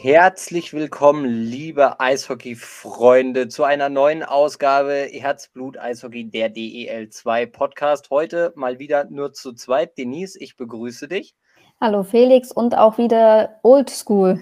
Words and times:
Herzlich 0.00 0.72
willkommen, 0.72 1.24
liebe 1.24 1.98
Eishockey-Freunde, 1.98 3.48
zu 3.48 3.64
einer 3.64 3.88
neuen 3.88 4.22
Ausgabe 4.22 5.08
Herzblut 5.10 5.76
Eishockey, 5.76 6.30
der 6.30 6.54
DEL2 6.54 7.46
Podcast. 7.46 8.08
Heute 8.10 8.52
mal 8.54 8.78
wieder 8.78 9.06
nur 9.10 9.32
zu 9.32 9.54
zweit. 9.54 9.98
Denise, 9.98 10.38
ich 10.38 10.56
begrüße 10.56 11.08
dich. 11.08 11.34
Hallo 11.80 12.04
Felix 12.04 12.52
und 12.52 12.78
auch 12.78 12.96
wieder 12.96 13.58
Oldschool. 13.64 14.38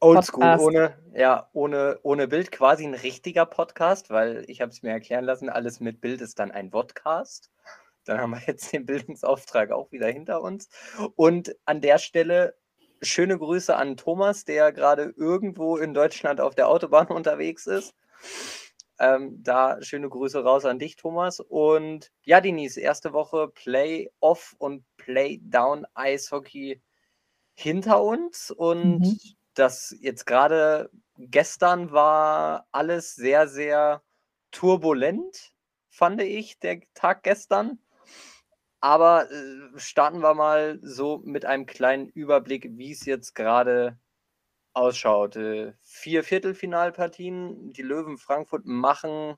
Oldschool, 0.00 0.58
ohne, 0.60 0.94
ja, 1.14 1.48
ohne, 1.54 1.98
ohne 2.02 2.28
Bild, 2.28 2.52
quasi 2.52 2.84
ein 2.84 2.92
richtiger 2.92 3.46
Podcast, 3.46 4.10
weil 4.10 4.44
ich 4.48 4.60
habe 4.60 4.70
es 4.70 4.82
mir 4.82 4.90
erklären 4.90 5.24
lassen, 5.24 5.48
alles 5.48 5.80
mit 5.80 6.02
Bild 6.02 6.20
ist 6.20 6.38
dann 6.38 6.50
ein 6.50 6.70
Podcast. 6.70 7.50
Dann 8.04 8.20
haben 8.20 8.32
wir 8.32 8.42
jetzt 8.46 8.70
den 8.74 8.84
Bildungsauftrag 8.84 9.70
auch 9.70 9.90
wieder 9.92 10.08
hinter 10.08 10.42
uns. 10.42 10.68
Und 11.16 11.56
an 11.64 11.80
der 11.80 11.96
Stelle 11.96 12.54
schöne 13.02 13.38
Grüße 13.38 13.74
an 13.76 13.96
Thomas, 13.96 14.44
der 14.44 14.72
gerade 14.72 15.14
irgendwo 15.16 15.76
in 15.76 15.94
Deutschland 15.94 16.40
auf 16.40 16.54
der 16.54 16.68
Autobahn 16.68 17.06
unterwegs 17.08 17.66
ist. 17.66 17.94
Ähm, 18.98 19.42
da 19.42 19.80
schöne 19.80 20.10
Grüße 20.10 20.44
raus 20.44 20.66
an 20.66 20.78
dich, 20.78 20.96
Thomas. 20.96 21.40
Und 21.40 22.12
ja, 22.22 22.40
Denise, 22.40 22.76
erste 22.78 23.14
Woche 23.14 23.48
Play-Off 23.48 24.54
und 24.58 24.84
Play-Down 24.98 25.86
Eishockey 25.94 26.82
hinter 27.54 28.02
uns. 28.02 28.50
Und 28.50 29.00
mhm. 29.00 29.18
das 29.54 29.96
jetzt 30.00 30.26
gerade 30.26 30.90
gestern 31.16 31.92
war 31.92 32.66
alles 32.72 33.14
sehr, 33.14 33.48
sehr 33.48 34.02
turbulent, 34.50 35.52
fand 35.88 36.20
ich, 36.20 36.58
der 36.58 36.80
Tag 36.94 37.22
gestern. 37.22 37.78
Aber 38.80 39.30
äh, 39.30 39.78
starten 39.78 40.20
wir 40.20 40.34
mal 40.34 40.78
so 40.82 41.20
mit 41.24 41.44
einem 41.44 41.66
kleinen 41.66 42.08
Überblick, 42.08 42.68
wie 42.72 42.92
es 42.92 43.04
jetzt 43.04 43.34
gerade 43.34 43.98
ausschaut. 44.72 45.36
Äh, 45.36 45.74
vier 45.82 46.24
Viertelfinalpartien. 46.24 47.72
Die 47.72 47.82
Löwen 47.82 48.18
Frankfurt 48.18 48.64
machen 48.64 49.36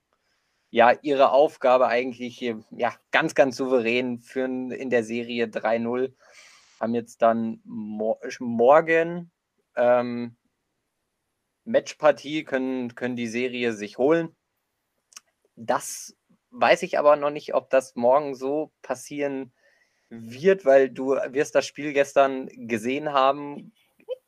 ja 0.69 0.91
ihre 1.01 1.31
Aufgabe 1.31 1.87
eigentlich 1.87 2.39
ja, 2.41 2.95
ganz, 3.11 3.35
ganz 3.35 3.57
souverän, 3.57 4.19
führen 4.19 4.71
in 4.71 4.89
der 4.89 5.03
Serie 5.03 5.45
3-0. 5.45 6.13
Haben 6.79 6.95
jetzt 6.95 7.21
dann 7.21 7.61
mor 7.63 8.19
morgen 8.39 9.31
ähm, 9.75 10.35
Matchpartie, 11.65 12.43
können, 12.43 12.95
können 12.95 13.15
die 13.15 13.27
Serie 13.27 13.73
sich 13.73 13.97
holen. 13.97 14.35
Das 15.55 16.15
weiß 16.53 16.83
ich 16.83 16.99
aber 16.99 17.15
noch 17.15 17.31
nicht, 17.31 17.53
ob 17.53 17.69
das 17.69 17.95
morgen 17.95 18.35
so 18.35 18.71
passieren 18.81 19.53
wird, 20.09 20.65
weil 20.65 20.89
du 20.89 21.15
wirst 21.29 21.55
das 21.55 21.65
Spiel 21.65 21.93
gestern 21.93 22.49
gesehen 22.53 23.13
haben. 23.13 23.71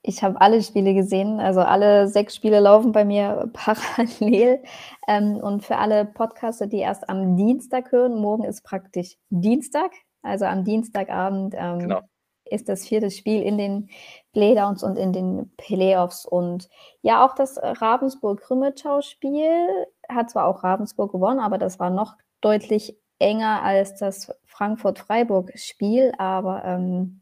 Ich 0.02 0.24
habe 0.24 0.40
alle 0.42 0.62
Spiele 0.62 0.94
gesehen, 0.94 1.40
also 1.40 1.62
alle 1.62 2.08
sechs 2.08 2.36
Spiele 2.36 2.60
laufen 2.60 2.92
bei 2.92 3.06
mir 3.06 3.50
parallel. 3.54 4.62
Ähm, 5.08 5.38
und 5.38 5.64
für 5.64 5.78
alle 5.78 6.06
Podcaster, 6.06 6.68
die 6.68 6.80
erst 6.80 7.10
am 7.10 7.38
Dienstag 7.38 7.92
hören, 7.92 8.20
morgen 8.20 8.44
ist 8.44 8.64
praktisch 8.64 9.16
Dienstag, 9.30 9.92
also 10.22 10.46
am 10.46 10.64
Dienstagabend 10.64 11.56
ähm, 11.58 11.80
genau. 11.80 12.02
ist 12.46 12.70
das 12.70 12.88
vierte 12.88 13.12
Spiel 13.12 13.42
in 13.42 13.58
den 13.58 13.90
Playdowns 14.34 14.84
und 14.84 14.98
in 14.98 15.14
den 15.14 15.52
Playoffs. 15.58 16.26
Und 16.26 16.70
ja, 17.02 17.26
auch 17.26 17.34
das 17.36 17.58
Ravensburg-Krümetschau-Spiel 17.58 19.68
hat 20.10 20.30
zwar 20.30 20.46
auch 20.46 20.64
Ravensburg 20.64 21.12
gewonnen, 21.12 21.40
aber 21.40 21.58
das 21.58 21.80
war 21.80 21.90
noch 21.90 22.16
deutlich 22.42 22.98
enger 23.20 23.64
als 23.64 23.96
das 23.96 24.32
Frankfurt-Freiburg-Spiel. 24.46 26.14
Aber 26.18 26.64
ähm, 26.66 27.22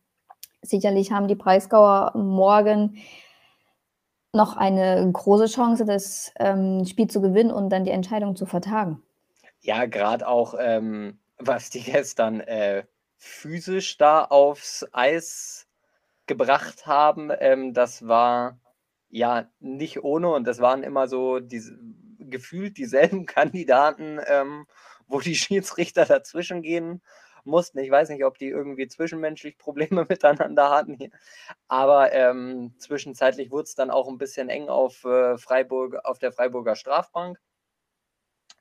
sicherlich 0.62 1.12
haben 1.12 1.28
die 1.28 1.36
Breisgauer 1.36 2.12
morgen 2.16 2.98
noch 4.34 4.58
eine 4.58 5.10
große 5.12 5.46
Chance, 5.46 5.86
das 5.86 6.34
ähm, 6.40 6.86
Spiel 6.86 7.08
zu 7.08 7.22
gewinnen 7.22 7.52
und 7.52 7.70
dann 7.70 7.84
die 7.84 7.92
Entscheidung 7.92 8.36
zu 8.36 8.46
vertagen. 8.46 9.02
Ja, 9.62 9.86
gerade 9.86 10.28
auch, 10.28 10.56
ähm, 10.60 11.20
was 11.38 11.70
die 11.70 11.82
gestern 11.84 12.42
äh, 12.42 12.84
physisch 13.18 13.98
da 13.98 14.26
aufs 14.26 14.86
Eis 14.92 15.68
gebracht 16.26 16.88
haben, 16.88 17.32
ähm, 17.40 17.74
das 17.74 18.08
war 18.08 18.58
ja 19.10 19.48
nicht 19.60 20.04
ohne 20.04 20.30
und 20.30 20.48
das 20.48 20.60
waren 20.60 20.82
immer 20.82 21.08
so 21.08 21.40
diese, 21.40 21.78
gefühlt 22.34 22.78
dieselben 22.78 23.26
Kandidaten, 23.38 24.20
ähm, 24.28 24.68
wo 25.08 25.22
die 25.22 25.36
Schiedsrichter 25.36 26.06
dazwischen 26.06 26.62
gehen 26.62 27.02
mussten. 27.46 27.80
Ich 27.80 27.92
weiß 27.92 28.10
nicht, 28.10 28.26
ob 28.26 28.38
die 28.38 28.48
irgendwie 28.48 28.88
zwischenmenschlich 28.88 29.58
Probleme 29.58 30.06
miteinander 30.10 30.70
hatten. 30.70 30.98
Aber 31.68 32.12
ähm, 32.12 32.74
zwischenzeitlich 32.78 33.52
wurde 33.52 33.64
es 33.64 33.76
dann 33.76 33.92
auch 33.92 34.08
ein 34.10 34.18
bisschen 34.18 34.50
eng 34.50 34.70
auf 34.70 35.06
äh, 35.06 35.38
Freiburg, 35.38 35.96
auf 36.04 36.20
der 36.20 36.32
Freiburger 36.32 36.76
Strafbank. 36.76 37.40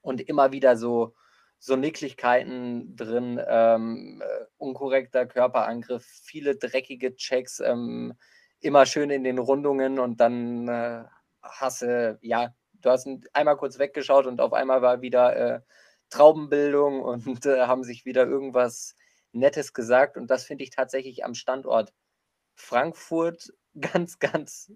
Und 0.02 0.20
immer 0.20 0.52
wieder 0.52 0.76
so, 0.76 1.14
so 1.58 1.76
Nicklichkeiten 1.76 2.96
drin, 2.96 3.40
ähm, 3.46 4.20
äh, 4.20 4.44
unkorrekter 4.58 5.26
Körperangriff, 5.26 6.04
viele 6.04 6.56
dreckige 6.56 7.14
Checks, 7.14 7.60
ähm, 7.60 8.14
immer 8.60 8.84
schön 8.84 9.10
in 9.10 9.22
den 9.22 9.38
Rundungen 9.38 10.00
und 10.00 10.20
dann 10.20 10.66
äh, 10.68 11.04
hast 11.40 11.82
du, 11.82 12.18
ja, 12.20 12.52
du 12.82 12.90
hast 12.90 13.08
einmal 13.32 13.56
kurz 13.56 13.78
weggeschaut 13.78 14.26
und 14.26 14.40
auf 14.40 14.52
einmal 14.52 14.82
war 14.82 15.00
wieder 15.02 15.36
äh, 15.36 15.60
Traubenbildung 16.10 17.02
und 17.26 17.46
äh, 17.46 17.62
haben 17.62 17.84
sich 17.84 18.04
wieder 18.04 18.26
irgendwas 18.26 18.96
Nettes 19.32 19.72
gesagt. 19.72 20.16
Und 20.16 20.30
das 20.30 20.44
finde 20.44 20.64
ich 20.64 20.70
tatsächlich 20.70 21.24
am 21.24 21.34
Standort 21.34 21.92
Frankfurt 22.54 23.52
ganz, 23.80 24.18
ganz 24.18 24.72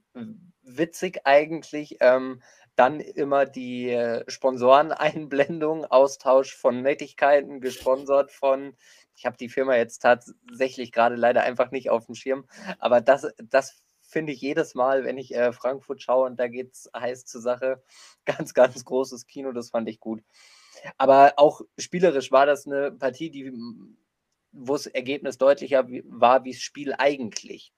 witzig 0.63 1.21
eigentlich. 1.25 1.99
Ähm, 2.01 2.43
dann 2.77 3.01
immer 3.01 3.47
die 3.47 3.91
äh, 3.91 4.25
Sponsoreneinblendung, 4.29 5.87
Austausch 5.87 6.55
von 6.55 6.83
Nettigkeiten, 6.83 7.61
gesponsert 7.61 8.31
von, 8.31 8.77
ich 9.15 9.25
habe 9.25 9.39
die 9.39 9.49
Firma 9.49 9.77
jetzt 9.77 10.01
tatsächlich 10.01 10.93
gerade 10.93 11.17
leider 11.17 11.43
einfach 11.43 11.71
nicht 11.71 11.89
auf 11.89 12.05
dem 12.05 12.15
Schirm, 12.15 12.47
aber 12.79 13.01
das, 13.01 13.29
das 13.43 13.83
finde 14.17 14.33
ich 14.33 14.41
jedes 14.41 14.75
Mal, 14.75 15.05
wenn 15.05 15.19
ich 15.19 15.35
äh, 15.35 15.53
Frankfurt 15.53 16.01
schaue 16.01 16.25
und 16.25 16.41
da 16.41 16.49
geht 16.49 16.73
es 16.73 16.91
heiß 16.97 17.27
zur 17.27 17.43
Sache, 17.43 17.83
ganz, 18.25 18.55
ganz 18.55 18.83
großes 18.83 19.27
Kino, 19.27 19.53
das 19.53 19.69
fand 19.69 19.91
ich 19.91 20.01
gut. 20.01 20.23
Aber 20.97 21.35
auch 21.37 21.61
spielerisch 21.77 22.33
war 22.33 22.47
das 22.47 22.67
eine 22.67 22.93
Partie, 22.93 23.29
die, 23.29 23.53
wo 24.53 24.73
das 24.73 24.87
Ergebnis 24.87 25.37
deutlicher 25.37 25.87
war, 26.09 26.45
wie 26.45 26.53
das 26.53 26.63
Spiel 26.63 26.95
eigentlich. 26.97 27.75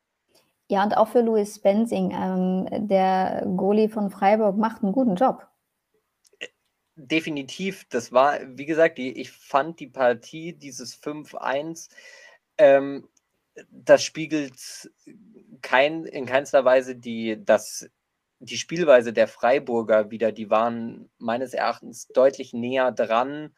Ja, 0.69 0.84
und 0.84 0.97
auch 0.97 1.09
für 1.09 1.22
Louis 1.22 1.56
Spenzing. 1.56 2.12
Ähm, 2.12 2.87
der 2.87 3.43
Goalie 3.56 3.88
von 3.88 4.09
Freiburg 4.09 4.56
macht 4.56 4.84
einen 4.84 4.93
guten 4.93 5.16
Job. 5.16 5.44
Definitiv. 6.94 7.84
Das 7.88 8.12
war, 8.12 8.38
wie 8.44 8.66
gesagt, 8.66 8.99
die, 8.99 9.20
ich 9.20 9.32
fand 9.32 9.81
die 9.81 9.88
Partie, 9.88 10.53
dieses 10.53 10.94
5-1, 11.03 11.88
ähm, 12.59 13.09
das 13.71 14.03
spiegelt 14.03 14.91
kein, 15.63 16.05
in 16.05 16.27
keinster 16.27 16.65
Weise 16.65 16.97
die, 16.97 17.43
das 17.45 17.89
die 18.41 18.57
Spielweise 18.57 19.13
der 19.13 19.29
Freiburger 19.29 20.11
wieder, 20.11 20.33
die 20.33 20.51
waren 20.51 21.11
meines 21.19 21.55
Erachtens 21.55 22.07
deutlich 22.09 22.53
näher 22.53 22.93
dran, 22.93 23.55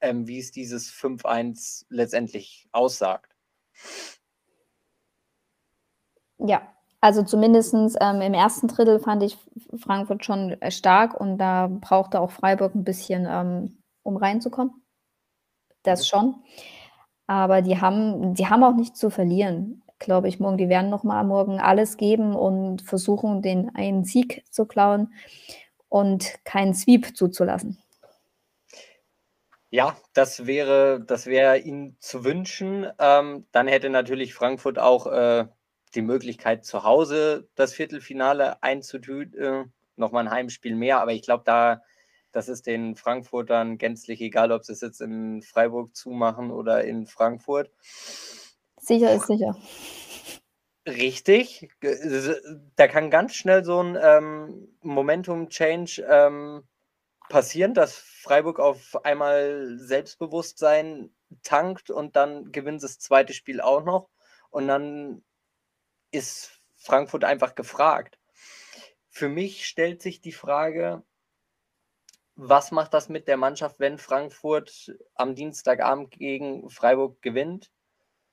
ähm, 0.00 0.26
wie 0.26 0.38
es 0.38 0.52
dieses 0.52 0.90
5-1 0.90 1.86
letztendlich 1.88 2.68
aussagt. 2.72 3.34
Ja, 6.38 6.62
also 7.00 7.22
zumindest 7.22 7.74
ähm, 7.74 8.20
im 8.20 8.34
ersten 8.34 8.68
Drittel 8.68 9.00
fand 9.00 9.22
ich 9.22 9.36
Frankfurt 9.78 10.24
schon 10.24 10.56
stark 10.68 11.18
und 11.18 11.38
da 11.38 11.66
brauchte 11.66 12.20
auch 12.20 12.30
Freiburg 12.30 12.74
ein 12.74 12.84
bisschen, 12.84 13.26
ähm, 13.28 13.82
um 14.02 14.16
reinzukommen. 14.16 14.82
Das 15.82 16.00
mhm. 16.00 16.04
schon. 16.04 16.34
Aber 17.30 17.62
die 17.62 17.80
haben, 17.80 18.34
die 18.34 18.48
haben 18.48 18.64
auch 18.64 18.74
nichts 18.74 18.98
zu 18.98 19.08
verlieren 19.08 19.82
glaube 20.00 20.28
ich, 20.28 20.40
morgen. 20.40 20.56
Die 20.56 20.68
werden 20.68 20.90
noch 20.90 21.04
mal 21.04 21.22
morgen 21.22 21.60
alles 21.60 21.96
geben 21.96 22.34
und 22.34 22.82
versuchen, 22.82 23.42
den 23.42 23.72
einen 23.76 24.04
Sieg 24.04 24.42
zu 24.50 24.66
klauen 24.66 25.12
und 25.88 26.42
keinen 26.44 26.74
Sweep 26.74 27.16
zuzulassen. 27.16 27.78
Ja, 29.68 29.96
das 30.14 30.46
wäre, 30.46 31.04
das 31.06 31.26
wäre 31.26 31.58
ihnen 31.58 31.96
zu 32.00 32.24
wünschen. 32.24 32.90
Ähm, 32.98 33.46
dann 33.52 33.68
hätte 33.68 33.90
natürlich 33.90 34.34
Frankfurt 34.34 34.80
auch 34.80 35.06
äh, 35.06 35.46
die 35.94 36.02
Möglichkeit, 36.02 36.64
zu 36.64 36.82
Hause 36.82 37.48
das 37.54 37.74
Viertelfinale 37.74 38.60
einzutüten. 38.62 39.40
Äh, 39.40 39.64
Nochmal 39.96 40.26
ein 40.26 40.32
Heimspiel 40.32 40.76
mehr, 40.76 41.02
aber 41.02 41.12
ich 41.12 41.20
glaube, 41.20 41.42
da, 41.44 41.82
das 42.32 42.48
ist 42.48 42.66
den 42.66 42.96
Frankfurtern 42.96 43.78
gänzlich 43.78 44.20
egal, 44.20 44.52
ob 44.52 44.64
sie 44.64 44.72
es 44.72 44.80
jetzt 44.80 45.00
in 45.00 45.42
Freiburg 45.42 45.94
zumachen 45.94 46.50
oder 46.50 46.84
in 46.84 47.06
Frankfurt. 47.06 47.70
Sicher 48.78 49.14
ist 49.14 49.26
sicher. 49.26 49.56
Richtig. 50.86 51.70
Da 52.76 52.88
kann 52.88 53.10
ganz 53.10 53.34
schnell 53.34 53.64
so 53.64 53.82
ein 53.82 53.98
ähm, 54.00 54.76
Momentum-Change 54.82 56.06
ähm, 56.08 56.62
passieren, 57.28 57.74
dass 57.74 57.96
Freiburg 57.96 58.58
auf 58.58 59.04
einmal 59.04 59.76
Selbstbewusstsein 59.78 61.10
tankt 61.42 61.90
und 61.90 62.16
dann 62.16 62.50
gewinnt 62.50 62.82
das 62.82 62.98
zweite 62.98 63.34
Spiel 63.34 63.60
auch 63.60 63.84
noch. 63.84 64.08
Und 64.50 64.68
dann 64.68 65.22
ist 66.10 66.60
Frankfurt 66.76 67.24
einfach 67.24 67.54
gefragt. 67.54 68.18
für 69.10 69.28
mich 69.28 69.66
stellt 69.66 70.00
sich 70.02 70.20
die 70.20 70.32
Frage, 70.32 71.02
was 72.42 72.70
macht 72.70 72.94
das 72.94 73.10
mit 73.10 73.28
der 73.28 73.36
Mannschaft, 73.36 73.80
wenn 73.80 73.98
Frankfurt 73.98 74.96
am 75.14 75.34
Dienstagabend 75.34 76.10
gegen 76.12 76.70
Freiburg 76.70 77.20
gewinnt? 77.20 77.70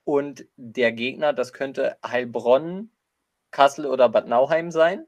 Und 0.06 0.48
der 0.56 0.94
Gegner, 0.94 1.34
das 1.34 1.52
könnte 1.52 1.98
Heilbronn, 2.06 2.90
Kassel 3.52 3.86
oder 3.86 4.08
Bad 4.08 4.28
Nauheim 4.28 4.72
sein, 4.72 5.06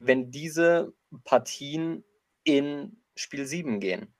wenn 0.00 0.32
diese 0.32 0.92
Partien 1.22 2.04
in 2.42 3.00
Spiel 3.14 3.46
7 3.46 3.78
gehen? 3.78 4.12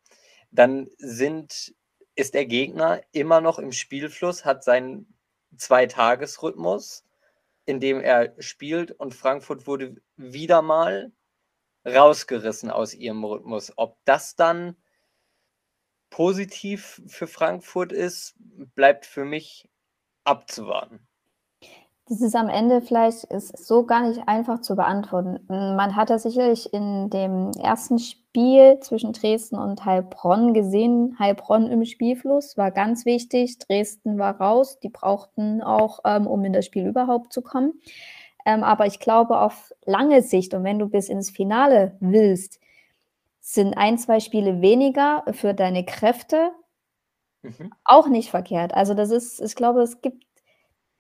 Dann 0.52 0.88
sind, 0.98 1.74
ist 2.14 2.34
der 2.34 2.46
Gegner 2.46 3.00
immer 3.10 3.40
noch 3.40 3.58
im 3.58 3.72
Spielfluss, 3.72 4.44
hat 4.44 4.62
seinen 4.62 5.12
Zweitagesrhythmus, 5.56 7.04
in 7.64 7.80
dem 7.80 8.00
er 8.00 8.40
spielt. 8.40 8.92
Und 8.92 9.16
Frankfurt 9.16 9.66
wurde 9.66 9.96
wieder 10.16 10.62
mal 10.62 11.10
rausgerissen 11.86 12.70
aus 12.70 12.94
ihrem 12.94 13.24
Rhythmus. 13.24 13.72
Ob 13.76 13.96
das 14.04 14.36
dann 14.36 14.76
positiv 16.10 17.02
für 17.06 17.26
Frankfurt 17.26 17.92
ist, 17.92 18.34
bleibt 18.74 19.06
für 19.06 19.24
mich 19.24 19.68
abzuwarten. 20.24 21.06
Das 22.08 22.20
ist 22.20 22.36
am 22.36 22.48
Ende 22.48 22.82
vielleicht 22.82 23.24
ist 23.24 23.66
so 23.66 23.84
gar 23.84 24.08
nicht 24.08 24.28
einfach 24.28 24.60
zu 24.60 24.76
beantworten. 24.76 25.40
Man 25.48 25.96
hat 25.96 26.08
das 26.08 26.22
sicherlich 26.22 26.72
in 26.72 27.10
dem 27.10 27.50
ersten 27.60 27.98
Spiel 27.98 28.78
zwischen 28.78 29.12
Dresden 29.12 29.56
und 29.56 29.84
Heilbronn 29.84 30.54
gesehen. 30.54 31.16
Heilbronn 31.18 31.66
im 31.66 31.84
Spielfluss 31.84 32.56
war 32.56 32.70
ganz 32.70 33.06
wichtig. 33.06 33.58
Dresden 33.58 34.20
war 34.20 34.40
raus. 34.40 34.78
Die 34.78 34.88
brauchten 34.88 35.62
auch, 35.62 35.98
ähm, 36.04 36.28
um 36.28 36.44
in 36.44 36.52
das 36.52 36.66
Spiel 36.66 36.86
überhaupt 36.86 37.32
zu 37.32 37.42
kommen. 37.42 37.72
Ähm, 38.46 38.62
aber 38.62 38.86
ich 38.86 39.00
glaube, 39.00 39.40
auf 39.40 39.72
lange 39.84 40.22
Sicht 40.22 40.54
und 40.54 40.62
wenn 40.62 40.78
du 40.78 40.88
bis 40.88 41.08
ins 41.08 41.30
Finale 41.30 41.96
willst, 41.98 42.60
sind 43.40 43.76
ein, 43.76 43.98
zwei 43.98 44.20
Spiele 44.20 44.62
weniger 44.62 45.24
für 45.32 45.52
deine 45.52 45.84
Kräfte 45.84 46.52
mhm. 47.42 47.72
auch 47.84 48.06
nicht 48.06 48.30
verkehrt. 48.30 48.72
Also 48.72 48.94
das 48.94 49.10
ist, 49.10 49.40
ich 49.40 49.56
glaube, 49.56 49.82
es 49.82 50.00
gibt, 50.00 50.24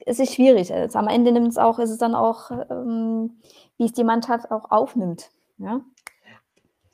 es 0.00 0.18
ist 0.18 0.34
schwierig. 0.34 0.74
Also 0.74 0.98
am 0.98 1.06
Ende 1.06 1.30
nimmt 1.30 1.48
es 1.48 1.56
auch, 1.56 1.78
ist 1.78 1.90
es 1.90 1.98
dann 1.98 2.16
auch, 2.16 2.50
ähm, 2.50 3.38
wie 3.78 3.84
es 3.84 3.92
die 3.92 4.04
Mannschaft 4.04 4.50
auch 4.50 4.70
aufnimmt. 4.72 5.30
Ja, 5.58 5.80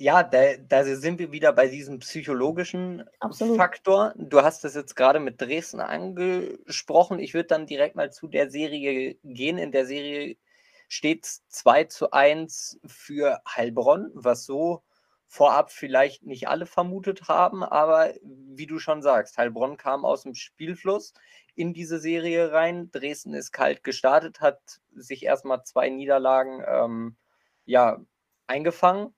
ja 0.03 0.25
da, 0.25 0.57
da 0.57 0.85
sind 0.85 1.21
wir 1.21 1.31
wieder 1.31 1.53
bei 1.53 1.69
diesem 1.69 2.01
psychologischen 2.01 3.05
Absolut. 3.21 3.57
Faktor. 3.57 4.13
Du 4.17 4.43
hast 4.43 4.65
das 4.65 4.75
jetzt 4.75 4.97
gerade 4.97 5.21
mit 5.21 5.41
Dresden 5.41 5.79
angesprochen. 5.79 7.21
Ich 7.21 7.35
würde 7.35 7.47
dann 7.47 7.67
direkt 7.67 7.95
mal 7.95 8.13
zu 8.13 8.27
der 8.27 8.51
Serie 8.51 9.15
gehen. 9.23 9.59
In 9.59 9.71
der 9.71 9.87
Serie 9.87 10.37
steht 10.89 11.25
2 11.25 11.85
zu 11.85 12.11
1 12.11 12.81
für 12.85 13.41
Heilbronn, 13.47 14.11
was 14.13 14.45
so 14.45 14.83
vorab 15.29 15.71
vielleicht 15.71 16.25
nicht 16.25 16.49
alle 16.49 16.67
vermutet 16.67 17.29
haben, 17.29 17.63
aber 17.63 18.13
wie 18.23 18.67
du 18.67 18.79
schon 18.79 19.03
sagst, 19.03 19.39
Heilbronn 19.39 19.79
kam 19.79 20.05
aus 20.05 20.25
dem 20.25 20.35
Spielfluss 20.35 21.15
in 21.55 21.73
diese 21.73 22.01
Serie 22.01 22.53
rein. 22.53 22.91
Dresden 22.91 23.35
ist 23.35 23.53
kalt 23.53 23.85
gestartet, 23.85 24.41
hat 24.41 24.61
sich 24.95 25.25
erstmal 25.25 25.63
zwei 25.63 25.89
Niederlagen 25.91 26.63
ähm, 26.67 27.17
ja, 27.65 28.01
eingefangen 28.49 29.15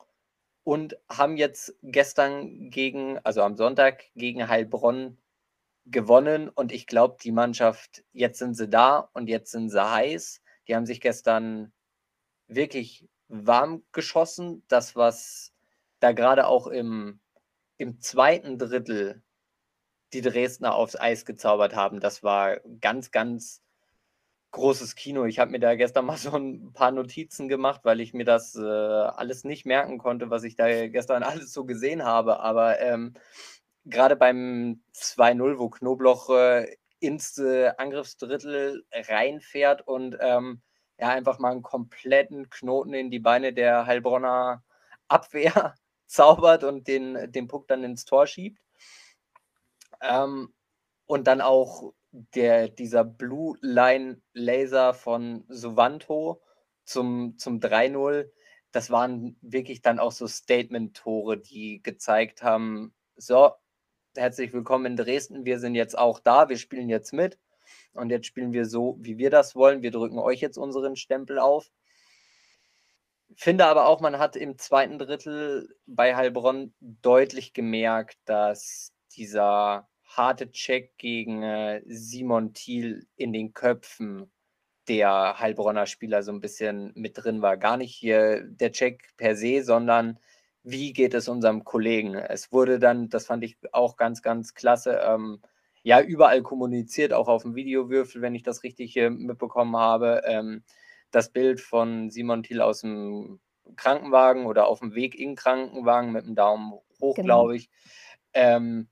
und 0.64 0.96
haben 1.10 1.36
jetzt 1.36 1.74
gestern 1.82 2.70
gegen, 2.70 3.18
also 3.18 3.42
am 3.42 3.56
Sonntag 3.56 4.04
gegen 4.16 4.48
Heilbronn 4.48 5.18
gewonnen. 5.86 6.48
Und 6.48 6.72
ich 6.72 6.86
glaube, 6.86 7.18
die 7.22 7.32
Mannschaft, 7.32 8.02
jetzt 8.12 8.38
sind 8.38 8.54
sie 8.54 8.68
da 8.68 9.10
und 9.12 9.28
jetzt 9.28 9.52
sind 9.52 9.68
sie 9.68 9.90
heiß. 9.90 10.40
Die 10.66 10.74
haben 10.74 10.86
sich 10.86 11.00
gestern 11.00 11.72
wirklich 12.48 13.06
warm 13.28 13.84
geschossen. 13.92 14.64
Das, 14.68 14.96
was 14.96 15.52
da 16.00 16.12
gerade 16.12 16.46
auch 16.46 16.66
im, 16.66 17.20
im 17.76 18.00
zweiten 18.00 18.58
Drittel 18.58 19.22
die 20.14 20.22
Dresdner 20.22 20.74
aufs 20.74 20.96
Eis 20.96 21.26
gezaubert 21.26 21.74
haben, 21.74 22.00
das 22.00 22.22
war 22.22 22.60
ganz, 22.80 23.10
ganz 23.10 23.63
großes 24.54 24.94
Kino. 24.94 25.26
Ich 25.26 25.38
habe 25.38 25.50
mir 25.50 25.60
da 25.60 25.74
gestern 25.74 26.06
mal 26.06 26.16
so 26.16 26.34
ein 26.36 26.72
paar 26.72 26.90
Notizen 26.90 27.48
gemacht, 27.48 27.82
weil 27.84 28.00
ich 28.00 28.14
mir 28.14 28.24
das 28.24 28.54
äh, 28.56 28.62
alles 28.62 29.44
nicht 29.44 29.66
merken 29.66 29.98
konnte, 29.98 30.30
was 30.30 30.44
ich 30.44 30.56
da 30.56 30.88
gestern 30.88 31.22
alles 31.22 31.52
so 31.52 31.64
gesehen 31.64 32.04
habe. 32.04 32.40
Aber 32.40 32.80
ähm, 32.80 33.14
gerade 33.84 34.16
beim 34.16 34.82
2-0, 34.94 35.58
wo 35.58 35.68
Knobloch 35.68 36.30
äh, 36.30 36.76
ins 37.00 37.36
äh, 37.38 37.72
Angriffsdrittel 37.76 38.86
reinfährt 38.92 39.86
und 39.86 40.16
ähm, 40.20 40.62
ja, 40.98 41.08
einfach 41.08 41.38
mal 41.38 41.50
einen 41.50 41.62
kompletten 41.62 42.48
Knoten 42.48 42.94
in 42.94 43.10
die 43.10 43.18
Beine 43.18 43.52
der 43.52 43.86
Heilbronner 43.86 44.62
Abwehr 45.08 45.74
zaubert 46.06 46.64
und 46.64 46.86
den, 46.88 47.30
den 47.32 47.48
Puck 47.48 47.68
dann 47.68 47.84
ins 47.84 48.04
Tor 48.04 48.26
schiebt. 48.26 48.60
Ähm, 50.00 50.54
und 51.06 51.26
dann 51.26 51.40
auch 51.40 51.92
der, 52.14 52.68
dieser 52.68 53.04
Blue 53.04 53.58
Line 53.60 54.20
Laser 54.32 54.94
von 54.94 55.44
Suvanto 55.48 56.40
zum, 56.84 57.36
zum 57.38 57.58
3-0, 57.58 58.30
das 58.70 58.90
waren 58.90 59.36
wirklich 59.40 59.82
dann 59.82 59.98
auch 59.98 60.12
so 60.12 60.28
Statement-Tore, 60.28 61.38
die 61.38 61.82
gezeigt 61.82 62.42
haben, 62.42 62.94
so, 63.16 63.52
herzlich 64.16 64.52
willkommen 64.52 64.86
in 64.86 64.96
Dresden, 64.96 65.44
wir 65.44 65.58
sind 65.58 65.74
jetzt 65.74 65.98
auch 65.98 66.20
da, 66.20 66.48
wir 66.48 66.56
spielen 66.56 66.88
jetzt 66.88 67.12
mit. 67.12 67.38
Und 67.94 68.10
jetzt 68.10 68.26
spielen 68.26 68.52
wir 68.52 68.66
so, 68.66 68.96
wie 69.00 69.18
wir 69.18 69.30
das 69.30 69.56
wollen. 69.56 69.82
Wir 69.82 69.90
drücken 69.90 70.18
euch 70.18 70.40
jetzt 70.40 70.58
unseren 70.58 70.96
Stempel 70.96 71.38
auf. 71.38 71.70
Finde 73.36 73.66
aber 73.66 73.86
auch, 73.86 74.00
man 74.00 74.18
hat 74.18 74.36
im 74.36 74.58
zweiten 74.58 74.98
Drittel 74.98 75.74
bei 75.86 76.14
Heilbronn 76.14 76.74
deutlich 76.80 77.52
gemerkt, 77.52 78.18
dass 78.26 78.92
dieser 79.16 79.88
harte 80.16 80.50
Check 80.50 80.96
gegen 80.98 81.42
äh, 81.42 81.82
Simon 81.86 82.54
Thiel 82.54 83.06
in 83.16 83.32
den 83.32 83.52
Köpfen 83.52 84.30
der 84.88 85.38
Heilbronner 85.38 85.86
Spieler 85.86 86.22
so 86.22 86.32
ein 86.32 86.40
bisschen 86.40 86.92
mit 86.94 87.12
drin 87.16 87.42
war. 87.42 87.56
Gar 87.56 87.78
nicht 87.78 87.94
hier 87.94 88.42
der 88.42 88.72
Check 88.72 89.16
per 89.16 89.34
se, 89.36 89.62
sondern 89.62 90.18
wie 90.62 90.92
geht 90.92 91.14
es 91.14 91.28
unserem 91.28 91.64
Kollegen? 91.64 92.14
Es 92.14 92.52
wurde 92.52 92.78
dann, 92.78 93.08
das 93.08 93.26
fand 93.26 93.44
ich 93.44 93.58
auch 93.72 93.96
ganz, 93.96 94.22
ganz 94.22 94.54
klasse, 94.54 95.00
ähm, 95.04 95.40
ja, 95.82 96.00
überall 96.00 96.42
kommuniziert, 96.42 97.12
auch 97.12 97.28
auf 97.28 97.42
dem 97.42 97.54
Videowürfel, 97.54 98.22
wenn 98.22 98.34
ich 98.34 98.42
das 98.42 98.62
richtig 98.62 98.92
hier 98.94 99.10
mitbekommen 99.10 99.76
habe. 99.76 100.22
Ähm, 100.26 100.64
das 101.10 101.30
Bild 101.30 101.60
von 101.60 102.10
Simon 102.10 102.42
Thiel 102.42 102.62
aus 102.62 102.80
dem 102.80 103.40
Krankenwagen 103.76 104.46
oder 104.46 104.66
auf 104.66 104.80
dem 104.80 104.94
Weg 104.94 105.14
in 105.14 105.36
Krankenwagen 105.36 106.12
mit 106.12 106.26
dem 106.26 106.34
Daumen 106.34 106.72
hoch, 107.00 107.14
genau. 107.14 107.42
glaube 107.42 107.56
ich. 107.56 107.70
Ähm, 108.32 108.88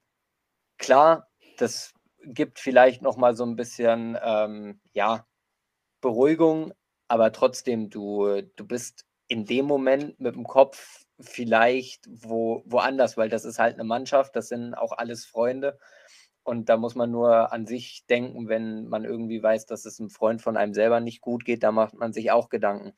klar, 0.83 1.29
das 1.57 1.95
gibt 2.25 2.59
vielleicht 2.59 3.03
noch 3.03 3.17
mal 3.17 3.35
so 3.35 3.45
ein 3.45 3.57
bisschen, 3.57 4.19
ähm, 4.23 4.81
ja, 4.93 5.27
Beruhigung, 6.01 6.75
aber 7.09 7.33
trotzdem, 7.33 7.89
du, 7.89 8.43
du 8.57 8.67
bist 8.67 9.07
in 9.29 9.47
dem 9.47 9.67
Moment 9.67 10.21
mit 10.21 10.35
dem 10.35 10.45
Kopf 10.45 11.05
vielleicht 11.21 12.07
wo, 12.11 12.63
woanders, 12.67 13.17
weil 13.17 13.29
das 13.29 13.45
ist 13.45 13.59
halt 13.59 13.75
eine 13.75 13.85
Mannschaft, 13.85 14.37
das 14.37 14.49
sind 14.49 14.75
auch 14.75 14.93
alles 14.93 15.25
Freunde. 15.25 15.79
Und 16.45 16.69
da 16.69 16.77
muss 16.77 16.97
man 16.97 17.11
nur 17.13 17.53
an 17.53 17.67
sich 17.67 18.05
denken, 18.11 18.49
wenn 18.49 18.89
man 18.89 19.05
irgendwie 19.05 19.43
weiß, 19.43 19.67
dass 19.67 19.85
es 19.85 20.01
einem 20.01 20.11
Freund 20.11 20.43
von 20.43 20.57
einem 20.57 20.75
selber 20.75 20.99
nicht 21.01 21.21
gut 21.21 21.45
geht, 21.45 21.63
da 21.63 21.71
macht 21.71 21.95
man 21.95 22.13
sich 22.13 22.33
auch 22.33 22.49
Gedanken. 22.49 22.95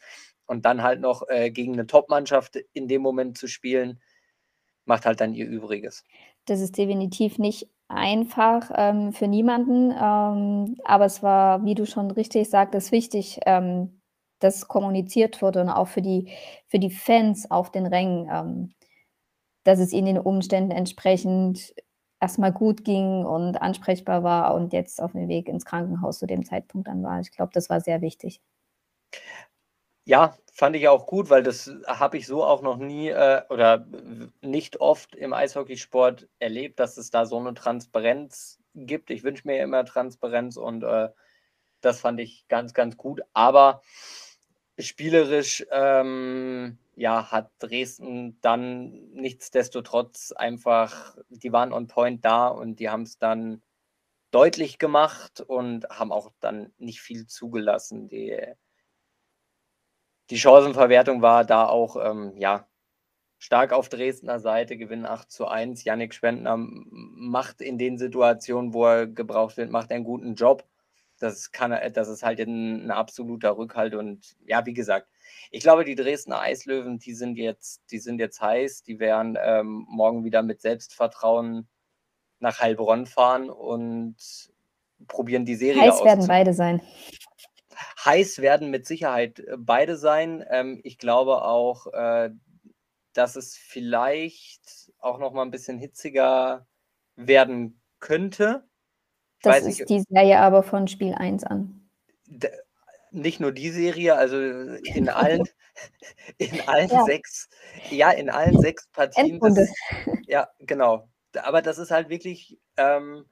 Und 0.47 0.65
dann 0.65 0.83
halt 0.83 1.01
noch 1.01 1.29
äh, 1.29 1.51
gegen 1.51 1.75
eine 1.75 1.87
Top-Mannschaft 1.87 2.57
in 2.73 2.89
dem 2.89 3.03
Moment 3.03 3.37
zu 3.37 3.47
spielen, 3.47 4.01
macht 4.87 5.07
halt 5.07 5.21
dann 5.21 5.35
ihr 5.35 5.47
Übriges. 5.47 6.05
Das 6.47 6.61
ist 6.61 6.77
definitiv 6.77 7.39
nicht 7.39 7.69
einfach 7.89 8.71
ähm, 8.75 9.13
für 9.13 9.29
niemanden, 9.29 9.91
ähm, 9.93 10.77
aber 10.85 11.05
es 11.07 11.23
war, 11.23 11.65
wie 11.65 11.75
du 11.75 11.87
schon 11.87 12.11
richtig 12.11 12.49
sagtest, 12.51 12.93
wichtig, 12.93 13.41
ähm, 13.47 14.01
dass 14.41 14.69
kommuniziert 14.69 15.41
wurde 15.43 15.61
und 15.63 15.69
auch 15.69 15.89
für 15.89 16.03
die, 16.03 16.31
für 16.67 16.79
die 16.79 16.91
Fans 16.91 17.51
auf 17.51 17.71
den 17.71 17.87
Rängen, 17.87 18.29
ähm, 18.31 18.75
dass 19.65 19.79
es 19.81 19.93
ihnen 19.93 20.07
den 20.07 20.19
Umständen 20.19 20.73
entsprechend 20.73 21.75
erstmal 22.21 22.53
gut 22.53 22.85
ging 22.85 23.25
und 23.27 23.57
ansprechbar 23.63 24.23
war 24.25 24.55
und 24.55 24.73
jetzt 24.73 25.03
auf 25.03 25.13
dem 25.13 25.29
Weg 25.29 25.49
ins 25.49 25.65
Krankenhaus 25.67 26.19
zu 26.19 26.27
dem 26.27 26.45
Zeitpunkt 26.45 26.89
dann 26.89 27.03
war. 27.03 27.21
Ich 27.21 27.33
glaube, 27.33 27.53
das 27.55 27.71
war 27.71 27.81
sehr 27.81 28.01
wichtig. 28.03 28.41
Ja, 30.07 30.37
fand 30.53 30.77
ich 30.77 30.87
auch 30.89 31.07
gut, 31.07 31.31
weil 31.31 31.43
das 31.43 31.71
habe 31.87 32.19
ich 32.19 32.27
so 32.27 32.45
auch 32.45 32.61
noch 32.61 32.77
nie 32.77 33.09
äh, 33.09 33.43
oder 33.49 33.87
nicht 34.43 34.79
oft 34.81 35.15
im 35.17 35.33
Eishockeysport 35.33 36.29
erlebt, 36.39 36.79
dass 36.79 36.99
es 36.99 37.11
da 37.11 37.25
so 37.25 37.39
eine 37.39 37.55
Transparenz 37.55 38.61
gibt. 38.75 39.11
Ich 39.11 39.25
wünsche 39.25 39.47
mir 39.49 39.63
immer 39.63 39.85
Transparenz 39.87 40.59
und 40.59 40.83
äh, 40.85 41.09
das 41.81 42.01
fand 42.01 42.21
ich 42.21 42.47
ganz, 42.49 42.75
ganz 42.75 42.97
gut. 42.99 43.23
Aber 43.35 43.83
spielerisch 44.79 45.67
ähm, 45.71 46.79
ja, 46.97 47.31
hat 47.33 47.51
Dresden 47.59 48.39
dann 48.43 48.93
nichtsdestotrotz 49.15 50.33
einfach, 50.33 51.17
die 51.31 51.53
waren 51.53 51.73
on 51.73 51.87
point 51.89 52.25
da 52.25 52.49
und 52.49 52.79
die 52.81 52.91
haben 52.91 53.03
es 53.03 53.19
dann 53.19 53.63
deutlich 54.33 54.79
gemacht 54.79 55.41
und 55.43 55.89
haben 55.91 56.13
auch 56.13 56.33
dann 56.41 56.73
nicht 56.79 57.01
viel 57.01 57.27
zugelassen. 57.27 58.09
Die 58.09 58.55
die 60.31 60.39
Chancenverwertung 60.39 61.23
war 61.23 61.45
da 61.45 61.67
auch, 61.67 61.97
ähm, 61.97 62.35
ja, 62.37 62.67
stark 63.39 63.73
auf 63.73 63.91
Dresdner 63.91 64.41
Seite, 64.41 64.77
Gewinn 64.79 65.05
8 65.05 65.31
zu 65.31 65.47
1. 65.47 65.85
Yannick 65.85 66.15
Spendner 66.15 66.57
macht 66.57 67.61
in 67.61 67.77
den 67.77 67.99
Situationen, 67.99 68.73
wo 68.73 68.87
er 68.87 69.07
gebraucht 69.07 69.59
wird, 69.59 69.71
macht 69.71 69.93
einen 69.93 70.05
guten 70.05 70.35
Job. 70.35 70.65
Das, 71.21 71.53
kann, 71.53 71.79
das 71.93 72.09
ist 72.09 72.23
halt 72.23 72.41
ein, 72.41 72.87
ein 72.87 72.91
absoluter 72.91 73.57
Rückhalt. 73.57 73.95
Und 73.95 74.37
ja, 74.47 74.65
wie 74.65 74.73
gesagt, 74.73 75.09
ich 75.51 75.63
glaube, 75.63 75.85
die 75.85 75.95
Dresdner 75.95 76.41
Eislöwen, 76.41 76.99
die 76.99 77.15
sind 77.15 77.37
jetzt, 77.37 77.83
die 77.91 77.99
sind 77.99 78.19
jetzt 78.19 78.41
heiß. 78.41 78.83
Die 78.83 78.99
werden 78.99 79.37
ähm, 79.41 79.87
morgen 79.89 80.25
wieder 80.25 80.43
mit 80.43 80.61
Selbstvertrauen 80.61 81.69
nach 82.41 82.61
Heilbronn 82.61 83.07
fahren 83.07 83.51
und 83.51 84.17
probieren 85.07 85.45
die 85.45 85.55
Serie 85.55 85.83
Heiß 85.83 86.03
werden 86.03 86.27
beide 86.27 86.55
sein. 86.55 86.81
Heiß 88.05 88.41
werden 88.41 88.71
mit 88.71 88.87
Sicherheit 88.87 89.41
äh, 89.41 89.57
beide 89.59 89.97
sein. 89.97 90.45
Ähm, 90.51 90.81
ich 90.85 90.99
glaube 90.99 91.43
auch, 91.43 91.87
äh, 91.93 92.31
dass 93.13 93.37
es 93.37 93.57
vielleicht 93.57 94.93
auch 94.99 95.19
noch 95.19 95.33
mal 95.33 95.43
ein 95.43 95.51
bisschen 95.51 95.79
hitziger 95.79 96.67
werden 97.17 97.81
könnte. 98.01 98.65
Das 99.43 99.57
Weiß 99.57 99.67
ist 99.67 99.81
ich, 99.81 99.87
die 99.87 100.05
Serie 100.09 100.41
aber 100.41 100.63
von 100.63 100.89
Spiel 100.89 101.15
1 101.15 101.45
an. 101.45 101.89
Nicht 103.11 103.41
nur 103.41 103.53
die 103.53 103.71
Serie, 103.71 104.17
also 104.17 104.37
in 104.37 105.09
allen, 105.09 105.45
in 106.39 106.61
allen 106.67 106.89
ja. 106.89 107.05
sechs, 107.05 107.49
ja, 107.91 108.11
in 108.11 108.31
allen 108.31 108.59
sechs 108.61 108.89
Partien. 108.89 109.39
Das, 109.41 109.71
ja, 110.27 110.49
genau. 110.61 111.09
Aber 111.43 111.63
das 111.63 111.79
ist 111.79 111.91
halt 111.91 112.09
wirklich, 112.09 112.59
ähm, 112.77 113.27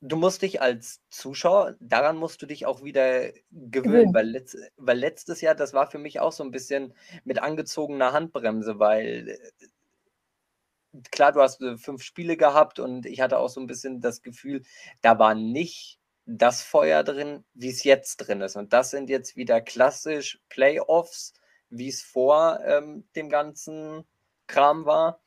du 0.00 0.16
musst 0.16 0.42
dich 0.42 0.62
als 0.62 1.00
Zuschauer, 1.10 1.76
daran 1.80 2.16
musst 2.16 2.40
du 2.42 2.46
dich 2.46 2.66
auch 2.66 2.82
wieder 2.82 3.30
gewöhnen, 3.50 4.14
weil, 4.14 4.26
letzt, 4.26 4.56
weil 4.76 4.98
letztes 4.98 5.40
Jahr, 5.40 5.54
das 5.54 5.74
war 5.74 5.90
für 5.90 5.98
mich 5.98 6.20
auch 6.20 6.32
so 6.32 6.42
ein 6.42 6.50
bisschen 6.50 6.94
mit 7.24 7.42
angezogener 7.42 8.12
Handbremse, 8.12 8.78
weil 8.78 9.28
äh, 9.28 10.98
klar, 11.10 11.32
du 11.32 11.40
hast 11.40 11.60
äh, 11.60 11.76
fünf 11.76 12.02
Spiele 12.02 12.36
gehabt 12.36 12.78
und 12.78 13.06
ich 13.06 13.20
hatte 13.20 13.38
auch 13.38 13.48
so 13.48 13.60
ein 13.60 13.66
bisschen 13.66 14.00
das 14.00 14.22
Gefühl, 14.22 14.62
da 15.02 15.18
war 15.18 15.34
nicht 15.34 15.98
das 16.26 16.62
Feuer 16.62 17.02
drin, 17.02 17.44
wie 17.54 17.70
es 17.70 17.84
jetzt 17.84 18.18
drin 18.18 18.40
ist. 18.40 18.56
Und 18.56 18.72
das 18.72 18.90
sind 18.90 19.10
jetzt 19.10 19.36
wieder 19.36 19.60
klassisch 19.60 20.40
Playoffs, 20.48 21.34
wie 21.70 21.88
es 21.88 22.02
vor 22.02 22.60
ähm, 22.64 23.04
dem 23.16 23.28
ganzen 23.28 24.04
Kram 24.46 24.84
war. 24.86 25.20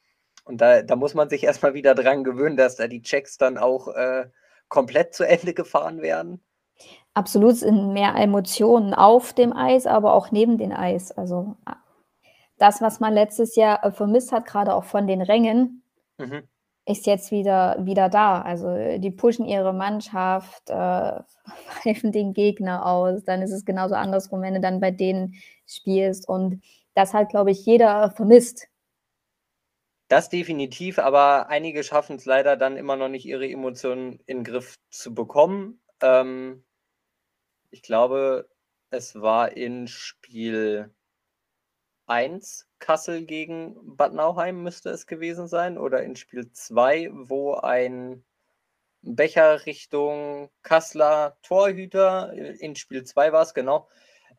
Und 0.45 0.61
da, 0.61 0.81
da 0.81 0.95
muss 0.95 1.13
man 1.13 1.29
sich 1.29 1.43
erstmal 1.43 1.73
wieder 1.73 1.95
dran 1.95 2.23
gewöhnen, 2.23 2.57
dass 2.57 2.75
da 2.75 2.87
die 2.87 3.01
Checks 3.01 3.37
dann 3.37 3.57
auch 3.57 3.87
äh, 3.89 4.29
komplett 4.73 5.13
zu 5.13 5.23
Ende 5.23 5.53
gefahren 5.53 6.01
werden? 6.01 6.41
Absolut, 7.13 7.57
sind 7.57 7.93
mehr 7.93 8.15
Emotionen 8.15 8.95
auf 8.95 9.33
dem 9.33 9.55
Eis, 9.55 9.85
aber 9.85 10.15
auch 10.15 10.31
neben 10.31 10.57
dem 10.57 10.71
Eis. 10.71 11.11
Also 11.11 11.55
das, 12.57 12.81
was 12.81 12.99
man 12.99 13.13
letztes 13.13 13.55
Jahr 13.55 13.85
äh, 13.85 13.91
vermisst 13.91 14.31
hat, 14.31 14.47
gerade 14.47 14.73
auch 14.73 14.83
von 14.83 15.05
den 15.05 15.21
Rängen, 15.21 15.83
mhm. 16.17 16.41
ist 16.87 17.05
jetzt 17.05 17.29
wieder, 17.29 17.77
wieder 17.85 18.09
da. 18.09 18.41
Also 18.41 18.97
die 18.97 19.11
pushen 19.11 19.45
ihre 19.45 19.73
Mannschaft, 19.73 20.71
äh, 20.71 21.19
pfeifen 21.69 22.11
den 22.11 22.33
Gegner 22.33 22.87
aus. 22.87 23.23
Dann 23.23 23.43
ist 23.43 23.51
es 23.51 23.65
genauso 23.65 23.93
andersrum, 23.93 24.41
wenn 24.41 24.55
du 24.55 24.59
dann 24.59 24.79
bei 24.79 24.89
denen 24.89 25.35
spielst. 25.67 26.27
Und 26.27 26.63
das 26.95 27.13
hat, 27.13 27.29
glaube 27.29 27.51
ich, 27.51 27.63
jeder 27.63 28.09
vermisst. 28.09 28.67
Das 30.07 30.29
definitiv, 30.29 30.99
aber 30.99 31.47
einige 31.47 31.83
schaffen 31.83 32.17
es 32.17 32.25
leider 32.25 32.57
dann 32.57 32.77
immer 32.77 32.95
noch 32.95 33.09
nicht, 33.09 33.25
ihre 33.25 33.47
Emotionen 33.47 34.19
in 34.25 34.39
den 34.39 34.43
Griff 34.43 34.77
zu 34.89 35.13
bekommen. 35.13 35.81
Ähm, 36.01 36.63
ich 37.71 37.81
glaube, 37.81 38.49
es 38.91 39.19
war 39.19 39.53
in 39.53 39.87
Spiel 39.87 40.93
1 42.05 42.67
Kassel 42.79 43.25
gegen 43.25 43.75
Bad 43.95 44.13
Nauheim 44.13 44.61
müsste 44.61 44.89
es 44.89 45.07
gewesen 45.07 45.47
sein 45.47 45.77
oder 45.77 46.03
in 46.03 46.15
Spiel 46.15 46.51
2, 46.51 47.09
wo 47.13 47.55
ein 47.55 48.23
Becher 49.01 49.65
Richtung 49.65 50.49
Kasseler 50.63 51.37
Torhüter, 51.43 52.33
in 52.33 52.75
Spiel 52.75 53.03
2 53.03 53.31
war 53.31 53.41
es 53.41 53.53
genau, 53.53 53.89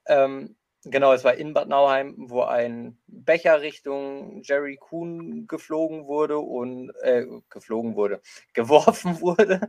ähm, 0.06 0.56
Genau, 0.84 1.12
es 1.12 1.24
war 1.24 1.34
in 1.34 1.54
Bad 1.54 1.68
Nauheim, 1.68 2.14
wo 2.18 2.42
ein 2.42 2.98
Becher 3.06 3.62
Richtung 3.62 4.42
Jerry 4.42 4.76
Kuhn 4.76 5.46
geflogen 5.46 6.06
wurde 6.06 6.38
und 6.38 6.92
äh, 7.02 7.26
geflogen 7.48 7.96
wurde, 7.96 8.20
geworfen 8.52 9.18
wurde. 9.20 9.60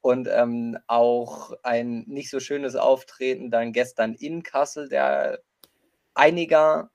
Und 0.00 0.28
ähm, 0.30 0.78
auch 0.86 1.52
ein 1.62 2.04
nicht 2.06 2.30
so 2.30 2.40
schönes 2.40 2.74
Auftreten 2.74 3.50
dann 3.50 3.72
gestern 3.72 4.14
in 4.14 4.42
Kassel, 4.42 4.88
der 4.88 5.40
einiger 6.14 6.90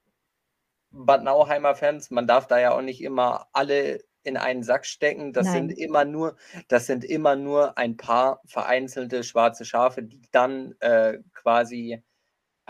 Bad 0.91 1.23
Nauheimer 1.23 1.75
Fans, 1.75 2.09
man 2.09 2.27
darf 2.27 2.47
da 2.47 2.59
ja 2.59 2.73
auch 2.73 2.81
nicht 2.81 3.01
immer 3.01 3.47
alle 3.53 3.99
in 4.23 4.37
einen 4.37 4.63
Sack 4.63 4.85
stecken. 4.85 5.33
Das 5.33 5.47
Nein. 5.47 5.69
sind 5.69 5.77
immer 5.77 6.05
nur, 6.05 6.35
das 6.67 6.85
sind 6.85 7.03
immer 7.03 7.35
nur 7.35 7.77
ein 7.77 7.97
paar 7.97 8.41
vereinzelte 8.45 9.23
schwarze 9.23 9.65
Schafe, 9.65 10.03
die 10.03 10.21
dann 10.31 10.75
äh, 10.79 11.19
quasi 11.33 12.03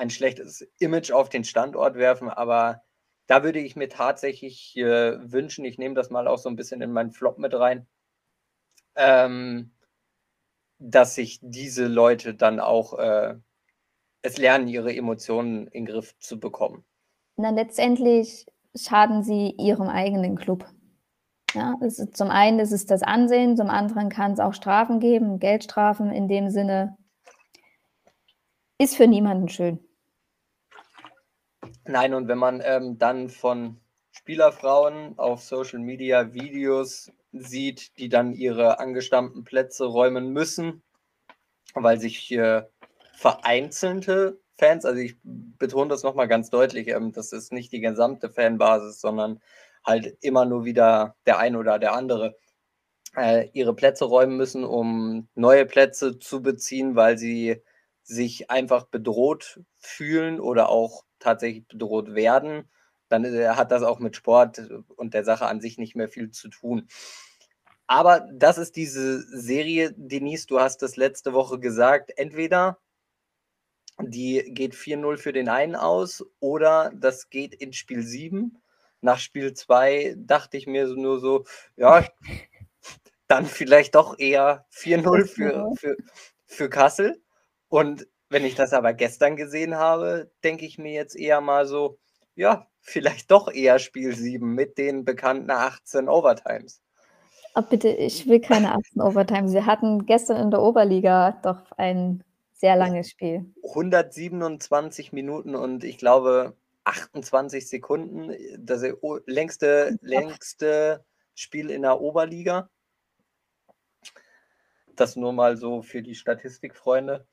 ein 0.01 0.09
schlechtes 0.09 0.67
Image 0.79 1.11
auf 1.11 1.29
den 1.29 1.43
Standort 1.43 1.95
werfen, 1.95 2.27
aber 2.27 2.81
da 3.27 3.43
würde 3.43 3.59
ich 3.59 3.75
mir 3.75 3.87
tatsächlich 3.87 4.75
äh, 4.75 5.31
wünschen, 5.31 5.63
ich 5.63 5.77
nehme 5.77 5.95
das 5.95 6.09
mal 6.09 6.27
auch 6.27 6.39
so 6.39 6.49
ein 6.49 6.55
bisschen 6.55 6.81
in 6.81 6.91
meinen 6.91 7.11
Flop 7.11 7.37
mit 7.37 7.53
rein, 7.53 7.87
ähm, 8.95 9.71
dass 10.79 11.15
sich 11.15 11.39
diese 11.41 11.85
Leute 11.85 12.33
dann 12.33 12.59
auch 12.59 12.97
äh, 12.97 13.35
es 14.23 14.37
lernen, 14.37 14.67
ihre 14.67 14.93
Emotionen 14.93 15.67
in 15.67 15.85
den 15.85 15.93
Griff 15.93 16.17
zu 16.17 16.39
bekommen. 16.39 16.83
Na, 17.37 17.51
letztendlich 17.51 18.47
schaden 18.75 19.23
sie 19.23 19.55
ihrem 19.59 19.87
eigenen 19.87 20.35
Club. 20.35 20.65
Ja, 21.53 21.75
ist, 21.81 22.17
zum 22.17 22.29
einen 22.29 22.59
ist 22.59 22.71
es 22.71 22.85
das 22.87 23.03
Ansehen, 23.03 23.55
zum 23.55 23.69
anderen 23.69 24.09
kann 24.09 24.31
es 24.31 24.39
auch 24.39 24.53
Strafen 24.53 24.99
geben, 24.99 25.39
Geldstrafen 25.39 26.11
in 26.11 26.27
dem 26.27 26.49
Sinne. 26.49 26.97
Ist 28.79 28.95
für 28.95 29.07
niemanden 29.07 29.47
schön. 29.47 29.79
Nein, 31.85 32.13
und 32.13 32.27
wenn 32.27 32.37
man 32.37 32.61
ähm, 32.63 32.97
dann 32.97 33.29
von 33.29 33.79
Spielerfrauen 34.11 35.17
auf 35.17 35.41
Social 35.41 35.79
Media 35.79 36.33
Videos 36.33 37.11
sieht, 37.33 37.97
die 37.97 38.09
dann 38.09 38.33
ihre 38.33 38.79
angestammten 38.79 39.43
Plätze 39.43 39.85
räumen 39.85 40.31
müssen, 40.31 40.83
weil 41.73 41.99
sich 41.99 42.31
äh, 42.31 42.63
vereinzelte 43.13 44.39
Fans, 44.57 44.85
also 44.85 44.99
ich 44.99 45.15
betone 45.23 45.89
das 45.89 46.03
nochmal 46.03 46.27
ganz 46.27 46.49
deutlich, 46.49 46.87
ähm, 46.89 47.13
das 47.13 47.31
ist 47.31 47.51
nicht 47.51 47.71
die 47.71 47.81
gesamte 47.81 48.29
Fanbasis, 48.29 49.01
sondern 49.01 49.41
halt 49.83 50.17
immer 50.21 50.45
nur 50.45 50.65
wieder 50.65 51.15
der 51.25 51.39
ein 51.39 51.55
oder 51.55 51.79
der 51.79 51.93
andere, 51.93 52.35
äh, 53.17 53.49
ihre 53.53 53.73
Plätze 53.73 54.05
räumen 54.05 54.37
müssen, 54.37 54.63
um 54.63 55.27
neue 55.35 55.65
Plätze 55.65 56.19
zu 56.19 56.41
beziehen, 56.43 56.95
weil 56.95 57.17
sie 57.17 57.61
sich 58.03 58.49
einfach 58.49 58.85
bedroht 58.85 59.61
fühlen 59.79 60.39
oder 60.39 60.69
auch 60.69 61.03
tatsächlich 61.19 61.67
bedroht 61.67 62.13
werden, 62.15 62.69
dann 63.09 63.25
äh, 63.25 63.49
hat 63.49 63.71
das 63.71 63.83
auch 63.83 63.99
mit 63.99 64.15
Sport 64.15 64.61
und 64.95 65.13
der 65.13 65.23
Sache 65.23 65.45
an 65.45 65.61
sich 65.61 65.77
nicht 65.77 65.95
mehr 65.95 66.09
viel 66.09 66.31
zu 66.31 66.49
tun. 66.49 66.87
Aber 67.87 68.25
das 68.33 68.57
ist 68.57 68.77
diese 68.77 69.21
Serie, 69.21 69.93
Denise, 69.95 70.47
du 70.47 70.59
hast 70.61 70.81
das 70.81 70.95
letzte 70.95 71.33
Woche 71.33 71.59
gesagt, 71.59 72.11
entweder 72.15 72.79
die 73.99 74.43
geht 74.53 74.73
4-0 74.73 75.17
für 75.17 75.33
den 75.33 75.49
einen 75.49 75.75
aus 75.75 76.25
oder 76.39 76.91
das 76.95 77.29
geht 77.29 77.53
in 77.53 77.73
Spiel 77.73 78.01
7. 78.03 78.57
Nach 79.01 79.19
Spiel 79.19 79.53
2 79.53 80.15
dachte 80.17 80.57
ich 80.57 80.67
mir 80.67 80.87
nur 80.87 81.19
so, 81.19 81.45
ja, 81.75 82.07
dann 83.27 83.45
vielleicht 83.45 83.95
doch 83.95 84.17
eher 84.17 84.65
4-0 84.73 85.25
für, 85.25 85.71
für, 85.75 85.97
für 86.45 86.69
Kassel. 86.69 87.21
Und 87.71 88.05
wenn 88.29 88.43
ich 88.43 88.55
das 88.55 88.73
aber 88.73 88.93
gestern 88.93 89.37
gesehen 89.37 89.75
habe, 89.75 90.29
denke 90.43 90.65
ich 90.65 90.77
mir 90.77 90.91
jetzt 90.91 91.15
eher 91.15 91.39
mal 91.39 91.65
so, 91.65 91.97
ja, 92.35 92.67
vielleicht 92.81 93.31
doch 93.31 93.49
eher 93.49 93.79
Spiel 93.79 94.13
7 94.13 94.45
mit 94.53 94.77
den 94.77 95.05
bekannten 95.05 95.49
18 95.49 96.09
Overtimes. 96.09 96.81
Oh, 97.55 97.61
bitte, 97.61 97.87
ich 97.87 98.27
will 98.27 98.41
keine 98.41 98.73
18 98.75 99.01
Overtimes. 99.01 99.53
Wir 99.53 99.65
hatten 99.65 100.05
gestern 100.05 100.35
in 100.35 100.51
der 100.51 100.61
Oberliga 100.61 101.39
doch 101.43 101.71
ein 101.77 102.25
sehr 102.51 102.75
langes 102.75 103.09
Spiel. 103.09 103.53
127 103.63 105.13
Minuten 105.13 105.55
und 105.55 105.85
ich 105.85 105.97
glaube 105.97 106.57
28 106.83 107.69
Sekunden. 107.69 108.35
Das 108.59 108.83
längste, 109.27 109.97
längste 110.01 111.05
Spiel 111.35 111.69
in 111.69 111.83
der 111.83 112.01
Oberliga. 112.01 112.69
Das 114.95 115.15
nur 115.15 115.33
mal 115.33 115.57
so 115.57 115.81
für 115.81 116.01
die 116.01 116.15
Statistikfreunde. 116.15 117.25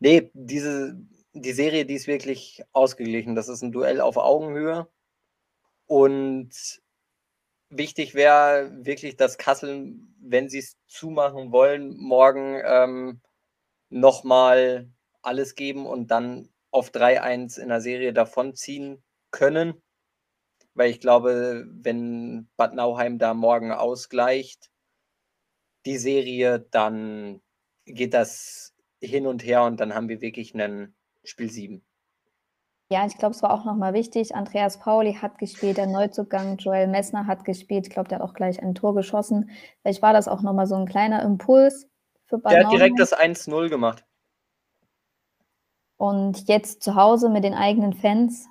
Nee, 0.00 0.30
diese, 0.34 1.00
die 1.32 1.52
Serie, 1.52 1.86
die 1.86 1.94
ist 1.94 2.06
wirklich 2.06 2.62
ausgeglichen. 2.72 3.34
Das 3.34 3.48
ist 3.48 3.62
ein 3.62 3.72
Duell 3.72 4.00
auf 4.00 4.16
Augenhöhe. 4.16 4.88
Und 5.86 6.82
wichtig 7.68 8.14
wäre 8.14 8.70
wirklich, 8.84 9.16
dass 9.16 9.38
Kassel, 9.38 9.94
wenn 10.20 10.48
sie 10.48 10.58
es 10.58 10.76
zumachen 10.86 11.52
wollen, 11.52 11.96
morgen 11.96 12.60
ähm, 12.64 13.20
nochmal 13.88 14.90
alles 15.22 15.54
geben 15.54 15.86
und 15.86 16.10
dann 16.10 16.48
auf 16.70 16.90
3-1 16.90 17.58
in 17.58 17.68
der 17.68 17.80
Serie 17.80 18.12
davonziehen 18.12 19.02
können. 19.30 19.82
Weil 20.74 20.90
ich 20.90 21.00
glaube, 21.00 21.66
wenn 21.68 22.48
Bad 22.56 22.74
Nauheim 22.74 23.18
da 23.18 23.34
morgen 23.34 23.72
ausgleicht, 23.72 24.69
die 25.86 25.98
Serie, 25.98 26.60
dann 26.70 27.40
geht 27.86 28.14
das 28.14 28.74
hin 29.00 29.26
und 29.26 29.44
her 29.44 29.64
und 29.64 29.80
dann 29.80 29.94
haben 29.94 30.08
wir 30.08 30.20
wirklich 30.20 30.54
einen 30.54 30.94
Spiel 31.24 31.50
7. 31.50 31.82
Ja, 32.92 33.06
ich 33.06 33.16
glaube, 33.16 33.34
es 33.34 33.42
war 33.42 33.52
auch 33.52 33.64
nochmal 33.64 33.94
wichtig. 33.94 34.34
Andreas 34.34 34.80
Pauli 34.80 35.14
hat 35.14 35.38
gespielt, 35.38 35.76
der 35.76 35.86
Neuzugang 35.86 36.56
Joel 36.56 36.88
Messner 36.88 37.26
hat 37.26 37.44
gespielt. 37.44 37.86
Ich 37.86 37.92
glaube, 37.92 38.08
der 38.08 38.18
hat 38.18 38.28
auch 38.28 38.34
gleich 38.34 38.60
ein 38.60 38.74
Tor 38.74 38.96
geschossen. 38.96 39.50
Vielleicht 39.80 40.02
war 40.02 40.12
das 40.12 40.26
auch 40.26 40.42
nochmal 40.42 40.66
so 40.66 40.74
ein 40.74 40.86
kleiner 40.86 41.22
Impuls 41.22 41.88
für 42.26 42.38
Bad 42.38 42.52
Der 42.52 42.64
hat 42.64 42.72
direkt 42.72 42.98
das 42.98 43.16
1-0 43.16 43.68
gemacht. 43.68 44.04
Und 45.96 46.48
jetzt 46.48 46.82
zu 46.82 46.96
Hause 46.96 47.28
mit 47.28 47.44
den 47.44 47.54
eigenen 47.54 47.92
Fans 47.92 48.48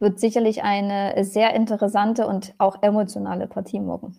wird 0.00 0.18
sicherlich 0.18 0.64
eine 0.64 1.24
sehr 1.24 1.54
interessante 1.54 2.26
und 2.26 2.54
auch 2.58 2.82
emotionale 2.82 3.46
Partie 3.46 3.80
morgen. 3.80 4.18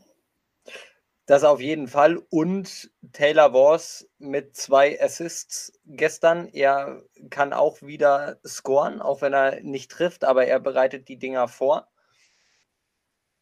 Das 1.27 1.43
auf 1.43 1.59
jeden 1.59 1.89
Fall. 1.89 2.17
Und 2.29 2.89
Taylor 3.11 3.53
Wars 3.53 4.09
mit 4.17 4.55
zwei 4.55 4.99
Assists 5.01 5.77
gestern. 5.85 6.47
Er 6.47 7.03
kann 7.29 7.51
auch 7.51 7.81
wieder 7.81 8.39
scoren, 8.47 9.01
auch 9.01 9.21
wenn 9.21 9.33
er 9.33 9.61
nicht 9.61 9.91
trifft, 9.91 10.23
aber 10.23 10.47
er 10.47 10.61
bereitet 10.61 11.09
die 11.09 11.19
Dinger 11.19 11.49
vor. 11.49 11.89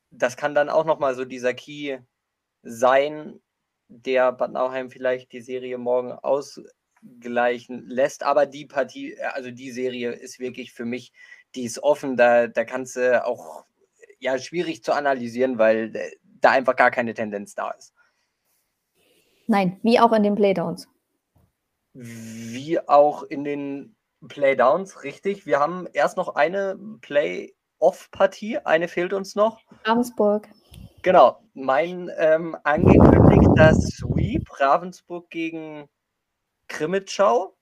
Das 0.10 0.36
kann 0.36 0.56
dann 0.56 0.70
auch 0.70 0.84
nochmal 0.84 1.13
so 1.13 1.25
dieser 1.25 1.54
Key 1.54 2.00
sein, 2.63 3.39
der 3.88 4.32
Bad 4.32 4.51
Nauheim 4.54 4.89
vielleicht 4.89 5.32
die 5.32 5.42
Serie 5.42 5.77
morgen 5.77 6.12
ausgleichen 6.12 7.88
lässt. 7.88 8.24
Aber 8.24 8.48
die 8.48 8.65
Partie, 8.65 9.15
also 9.22 9.51
die 9.51 9.72
Serie 9.72 10.12
ist 10.12 10.39
wirklich 10.39 10.74
für 10.74 10.86
mich, 10.86 11.13
die 11.54 11.65
ist 11.65 11.84
offen. 11.84 12.18
Da, 12.18 12.48
da 12.48 12.65
kannst 12.65 12.96
du 12.96 13.24
auch 13.24 13.63
ja 14.18 14.39
schwierig 14.39 14.84
zu 14.84 14.94
analysieren, 14.94 15.60
weil 15.60 15.92
da 16.45 16.51
einfach 16.51 16.75
gar 16.75 16.91
keine 16.91 17.13
Tendenz 17.13 17.55
da 17.55 17.71
ist. 17.71 17.93
Nein, 19.47 19.79
wie 19.83 19.99
auch 19.99 20.11
in 20.13 20.23
den 20.23 20.35
Playdowns. 20.35 20.87
Wie 21.93 22.79
auch 22.87 23.23
in 23.23 23.43
den 23.43 23.95
Playdowns, 24.27 25.03
richtig. 25.03 25.45
Wir 25.45 25.59
haben 25.59 25.87
erst 25.93 26.17
noch 26.17 26.35
eine 26.35 26.77
Play-Off-Partie, 27.01 28.59
eine 28.59 28.87
fehlt 28.87 29.13
uns 29.13 29.35
noch. 29.35 29.61
Ravensburg. 29.83 30.47
Genau, 31.03 31.39
mein 31.53 32.09
ähm, 32.17 32.57
angekündigter 32.63 33.73
Sweep, 33.75 34.59
Ravensburg 34.59 35.29
gegen 35.29 35.87
Krimitschau. 36.67 37.55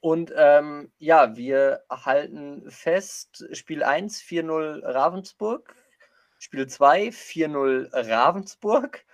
Und 0.00 0.32
ähm, 0.36 0.92
ja, 0.98 1.36
wir 1.36 1.82
halten 1.90 2.70
fest, 2.70 3.44
Spiel 3.52 3.82
1 3.82 4.20
4-0 4.22 4.82
Ravensburg, 4.84 5.74
Spiel 6.44 6.66
2 6.66 7.08
4-0 7.08 7.88
Ravensburg 7.90 9.06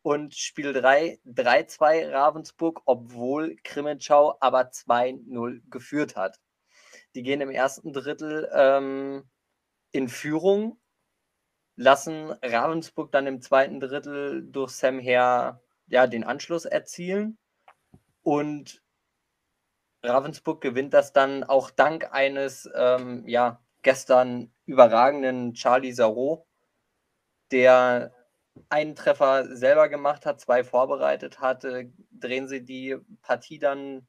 und 0.00 0.34
Spiel 0.34 0.72
3 0.72 1.20
3-2 1.26 2.10
Ravensburg, 2.10 2.80
obwohl 2.86 3.56
Krimitschau 3.62 4.38
aber 4.40 4.70
2-0 4.70 5.60
geführt 5.68 6.16
hat. 6.16 6.40
Die 7.14 7.22
gehen 7.22 7.42
im 7.42 7.50
ersten 7.50 7.92
Drittel 7.92 8.50
ähm, 8.54 9.28
in 9.92 10.08
Führung, 10.08 10.80
lassen 11.76 12.30
Ravensburg 12.42 13.12
dann 13.12 13.26
im 13.26 13.42
zweiten 13.42 13.80
Drittel 13.80 14.50
durch 14.50 14.70
Sam 14.70 14.98
Herr 14.98 15.60
ja, 15.88 16.06
den 16.06 16.24
Anschluss 16.24 16.64
erzielen 16.64 17.36
und 18.22 18.82
Ravensburg 20.02 20.62
gewinnt 20.62 20.94
das 20.94 21.12
dann 21.12 21.44
auch 21.44 21.70
dank 21.70 22.14
eines 22.14 22.66
ähm, 22.74 23.28
ja, 23.28 23.62
gestern 23.82 24.50
überragenden 24.64 25.52
Charlie 25.52 25.92
Sarot, 25.92 26.47
der 27.50 28.12
einen 28.68 28.96
Treffer 28.96 29.56
selber 29.56 29.88
gemacht 29.88 30.26
hat, 30.26 30.40
zwei 30.40 30.64
vorbereitet 30.64 31.40
hatte, 31.40 31.92
drehen 32.10 32.48
sie 32.48 32.64
die 32.64 32.96
Partie 33.22 33.58
dann 33.58 34.06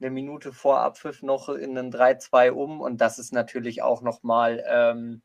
eine 0.00 0.10
Minute 0.10 0.52
vor 0.52 0.80
Abpfiff 0.80 1.22
noch 1.22 1.48
in 1.48 1.76
einen 1.76 1.92
3-2 1.92 2.50
um 2.50 2.80
und 2.80 3.00
das 3.00 3.18
ist 3.18 3.32
natürlich 3.32 3.82
auch 3.82 4.02
nochmal 4.02 4.64
ähm, 4.68 5.22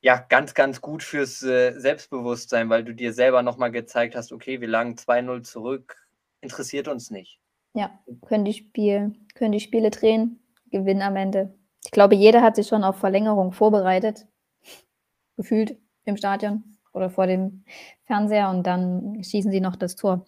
ja, 0.00 0.18
ganz, 0.28 0.52
ganz 0.52 0.82
gut 0.82 1.02
fürs 1.02 1.42
äh, 1.42 1.72
Selbstbewusstsein, 1.78 2.68
weil 2.68 2.84
du 2.84 2.92
dir 2.94 3.14
selber 3.14 3.42
nochmal 3.42 3.70
gezeigt 3.70 4.14
hast, 4.14 4.32
okay, 4.32 4.60
wir 4.60 4.68
lagen 4.68 4.96
2-0 4.96 5.42
zurück, 5.44 5.96
interessiert 6.42 6.88
uns 6.88 7.10
nicht. 7.10 7.40
Ja, 7.72 7.90
können 8.26 8.44
die, 8.44 8.52
Spiel, 8.52 9.14
können 9.34 9.52
die 9.52 9.60
Spiele 9.60 9.90
drehen, 9.90 10.40
gewinnen 10.70 11.00
am 11.00 11.16
Ende. 11.16 11.54
Ich 11.84 11.90
glaube, 11.90 12.16
jeder 12.16 12.42
hat 12.42 12.56
sich 12.56 12.68
schon 12.68 12.84
auf 12.84 12.98
Verlängerung 12.98 13.52
vorbereitet, 13.52 14.26
gefühlt 15.36 15.76
im 16.04 16.16
Stadion 16.16 16.76
oder 16.92 17.10
vor 17.10 17.26
dem 17.26 17.64
Fernseher 18.06 18.50
und 18.50 18.64
dann 18.66 19.22
schießen 19.22 19.50
sie 19.50 19.60
noch 19.60 19.76
das 19.76 19.96
Tor. 19.96 20.24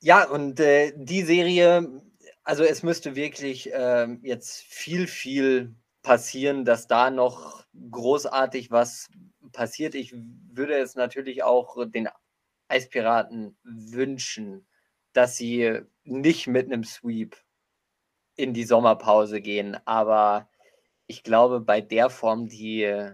Ja, 0.00 0.28
und 0.28 0.58
äh, 0.60 0.92
die 0.96 1.22
Serie, 1.22 2.02
also 2.42 2.64
es 2.64 2.82
müsste 2.82 3.14
wirklich 3.14 3.72
äh, 3.72 4.08
jetzt 4.22 4.62
viel, 4.62 5.06
viel 5.06 5.74
passieren, 6.02 6.64
dass 6.64 6.88
da 6.88 7.10
noch 7.10 7.64
großartig 7.90 8.70
was 8.70 9.08
passiert. 9.52 9.94
Ich 9.94 10.12
würde 10.52 10.76
es 10.76 10.96
natürlich 10.96 11.42
auch 11.44 11.76
den 11.88 12.08
Eispiraten 12.68 13.56
wünschen, 13.62 14.66
dass 15.12 15.36
sie 15.36 15.80
nicht 16.04 16.46
mit 16.48 16.66
einem 16.66 16.84
Sweep 16.84 17.36
in 18.34 18.54
die 18.54 18.64
Sommerpause 18.64 19.40
gehen. 19.40 19.76
Aber 19.84 20.48
ich 21.06 21.22
glaube, 21.22 21.60
bei 21.60 21.80
der 21.80 22.10
Form, 22.10 22.48
die 22.48 23.12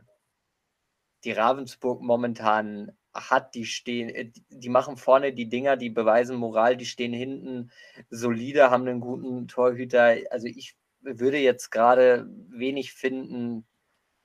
die 1.24 1.32
Ravensburg 1.32 2.00
momentan 2.00 2.92
hat, 3.14 3.54
die 3.54 3.64
stehen, 3.64 4.08
äh, 4.10 4.30
die 4.50 4.68
machen 4.68 4.96
vorne 4.96 5.32
die 5.32 5.48
Dinger, 5.48 5.76
die 5.76 5.90
beweisen 5.90 6.36
Moral, 6.36 6.76
die 6.76 6.86
stehen 6.86 7.12
hinten 7.12 7.70
solide, 8.10 8.70
haben 8.70 8.86
einen 8.86 9.00
guten 9.00 9.48
Torhüter. 9.48 10.16
Also 10.30 10.46
ich 10.46 10.76
würde 11.00 11.38
jetzt 11.38 11.70
gerade 11.70 12.28
wenig 12.48 12.92
finden, 12.92 13.66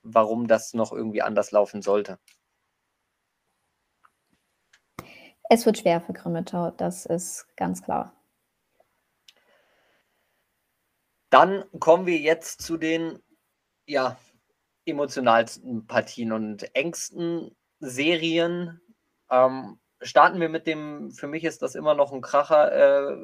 warum 0.01 0.47
das 0.47 0.73
noch 0.73 0.91
irgendwie 0.91 1.21
anders 1.21 1.51
laufen 1.51 1.81
sollte. 1.81 2.19
Es 5.49 5.65
wird 5.65 5.77
schwer 5.77 6.01
für 6.01 6.13
Grimmitschau, 6.13 6.71
das 6.71 7.05
ist 7.05 7.47
ganz 7.55 7.83
klar. 7.83 8.15
Dann 11.29 11.63
kommen 11.79 12.05
wir 12.05 12.17
jetzt 12.17 12.61
zu 12.61 12.77
den 12.77 13.19
ja, 13.85 14.17
emotionalsten 14.85 15.87
Partien 15.87 16.31
und 16.31 16.75
engsten 16.75 17.55
Serien. 17.79 18.81
Ähm, 19.29 19.79
starten 20.01 20.39
wir 20.39 20.49
mit 20.49 20.67
dem, 20.67 21.11
für 21.11 21.27
mich 21.27 21.43
ist 21.43 21.61
das 21.61 21.75
immer 21.75 21.93
noch 21.93 22.11
ein 22.11 22.21
Kracher, 22.21 23.11
äh, 23.11 23.17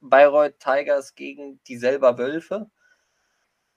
Bayreuth 0.00 0.58
Tigers 0.58 1.14
gegen 1.14 1.62
die 1.66 1.78
selber 1.78 2.18
Wölfe, 2.18 2.70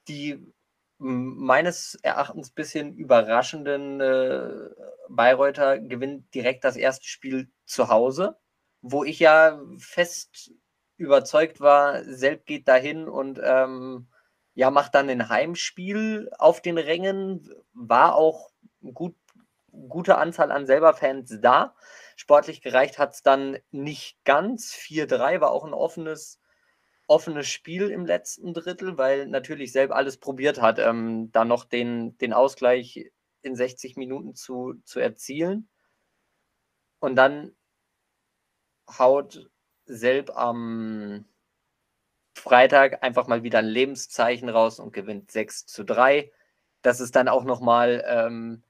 die 0.07 0.53
meines 0.99 1.95
Erachtens 2.01 2.49
ein 2.49 2.55
bisschen 2.55 2.95
überraschenden 2.95 4.01
äh, 4.01 4.69
Bayreuther 5.09 5.79
gewinnt 5.79 6.33
direkt 6.33 6.63
das 6.63 6.75
erste 6.75 7.07
Spiel 7.07 7.49
zu 7.65 7.89
Hause, 7.89 8.37
wo 8.81 9.03
ich 9.03 9.19
ja 9.19 9.61
fest 9.77 10.51
überzeugt 10.97 11.61
war, 11.61 12.03
Selb 12.03 12.45
geht 12.45 12.67
dahin 12.67 13.07
und 13.07 13.39
ähm, 13.43 14.07
ja, 14.57 14.71
macht 14.71 14.95
dann 14.95 15.07
ein 15.07 15.29
Heimspiel 15.29 16.31
auf 16.39 16.63
den 16.63 16.79
Rängen, 16.79 17.47
war 17.73 18.15
auch 18.15 18.49
gut, 18.91 19.15
gute 19.71 20.17
Anzahl 20.17 20.51
an 20.51 20.65
selber 20.65 20.95
Fans 20.95 21.37
da. 21.41 21.75
Sportlich 22.15 22.63
gereicht 22.63 22.97
hat 22.97 23.13
es 23.13 23.21
dann 23.21 23.59
nicht 23.69 24.17
ganz. 24.25 24.73
4-3 24.73 25.41
war 25.41 25.51
auch 25.51 25.63
ein 25.63 25.75
offenes, 25.75 26.41
offenes 27.05 27.47
Spiel 27.47 27.91
im 27.91 28.07
letzten 28.07 28.55
Drittel, 28.55 28.97
weil 28.97 29.27
natürlich 29.27 29.71
selber 29.71 29.95
alles 29.95 30.17
probiert 30.17 30.59
hat, 30.59 30.79
ähm, 30.79 31.31
da 31.31 31.45
noch 31.45 31.63
den, 31.63 32.17
den 32.17 32.33
Ausgleich 32.33 33.11
in 33.43 33.55
60 33.55 33.95
Minuten 33.95 34.33
zu, 34.33 34.73
zu 34.85 34.99
erzielen. 34.99 35.69
Und 36.97 37.15
dann 37.15 37.55
haut 38.89 39.51
Selb 39.85 40.35
am 40.35 41.25
Freitag 42.37 43.03
einfach 43.03 43.27
mal 43.27 43.43
wieder 43.43 43.59
ein 43.59 43.65
Lebenszeichen 43.65 44.49
raus 44.49 44.79
und 44.79 44.93
gewinnt 44.93 45.31
6 45.31 45.65
zu 45.65 45.83
3. 45.83 46.31
Das 46.81 46.99
ist 46.99 47.15
dann 47.15 47.27
auch 47.27 47.43
nochmal 47.43 48.03
ähm, 48.07 48.63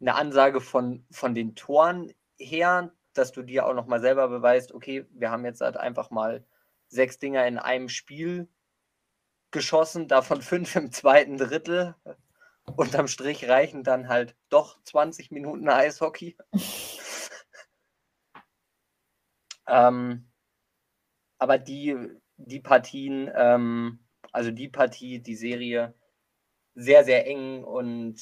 eine 0.00 0.14
Ansage 0.14 0.60
von, 0.60 1.04
von 1.10 1.34
den 1.34 1.56
Toren 1.56 2.12
her, 2.38 2.92
dass 3.12 3.32
du 3.32 3.42
dir 3.42 3.66
auch 3.66 3.74
nochmal 3.74 4.00
selber 4.00 4.28
beweist, 4.28 4.72
okay, 4.72 5.06
wir 5.10 5.30
haben 5.30 5.44
jetzt 5.44 5.60
halt 5.60 5.76
einfach 5.76 6.10
mal 6.10 6.44
sechs 6.88 7.18
Dinger 7.18 7.46
in 7.46 7.58
einem 7.58 7.88
Spiel 7.88 8.48
geschossen, 9.50 10.08
davon 10.08 10.42
fünf 10.42 10.74
im 10.76 10.92
zweiten 10.92 11.36
Drittel. 11.36 11.94
Unterm 12.76 13.08
Strich 13.08 13.48
reichen 13.48 13.84
dann 13.84 14.08
halt 14.08 14.36
doch 14.48 14.82
20 14.84 15.30
Minuten 15.30 15.68
Eishockey. 15.68 16.36
ähm, 19.66 20.30
aber 21.38 21.58
die, 21.58 22.20
die 22.36 22.60
Partien, 22.60 23.30
ähm, 23.34 23.98
also 24.32 24.50
die 24.50 24.68
Partie, 24.68 25.20
die 25.20 25.36
Serie, 25.36 25.94
sehr, 26.74 27.04
sehr 27.04 27.26
eng 27.26 27.62
und 27.64 28.16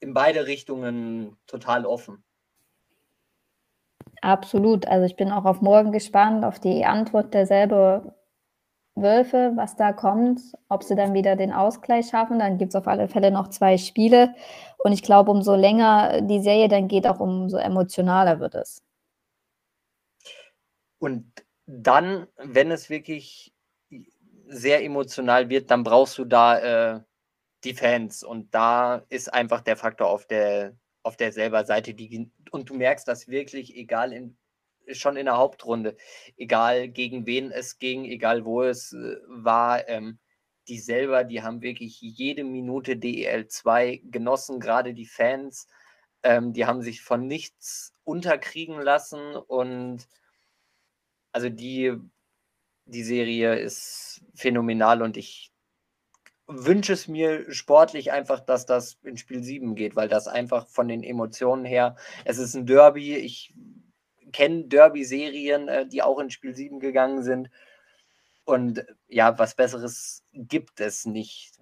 in 0.00 0.14
beide 0.14 0.46
Richtungen 0.46 1.36
total 1.46 1.86
offen. 1.86 2.24
Absolut. 4.20 4.86
Also 4.86 5.06
ich 5.06 5.16
bin 5.16 5.30
auch 5.30 5.44
auf 5.44 5.60
morgen 5.60 5.92
gespannt, 5.92 6.44
auf 6.44 6.60
die 6.60 6.84
Antwort 6.84 7.34
derselbe 7.34 8.14
Wölfe, 8.94 9.52
was 9.56 9.76
da 9.76 9.92
kommt, 9.92 10.40
ob 10.68 10.82
sie 10.84 10.94
dann 10.94 11.14
wieder 11.14 11.34
den 11.34 11.52
Ausgleich 11.52 12.08
schaffen. 12.08 12.38
Dann 12.38 12.58
gibt 12.58 12.70
es 12.70 12.76
auf 12.76 12.86
alle 12.86 13.08
Fälle 13.08 13.30
noch 13.30 13.48
zwei 13.48 13.78
Spiele. 13.78 14.34
Und 14.78 14.92
ich 14.92 15.02
glaube, 15.02 15.30
umso 15.30 15.54
länger 15.54 16.20
die 16.22 16.40
Serie 16.40 16.68
dann 16.68 16.88
geht, 16.88 17.06
auch 17.06 17.20
umso 17.20 17.56
emotionaler 17.56 18.38
wird 18.40 18.54
es. 18.54 18.84
Und 20.98 21.32
dann, 21.66 22.26
wenn 22.36 22.70
es 22.70 22.90
wirklich 22.90 23.54
sehr 24.46 24.82
emotional 24.84 25.48
wird, 25.48 25.70
dann 25.70 25.84
brauchst 25.84 26.18
du 26.18 26.24
da 26.24 26.96
äh, 26.96 27.00
die 27.64 27.74
Fans. 27.74 28.22
Und 28.22 28.54
da 28.54 29.04
ist 29.08 29.32
einfach 29.32 29.60
der 29.60 29.76
Faktor 29.76 30.08
auf 30.08 30.26
der, 30.26 30.76
auf 31.02 31.16
der 31.16 31.32
selber 31.32 31.64
Seite. 31.64 31.94
Die, 31.94 32.30
und 32.50 32.70
du 32.70 32.74
merkst 32.74 33.06
das 33.08 33.28
wirklich, 33.28 33.76
egal 33.76 34.12
in 34.12 34.36
schon 34.90 35.16
in 35.16 35.26
der 35.26 35.36
Hauptrunde, 35.36 35.96
egal 36.36 36.88
gegen 36.88 37.26
wen 37.26 37.50
es 37.50 37.78
ging, 37.78 38.04
egal 38.04 38.44
wo 38.44 38.62
es 38.62 38.92
äh, 38.92 39.16
war, 39.28 39.88
ähm, 39.88 40.18
die 40.68 40.78
selber, 40.78 41.24
die 41.24 41.42
haben 41.42 41.62
wirklich 41.62 42.00
jede 42.00 42.44
Minute 42.44 42.92
DEL2 42.92 44.10
genossen, 44.10 44.60
gerade 44.60 44.94
die 44.94 45.06
Fans, 45.06 45.66
ähm, 46.22 46.52
die 46.52 46.66
haben 46.66 46.82
sich 46.82 47.02
von 47.02 47.26
nichts 47.26 47.94
unterkriegen 48.04 48.80
lassen 48.80 49.36
und 49.36 50.06
also 51.32 51.48
die, 51.48 51.94
die 52.84 53.04
Serie 53.04 53.58
ist 53.58 54.22
phänomenal 54.34 55.02
und 55.02 55.16
ich 55.16 55.52
wünsche 56.46 56.92
es 56.92 57.08
mir 57.08 57.50
sportlich 57.52 58.12
einfach, 58.12 58.40
dass 58.40 58.66
das 58.66 58.98
in 59.02 59.16
Spiel 59.16 59.42
7 59.42 59.74
geht, 59.74 59.96
weil 59.96 60.08
das 60.08 60.28
einfach 60.28 60.68
von 60.68 60.88
den 60.88 61.02
Emotionen 61.02 61.64
her, 61.64 61.96
es 62.24 62.38
ist 62.38 62.54
ein 62.54 62.66
Derby, 62.66 63.16
ich 63.16 63.54
kenne 64.32 64.64
Derby-Serien, 64.64 65.68
äh, 65.68 65.86
die 65.86 66.02
auch 66.02 66.18
in 66.18 66.30
Spiel 66.30 66.54
7 66.54 66.80
gegangen 66.80 67.22
sind. 67.22 67.50
Und 68.44 68.84
ja, 69.08 69.38
was 69.38 69.54
Besseres 69.54 70.24
gibt 70.32 70.80
es 70.80 71.06
nicht 71.06 71.58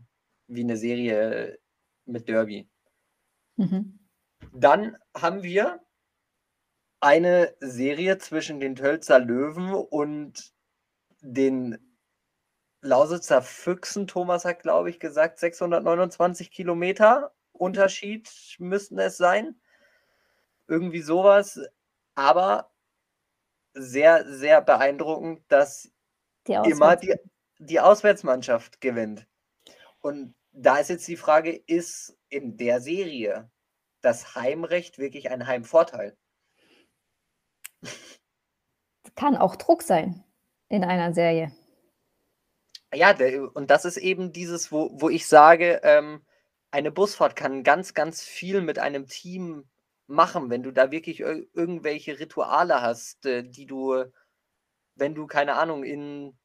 wie 0.46 0.62
eine 0.62 0.76
Serie 0.76 1.58
mit 2.06 2.28
Derby. 2.28 2.68
Mhm. 3.56 3.98
Dann 4.52 4.96
haben 5.14 5.42
wir 5.42 5.80
eine 7.00 7.54
Serie 7.60 8.18
zwischen 8.18 8.60
den 8.60 8.76
Tölzer 8.76 9.18
Löwen 9.18 9.72
und 9.72 10.52
den 11.20 11.78
Lausitzer 12.82 13.42
Füchsen. 13.42 14.06
Thomas 14.06 14.44
hat, 14.44 14.60
glaube 14.62 14.90
ich, 14.90 15.00
gesagt, 15.00 15.38
629 15.38 16.50
Kilometer 16.50 17.34
Unterschied 17.52 18.30
müssten 18.58 18.98
es 18.98 19.16
sein. 19.16 19.60
Irgendwie 20.66 21.02
sowas 21.02 21.60
aber 22.14 22.70
sehr, 23.74 24.26
sehr 24.26 24.60
beeindruckend, 24.60 25.42
dass 25.48 25.90
die 26.46 26.52
immer 26.52 26.96
die, 26.96 27.14
die 27.58 27.80
Auswärtsmannschaft 27.80 28.80
gewinnt. 28.80 29.26
Und 30.00 30.34
da 30.52 30.78
ist 30.78 30.90
jetzt 30.90 31.06
die 31.08 31.16
Frage, 31.16 31.52
ist 31.52 32.16
in 32.28 32.56
der 32.56 32.80
Serie 32.80 33.50
das 34.00 34.34
Heimrecht 34.34 34.98
wirklich 34.98 35.30
ein 35.30 35.46
Heimvorteil? 35.46 36.16
Kann 39.14 39.36
auch 39.36 39.56
Druck 39.56 39.82
sein 39.82 40.24
in 40.68 40.84
einer 40.84 41.12
Serie. 41.12 41.52
Ja, 42.92 43.14
und 43.54 43.70
das 43.70 43.84
ist 43.84 43.98
eben 43.98 44.32
dieses, 44.32 44.72
wo, 44.72 44.90
wo 44.94 45.08
ich 45.08 45.26
sage, 45.26 45.80
ähm, 45.84 46.24
eine 46.70 46.90
Busfahrt 46.90 47.36
kann 47.36 47.62
ganz, 47.62 47.94
ganz 47.94 48.22
viel 48.22 48.60
mit 48.60 48.78
einem 48.78 49.06
Team 49.06 49.68
machen, 50.06 50.50
wenn 50.50 50.62
du 50.62 50.72
da 50.72 50.90
wirklich 50.90 51.20
ir 51.20 51.46
irgendwelche 51.52 52.18
Rituale 52.18 52.82
hast, 52.82 53.26
äh, 53.26 53.44
die 53.44 53.66
du, 53.66 54.04
wenn 54.96 55.14
du, 55.14 55.26
keine 55.26 55.54
Ahnung, 55.54 55.84
in 55.84 56.36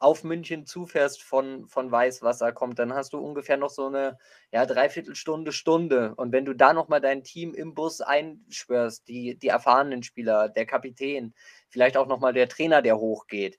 auf 0.00 0.22
München 0.22 0.64
zufährst 0.64 1.22
von, 1.22 1.66
von 1.66 1.90
Weißwasser 1.90 2.52
kommt, 2.52 2.78
dann 2.78 2.94
hast 2.94 3.12
du 3.12 3.18
ungefähr 3.18 3.56
noch 3.56 3.70
so 3.70 3.86
eine 3.86 4.18
ja, 4.52 4.64
Dreiviertelstunde, 4.64 5.52
Stunde. 5.52 6.14
Und 6.14 6.32
wenn 6.32 6.44
du 6.44 6.54
da 6.54 6.72
nochmal 6.72 7.00
dein 7.00 7.24
Team 7.24 7.54
im 7.54 7.74
Bus 7.74 8.00
einschwörst, 8.00 9.08
die, 9.08 9.36
die 9.38 9.48
erfahrenen 9.48 10.02
Spieler, 10.02 10.48
der 10.48 10.66
Kapitän, 10.66 11.34
vielleicht 11.68 11.96
auch 11.96 12.06
nochmal 12.06 12.32
der 12.32 12.48
Trainer, 12.48 12.80
der 12.80 12.98
hochgeht, 12.98 13.58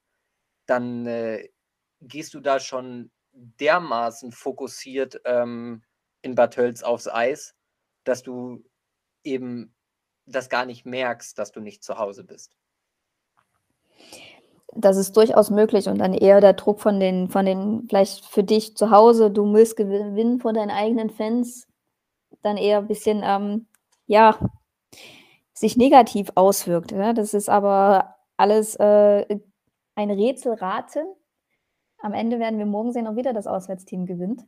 dann 0.66 1.06
äh, 1.08 1.50
gehst 2.02 2.34
du 2.34 2.40
da 2.40 2.60
schon 2.60 3.12
dermaßen 3.32 4.32
fokussiert 4.32 5.22
ähm, 5.26 5.84
in 6.22 6.36
Bad 6.36 6.54
Tölz 6.54 6.84
aufs 6.84 7.08
Eis, 7.08 7.56
dass 8.04 8.24
du 8.24 8.64
eben 9.24 9.76
das 10.26 10.50
gar 10.50 10.66
nicht 10.66 10.86
merkst, 10.86 11.38
dass 11.38 11.52
du 11.52 11.60
nicht 11.60 11.84
zu 11.84 11.98
Hause 11.98 12.24
bist. 12.24 12.56
Das 14.82 14.98
ist 14.98 15.18
durchaus 15.18 15.50
möglich 15.50 15.88
und 15.88 16.00
dann 16.00 16.14
eher 16.14 16.42
der 16.42 16.54
Druck 16.54 16.80
von 16.80 17.00
den, 17.00 17.30
von 17.30 17.46
den, 17.46 17.88
vielleicht 17.90 18.26
für 18.26 18.44
dich 18.44 18.78
zu 18.78 18.92
Hause, 18.92 19.30
du 19.30 19.46
musst 19.46 19.76
gewinnen 19.76 20.40
von 20.40 20.56
deinen 20.56 20.72
eigenen 20.72 21.10
Fans, 21.10 21.68
dann 22.42 22.58
eher 22.58 22.80
ein 22.80 22.88
bisschen, 22.88 23.22
ähm, 23.24 23.68
ja, 24.06 24.38
sich 25.54 25.76
negativ 25.76 26.32
auswirkt. 26.36 26.92
Ja? 26.92 27.14
Das 27.14 27.34
ist 27.34 27.50
aber 27.50 28.16
alles 28.38 28.76
äh, 28.76 29.26
ein 29.96 30.12
Rätselraten. 30.12 31.06
Am 31.98 32.14
Ende 32.14 32.40
werden 32.40 32.58
wir 32.58 32.66
morgen 32.66 32.94
sehen, 32.94 33.08
ob 33.08 33.18
wieder 33.18 33.34
das 33.34 33.48
Auswärtsteam 33.48 34.06
gewinnt. 34.06 34.46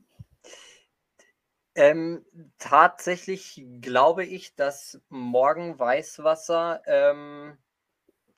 Ähm, 1.76 2.26
tatsächlich 2.58 3.65
glaube 3.82 4.26
ich, 4.26 4.56
dass 4.56 5.02
morgen 5.10 5.80
Weißwasser 5.80 6.82
ähm, 6.86 7.58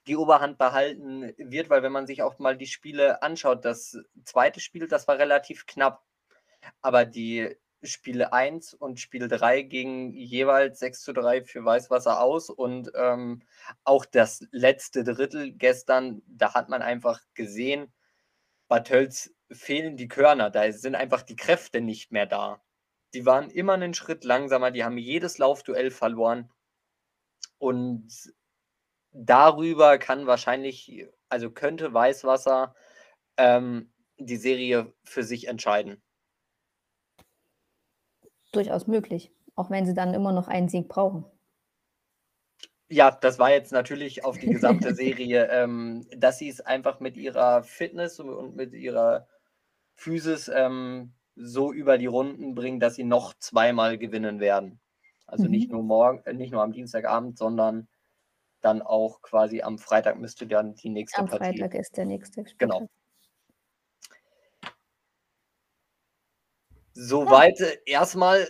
die 0.06 0.16
Oberhand 0.16 0.58
behalten 0.58 1.32
wird, 1.38 1.70
weil 1.70 1.82
wenn 1.82 1.92
man 1.92 2.06
sich 2.06 2.22
auch 2.22 2.38
mal 2.38 2.56
die 2.56 2.66
Spiele 2.66 3.22
anschaut, 3.22 3.64
das 3.64 3.98
zweite 4.24 4.60
Spiel, 4.60 4.86
das 4.86 5.08
war 5.08 5.18
relativ 5.18 5.66
knapp, 5.66 6.04
aber 6.82 7.04
die 7.04 7.56
Spiele 7.82 8.32
1 8.32 8.74
und 8.74 9.00
Spiel 9.00 9.28
3 9.28 9.62
gingen 9.62 10.12
jeweils 10.12 10.78
6 10.78 11.02
zu 11.02 11.12
3 11.12 11.44
für 11.44 11.64
Weißwasser 11.64 12.20
aus 12.20 12.50
und 12.50 12.90
ähm, 12.94 13.42
auch 13.84 14.04
das 14.04 14.46
letzte 14.50 15.04
Drittel 15.04 15.52
gestern, 15.52 16.22
da 16.26 16.54
hat 16.54 16.68
man 16.68 16.82
einfach 16.82 17.20
gesehen, 17.34 17.92
Bad 18.68 18.88
Tölz 18.88 19.34
fehlen 19.50 19.96
die 19.96 20.08
Körner, 20.08 20.50
da 20.50 20.70
sind 20.72 20.94
einfach 20.94 21.22
die 21.22 21.36
Kräfte 21.36 21.80
nicht 21.80 22.12
mehr 22.12 22.26
da. 22.26 22.62
Die 23.12 23.26
waren 23.26 23.50
immer 23.50 23.74
einen 23.74 23.94
Schritt 23.94 24.24
langsamer, 24.24 24.70
die 24.70 24.84
haben 24.84 24.98
jedes 24.98 25.38
Laufduell 25.38 25.90
verloren. 25.90 26.50
Und 27.58 28.34
darüber 29.14 29.96
kann 29.98 30.26
wahrscheinlich, 30.26 31.06
also 31.28 31.50
könnte 31.50 31.94
Weißwasser 31.94 32.74
ähm, 33.36 33.90
die 34.18 34.36
Serie 34.36 34.92
für 35.04 35.22
sich 35.22 35.48
entscheiden. 35.48 36.02
Durchaus 38.52 38.86
möglich, 38.86 39.32
auch 39.54 39.70
wenn 39.70 39.86
sie 39.86 39.94
dann 39.94 40.14
immer 40.14 40.32
noch 40.32 40.48
einen 40.48 40.68
Sieg 40.68 40.88
brauchen. 40.88 41.24
Ja, 42.88 43.10
das 43.10 43.38
war 43.38 43.50
jetzt 43.50 43.72
natürlich 43.72 44.24
auf 44.24 44.38
die 44.38 44.50
gesamte 44.50 44.94
Serie, 44.94 45.48
ähm, 45.50 46.06
dass 46.16 46.38
sie 46.38 46.48
es 46.48 46.60
einfach 46.60 47.00
mit 47.00 47.16
ihrer 47.16 47.62
Fitness 47.62 48.20
und 48.20 48.54
mit 48.54 48.72
ihrer 48.74 49.26
Physis 49.94 50.48
ähm, 50.48 51.14
so 51.34 51.72
über 51.72 51.98
die 51.98 52.06
Runden 52.06 52.54
bringen, 52.54 52.80
dass 52.80 52.94
sie 52.94 53.04
noch 53.04 53.34
zweimal 53.34 53.98
gewinnen 53.98 54.38
werden. 54.38 54.80
Also 55.26 55.44
mhm. 55.44 55.50
nicht 55.50 55.70
nur 55.70 55.82
morgen, 55.82 56.22
äh, 56.24 56.34
nicht 56.34 56.52
nur 56.52 56.62
am 56.62 56.72
Dienstagabend, 56.72 57.38
sondern 57.38 57.88
dann 58.64 58.82
auch 58.82 59.20
quasi 59.22 59.62
am 59.62 59.78
Freitag 59.78 60.18
müsste 60.18 60.46
dann 60.46 60.74
die 60.74 60.88
nächste 60.88 61.18
am 61.18 61.26
Partie. 61.26 61.44
Am 61.44 61.54
Freitag 61.54 61.74
ist 61.74 61.96
der 61.96 62.06
nächste 62.06 62.46
Spieltag. 62.46 62.58
Genau. 62.58 62.88
Soweit 66.94 67.58
ja. 67.58 67.66
erstmal 67.86 68.48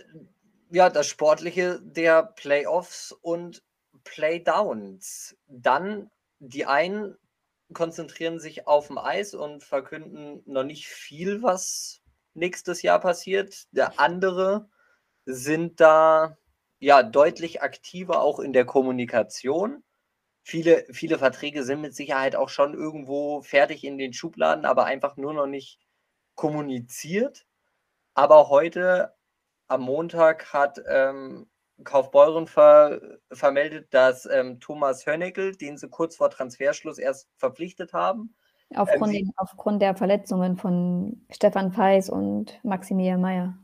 ja 0.69 0.89
das 0.89 1.07
Sportliche 1.07 1.81
der 1.81 2.23
Playoffs 2.23 3.11
und 3.11 3.63
Playdowns. 4.03 5.35
Dann 5.47 6.11
die 6.39 6.65
einen 6.65 7.17
konzentrieren 7.73 8.39
sich 8.39 8.67
auf 8.67 8.87
dem 8.87 8.97
Eis 8.97 9.33
und 9.33 9.63
verkünden 9.63 10.43
noch 10.45 10.63
nicht 10.63 10.87
viel, 10.87 11.41
was 11.41 12.01
nächstes 12.35 12.83
Jahr 12.83 12.99
passiert. 12.99 13.65
Der 13.71 13.99
andere 13.99 14.69
sind 15.25 15.79
da 15.79 16.37
ja 16.79 17.01
deutlich 17.01 17.63
aktiver 17.63 18.21
auch 18.21 18.39
in 18.39 18.53
der 18.53 18.65
Kommunikation. 18.65 19.83
Viele, 20.47 20.85
viele 20.91 21.17
Verträge 21.17 21.63
sind 21.63 21.81
mit 21.81 21.95
Sicherheit 21.95 22.35
auch 22.35 22.49
schon 22.49 22.75
irgendwo 22.75 23.41
fertig 23.41 23.83
in 23.83 23.97
den 23.97 24.13
Schubladen, 24.13 24.65
aber 24.65 24.85
einfach 24.85 25.17
nur 25.17 25.33
noch 25.33 25.47
nicht 25.47 25.79
kommuniziert. 26.35 27.47
Aber 28.13 28.47
heute 28.49 29.15
am 29.67 29.81
Montag 29.81 30.53
hat 30.53 30.79
ähm, 30.87 31.47
Kaufbeuren 31.83 32.45
ver 32.45 33.01
vermeldet, 33.31 33.87
dass 33.89 34.27
ähm, 34.27 34.59
Thomas 34.59 35.07
Hönneckel, 35.07 35.55
den 35.55 35.77
sie 35.77 35.89
kurz 35.89 36.15
vor 36.15 36.29
Transferschluss 36.29 36.99
erst 36.99 37.27
verpflichtet 37.37 37.93
haben. 37.93 38.35
Aufgrund, 38.75 39.15
ähm, 39.15 39.31
aufgrund 39.37 39.81
der 39.81 39.95
Verletzungen 39.95 40.57
von 40.57 41.25
Stefan 41.31 41.71
Feis 41.71 42.07
und 42.07 42.63
Maximilian 42.63 43.19
Meyer. 43.19 43.57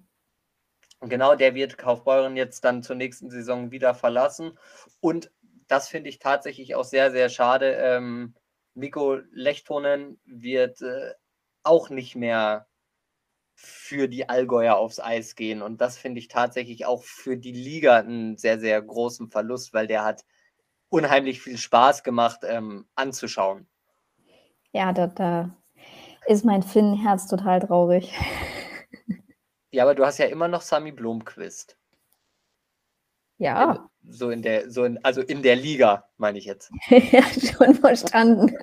Genau, 1.02 1.36
der 1.36 1.54
wird 1.54 1.78
Kaufbeuren 1.78 2.36
jetzt 2.38 2.66
dann 2.66 2.82
zur 2.82 2.96
nächsten 2.96 3.30
Saison 3.30 3.70
wieder 3.70 3.94
verlassen. 3.94 4.58
Und 5.00 5.32
das 5.72 5.88
finde 5.88 6.10
ich 6.10 6.20
tatsächlich 6.20 6.76
auch 6.76 6.84
sehr, 6.84 7.12
sehr 7.12 7.30
schade. 7.30 7.74
Ähm, 7.76 8.36
Mikko 8.74 9.20
Lechtonen 9.32 10.20
wird 10.26 10.82
äh, 10.82 11.14
auch 11.64 11.90
nicht 11.90 12.16
mehr 12.16 12.68
für 13.56 14.10
die 14.10 14.28
Allgäuer 14.28 14.76
aufs 14.76 15.00
Eis 15.00 15.36
gehen. 15.36 15.62
Und 15.62 15.80
das 15.80 15.98
finde 15.98 16.20
ich 16.20 16.28
tatsächlich 16.28 16.86
auch 16.86 17.04
für 17.04 17.38
die 17.38 17.54
Liga 17.54 18.00
einen 18.00 18.36
sehr, 18.36 18.60
sehr 18.60 18.82
großen 18.82 19.30
Verlust, 19.30 19.74
weil 19.74 19.88
der 19.88 20.04
hat 20.04 20.26
unheimlich 20.90 21.42
viel 21.42 21.58
Spaß 21.58 22.04
gemacht 22.04 22.42
ähm, 22.44 22.86
anzuschauen. 22.96 23.66
Ja, 24.74 24.92
da, 24.92 25.08
da 25.08 25.56
ist 26.26 26.44
mein 26.44 26.64
Finnenherz 26.64 27.28
total 27.28 27.62
traurig. 27.62 28.14
Ja, 29.74 29.84
aber 29.84 29.96
du 29.96 30.06
hast 30.06 30.18
ja 30.18 30.26
immer 30.26 30.50
noch 30.50 30.62
Sami 30.62 30.92
Blomqvist. 30.92 31.78
Ja. 33.38 33.90
So 34.10 34.30
in 34.30 34.42
der, 34.42 34.70
so 34.72 34.84
in, 34.84 35.04
also 35.04 35.22
in 35.22 35.42
der 35.42 35.56
Liga, 35.56 36.06
meine 36.18 36.38
ich 36.38 36.46
jetzt. 36.46 36.72
ja, 36.90 37.24
schon 37.24 37.76
verstanden. 37.76 38.58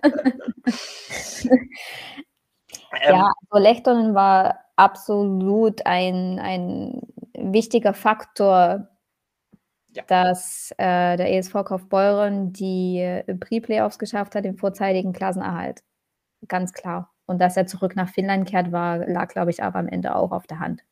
ähm, 1.47 3.15
ja, 3.15 3.31
also 3.49 3.63
Lechtonen 3.63 4.15
war 4.15 4.61
absolut 4.77 5.87
ein, 5.87 6.39
ein 6.39 7.03
wichtiger 7.35 7.95
Faktor, 7.95 8.89
ja. 9.95 10.03
dass 10.07 10.73
äh, 10.79 11.17
der 11.17 11.33
ESV 11.35 11.53
Kaufbeuren 11.65 12.53
die 12.53 12.99
äh, 12.99 13.35
Pre-Playoffs 13.35 13.99
geschafft 13.99 14.35
hat, 14.35 14.45
den 14.45 14.57
vorzeitigen 14.57 15.13
Klassenerhalt. 15.13 15.83
Ganz 16.47 16.73
klar. 16.73 17.13
Und 17.27 17.41
dass 17.41 17.57
er 17.57 17.67
zurück 17.67 17.95
nach 17.97 18.09
Finnland 18.09 18.49
kehrt, 18.49 18.73
war, 18.73 18.99
lag, 19.07 19.29
glaube 19.29 19.51
ich, 19.51 19.63
aber 19.63 19.79
am 19.79 19.89
Ende 19.89 20.15
auch 20.15 20.33
auf 20.33 20.47
der 20.47 20.61
Hand. 20.61 20.83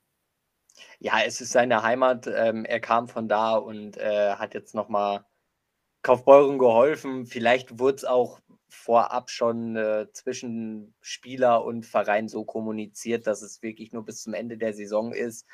Ja, 0.98 1.20
es 1.24 1.40
ist 1.40 1.52
seine 1.52 1.82
Heimat. 1.82 2.26
Ähm, 2.26 2.64
er 2.64 2.80
kam 2.80 3.08
von 3.08 3.28
da 3.28 3.56
und 3.56 3.96
äh, 3.96 4.34
hat 4.34 4.54
jetzt 4.54 4.74
nochmal 4.74 5.24
Kaufbeuren 6.02 6.58
geholfen. 6.58 7.26
Vielleicht 7.26 7.78
wurde 7.78 7.96
es 7.96 8.04
auch 8.04 8.40
vorab 8.68 9.30
schon 9.30 9.76
äh, 9.76 10.06
zwischen 10.12 10.94
Spieler 11.00 11.64
und 11.64 11.86
Verein 11.86 12.28
so 12.28 12.44
kommuniziert, 12.44 13.26
dass 13.26 13.42
es 13.42 13.62
wirklich 13.62 13.92
nur 13.92 14.04
bis 14.04 14.22
zum 14.22 14.34
Ende 14.34 14.58
der 14.58 14.72
Saison 14.72 15.12
ist. 15.12 15.46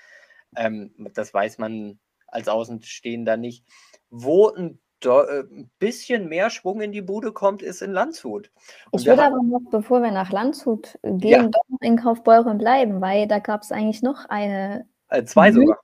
Ähm, 0.57 0.93
das 1.15 1.33
weiß 1.33 1.59
man 1.59 1.99
als 2.27 2.49
Außenstehender 2.49 3.37
nicht. 3.37 3.67
Wo 4.11 4.49
ein, 4.49 4.81
äh, 5.05 5.41
ein, 5.41 5.71
bisschen 5.79 6.29
mehr 6.29 6.51
Schwung 6.51 6.81
in 6.81 6.93
die 6.93 7.03
Bude 7.03 7.33
kommt, 7.33 7.63
ist 7.63 7.83
in 7.83 7.93
Landshut. 7.93 8.51
Und 8.91 9.01
ich 9.01 9.07
würde 9.07 9.25
aber 9.25 9.43
noch, 9.43 9.71
bevor 9.71 10.03
wir 10.03 10.11
nach 10.11 10.31
Landshut 10.31 10.99
gehen, 11.03 11.43
ja. 11.45 11.49
doch 11.49 11.65
in 11.81 11.97
Kaufbeuren 11.97 12.59
bleiben, 12.59 13.01
weil 13.01 13.27
da 13.27 13.39
gab 13.39 13.63
es 13.63 13.73
eigentlich 13.73 14.03
noch 14.03 14.27
eine. 14.27 14.87
Äh, 15.13 15.25
zwei 15.25 15.53
sogar. 15.53 15.79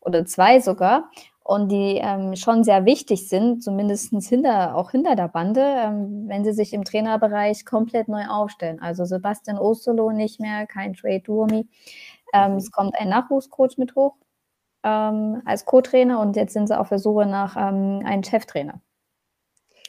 Oder 0.00 0.24
zwei 0.24 0.60
sogar 0.60 1.10
und 1.42 1.68
die 1.70 1.98
ähm, 2.00 2.36
schon 2.36 2.62
sehr 2.62 2.84
wichtig 2.84 3.28
sind, 3.28 3.62
zumindest 3.62 4.12
hinter, 4.28 4.76
auch 4.76 4.92
hinter 4.92 5.16
der 5.16 5.28
Bande, 5.28 5.62
ähm, 5.62 6.28
wenn 6.28 6.44
sie 6.44 6.52
sich 6.52 6.72
im 6.72 6.84
Trainerbereich 6.84 7.66
komplett 7.66 8.08
neu 8.08 8.24
aufstellen. 8.26 8.80
Also 8.80 9.04
Sebastian 9.04 9.58
Osterloh 9.58 10.12
nicht 10.12 10.38
mehr, 10.40 10.66
kein 10.66 10.94
Trade 10.94 11.20
Duomi. 11.20 11.68
Ähm, 12.32 12.52
es 12.52 12.70
kommt 12.70 12.94
ein 12.98 13.08
Nachwuchscoach 13.08 13.78
mit 13.78 13.96
hoch 13.96 14.14
ähm, 14.84 15.42
als 15.44 15.64
Co-Trainer 15.64 16.20
und 16.20 16.36
jetzt 16.36 16.52
sind 16.52 16.68
sie 16.68 16.78
auf 16.78 16.88
der 16.88 17.00
Suche 17.00 17.26
nach 17.26 17.56
ähm, 17.56 18.02
einem 18.04 18.22
Cheftrainer. 18.22 18.80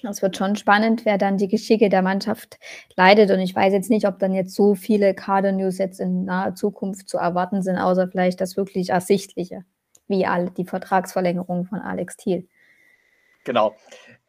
Es 0.10 0.22
wird 0.22 0.38
schon 0.38 0.56
spannend, 0.56 1.06
wer 1.06 1.18
dann 1.18 1.38
die 1.38 1.48
Geschicke 1.48 1.90
der 1.90 2.02
Mannschaft 2.02 2.58
leidet. 2.96 3.32
Und 3.32 3.40
ich 3.40 3.56
weiß 3.56 3.74
jetzt 3.74 3.90
nicht, 3.90 4.08
ob 4.08 4.20
dann 4.20 4.34
jetzt 4.34 4.56
so 4.56 4.76
viele 4.76 5.14
Kader-News 5.14 5.78
jetzt 5.78 6.00
in 6.00 6.26
naher 6.26 6.56
Zukunft 6.56 7.08
zu 7.08 7.18
erwarten 7.18 7.62
sind, 7.62 7.78
außer 7.78 8.08
vielleicht 8.08 8.42
das 8.42 8.58
wirklich 8.58 8.90
Ersichtliche 8.90 9.64
wie 10.08 10.28
die 10.58 10.66
Vertragsverlängerung 10.66 11.66
von 11.66 11.80
Alex 11.80 12.18
Thiel. 12.18 12.48
Genau. 13.44 13.76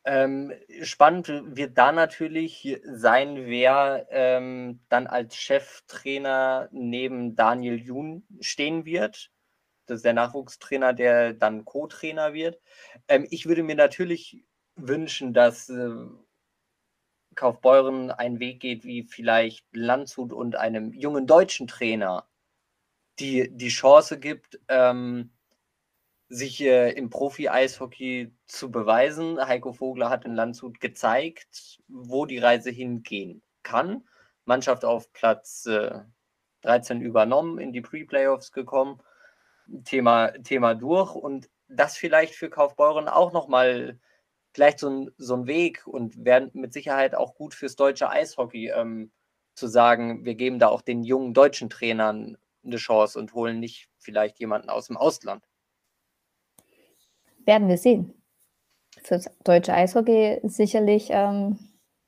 Ähm, 0.04 0.52
spannend 0.82 1.28
wird 1.28 1.76
da 1.78 1.92
natürlich 1.92 2.80
sein, 2.84 3.46
wer 3.46 4.06
ähm, 4.10 4.80
dann 4.88 5.06
als 5.06 5.36
Cheftrainer 5.36 6.68
neben 6.72 7.36
Daniel 7.36 7.76
Jun 7.76 8.24
stehen 8.40 8.84
wird. 8.84 9.30
Das 9.86 9.96
ist 9.96 10.04
der 10.04 10.14
Nachwuchstrainer, 10.14 10.92
der 10.92 11.34
dann 11.34 11.64
Co-Trainer 11.64 12.32
wird. 12.32 12.58
Ähm, 13.06 13.26
ich 13.30 13.46
würde 13.46 13.62
mir 13.62 13.76
natürlich 13.76 14.42
wünschen, 14.76 15.34
dass 15.34 15.68
äh, 15.68 15.90
Kaufbeuren 17.34 18.10
einen 18.10 18.40
Weg 18.40 18.60
geht, 18.60 18.84
wie 18.84 19.04
vielleicht 19.04 19.66
Landshut 19.72 20.32
und 20.32 20.56
einem 20.56 20.92
jungen 20.92 21.26
deutschen 21.26 21.66
Trainer 21.66 22.26
die 23.18 23.50
die 23.54 23.68
Chance 23.68 24.18
gibt, 24.18 24.60
ähm, 24.68 25.30
sich 26.28 26.60
äh, 26.62 26.90
im 26.92 27.10
Profi-Eishockey 27.10 28.34
zu 28.46 28.70
beweisen. 28.70 29.38
Heiko 29.38 29.72
Vogler 29.72 30.10
hat 30.10 30.24
in 30.24 30.34
Landshut 30.34 30.80
gezeigt, 30.80 31.80
wo 31.88 32.26
die 32.26 32.38
Reise 32.38 32.70
hingehen 32.70 33.42
kann. 33.62 34.04
Mannschaft 34.44 34.84
auf 34.84 35.12
Platz 35.12 35.66
äh, 35.66 36.00
13 36.62 37.00
übernommen, 37.00 37.58
in 37.58 37.72
die 37.72 37.80
Pre-Playoffs 37.80 38.52
gekommen. 38.52 39.00
Thema, 39.84 40.32
Thema 40.42 40.74
durch 40.74 41.14
und 41.14 41.48
das 41.68 41.96
vielleicht 41.96 42.34
für 42.34 42.50
Kaufbeuren 42.50 43.08
auch 43.08 43.32
nochmal 43.32 43.98
vielleicht 44.52 44.78
so 44.78 44.90
ein, 44.90 45.10
so 45.18 45.34
ein 45.34 45.46
Weg 45.46 45.86
und 45.86 46.24
wäre 46.24 46.50
mit 46.52 46.72
Sicherheit 46.72 47.14
auch 47.14 47.34
gut 47.34 47.54
fürs 47.54 47.76
deutsche 47.76 48.10
Eishockey 48.10 48.70
ähm, 48.70 49.10
zu 49.54 49.66
sagen, 49.66 50.24
wir 50.24 50.34
geben 50.34 50.58
da 50.58 50.68
auch 50.68 50.82
den 50.82 51.02
jungen 51.02 51.34
deutschen 51.34 51.70
Trainern 51.70 52.36
eine 52.64 52.76
Chance 52.76 53.18
und 53.18 53.34
holen 53.34 53.60
nicht 53.60 53.88
vielleicht 53.98 54.38
jemanden 54.38 54.70
aus 54.70 54.86
dem 54.86 54.96
Ausland 54.96 55.42
werden 57.46 57.68
wir 57.68 57.78
sehen. 57.78 58.14
Für 59.02 59.14
das 59.14 59.30
deutsche 59.44 59.72
Eishockey 59.72 60.40
sicherlich 60.44 61.08
ähm, 61.10 61.58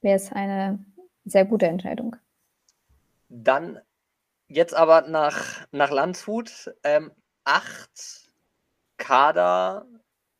wäre 0.01 0.17
es 0.17 0.31
eine 0.33 0.85
sehr 1.25 1.45
gute 1.45 1.67
Entscheidung. 1.67 2.17
Dann 3.29 3.81
jetzt 4.49 4.75
aber 4.75 5.03
nach, 5.03 5.67
nach 5.73 5.91
Landshut. 5.91 6.75
Ähm, 6.85 7.11
acht 7.45 8.31
Kader, 8.97 9.87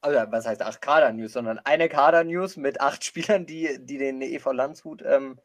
oder 0.07 0.31
was 0.31 0.47
heißt 0.47 0.63
acht 0.63 0.81
Kader-News, 0.81 1.33
sondern 1.33 1.59
eine 1.59 1.89
Kader-News 1.89 2.57
mit 2.57 2.81
acht 2.81 3.05
Spielern, 3.05 3.47
die, 3.47 3.79
die 3.81 3.99
den 3.99 4.21
EV 4.21 4.53
Landshut 4.53 5.03
ähm, 5.03 5.41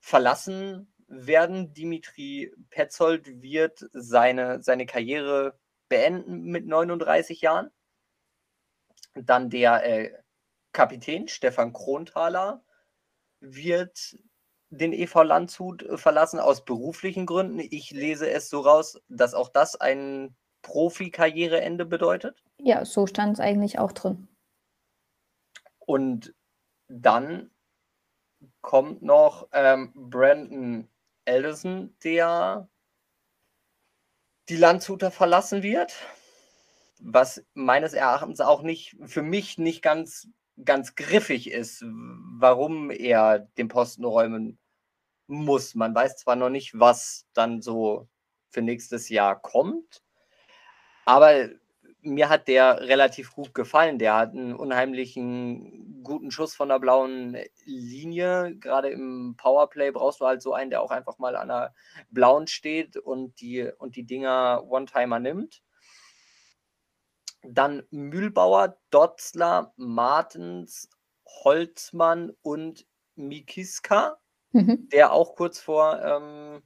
verlassen 0.00 0.92
werden. 1.08 1.72
Dimitri 1.72 2.52
Petzold 2.70 3.42
wird 3.42 3.84
seine, 3.92 4.62
seine 4.62 4.86
Karriere 4.86 5.58
beenden 5.88 6.44
mit 6.44 6.66
39 6.66 7.40
Jahren. 7.40 7.70
Dann 9.14 9.50
der 9.50 9.84
äh, 9.84 10.12
Kapitän 10.72 11.28
Stefan 11.28 11.72
Kronthaler 11.72 12.62
wird 13.40 14.16
den 14.70 14.92
EV 14.92 15.22
Landshut 15.22 15.86
verlassen 15.98 16.38
aus 16.38 16.64
beruflichen 16.64 17.24
Gründen. 17.24 17.58
Ich 17.58 17.90
lese 17.90 18.30
es 18.30 18.50
so 18.50 18.60
raus, 18.60 19.00
dass 19.08 19.34
auch 19.34 19.48
das 19.48 19.76
ein 19.76 20.36
Profikarriereende 20.62 21.84
bedeutet. 21.84 22.42
Ja, 22.58 22.84
so 22.84 23.06
stand 23.06 23.34
es 23.34 23.40
eigentlich 23.40 23.78
auch 23.78 23.92
drin. 23.92 24.28
Und 25.78 26.34
dann 26.88 27.50
kommt 28.60 29.02
noch 29.02 29.48
ähm, 29.52 29.92
Brandon 29.94 30.88
Alderson, 31.26 31.94
der 32.04 32.68
die 34.48 34.56
Landshuter 34.56 35.10
verlassen 35.10 35.62
wird 35.62 35.94
was 37.00 37.44
meines 37.54 37.92
Erachtens 37.92 38.40
auch 38.40 38.62
nicht 38.62 38.96
für 39.04 39.22
mich 39.22 39.58
nicht 39.58 39.82
ganz, 39.82 40.28
ganz 40.64 40.94
griffig 40.94 41.50
ist, 41.50 41.84
warum 41.84 42.90
er 42.90 43.40
den 43.56 43.68
Posten 43.68 44.04
räumen 44.04 44.58
muss. 45.26 45.74
Man 45.74 45.94
weiß 45.94 46.16
zwar 46.16 46.36
noch 46.36 46.50
nicht, 46.50 46.78
was 46.78 47.26
dann 47.34 47.62
so 47.62 48.08
für 48.50 48.62
nächstes 48.62 49.08
Jahr 49.08 49.40
kommt, 49.40 50.02
aber 51.08 51.48
mir 52.02 52.28
hat 52.28 52.48
der 52.48 52.80
relativ 52.80 53.32
gut 53.32 53.54
gefallen. 53.54 53.98
Der 53.98 54.14
hat 54.14 54.32
einen 54.32 54.54
unheimlichen 54.54 56.02
guten 56.04 56.30
Schuss 56.30 56.54
von 56.54 56.68
der 56.68 56.78
blauen 56.78 57.34
Linie. 57.64 58.54
Gerade 58.56 58.90
im 58.90 59.34
Powerplay 59.38 59.90
brauchst 59.90 60.20
du 60.20 60.26
halt 60.26 60.42
so 60.42 60.52
einen, 60.52 60.68
der 60.68 60.82
auch 60.82 60.90
einfach 60.90 61.16
mal 61.18 61.34
an 61.34 61.48
der 61.48 61.74
blauen 62.10 62.46
steht 62.46 62.98
und 62.98 63.40
die, 63.40 63.70
und 63.78 63.96
die 63.96 64.04
Dinger 64.04 64.62
One-Timer 64.68 65.18
nimmt. 65.18 65.62
Dann 67.42 67.84
Mühlbauer, 67.88 68.76
Dotzler, 68.90 69.72
Martens, 69.76 70.90
Holzmann 71.24 72.32
und 72.42 72.86
Mikiska, 73.14 74.18
mhm. 74.52 74.90
der 74.90 75.14
auch 75.14 75.36
kurz 75.36 75.58
vor 75.58 76.02
ähm, 76.02 76.62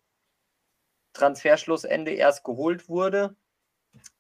Transferschlussende 1.13 2.11
erst 2.11 2.43
geholt 2.43 2.89
wurde. 2.89 3.37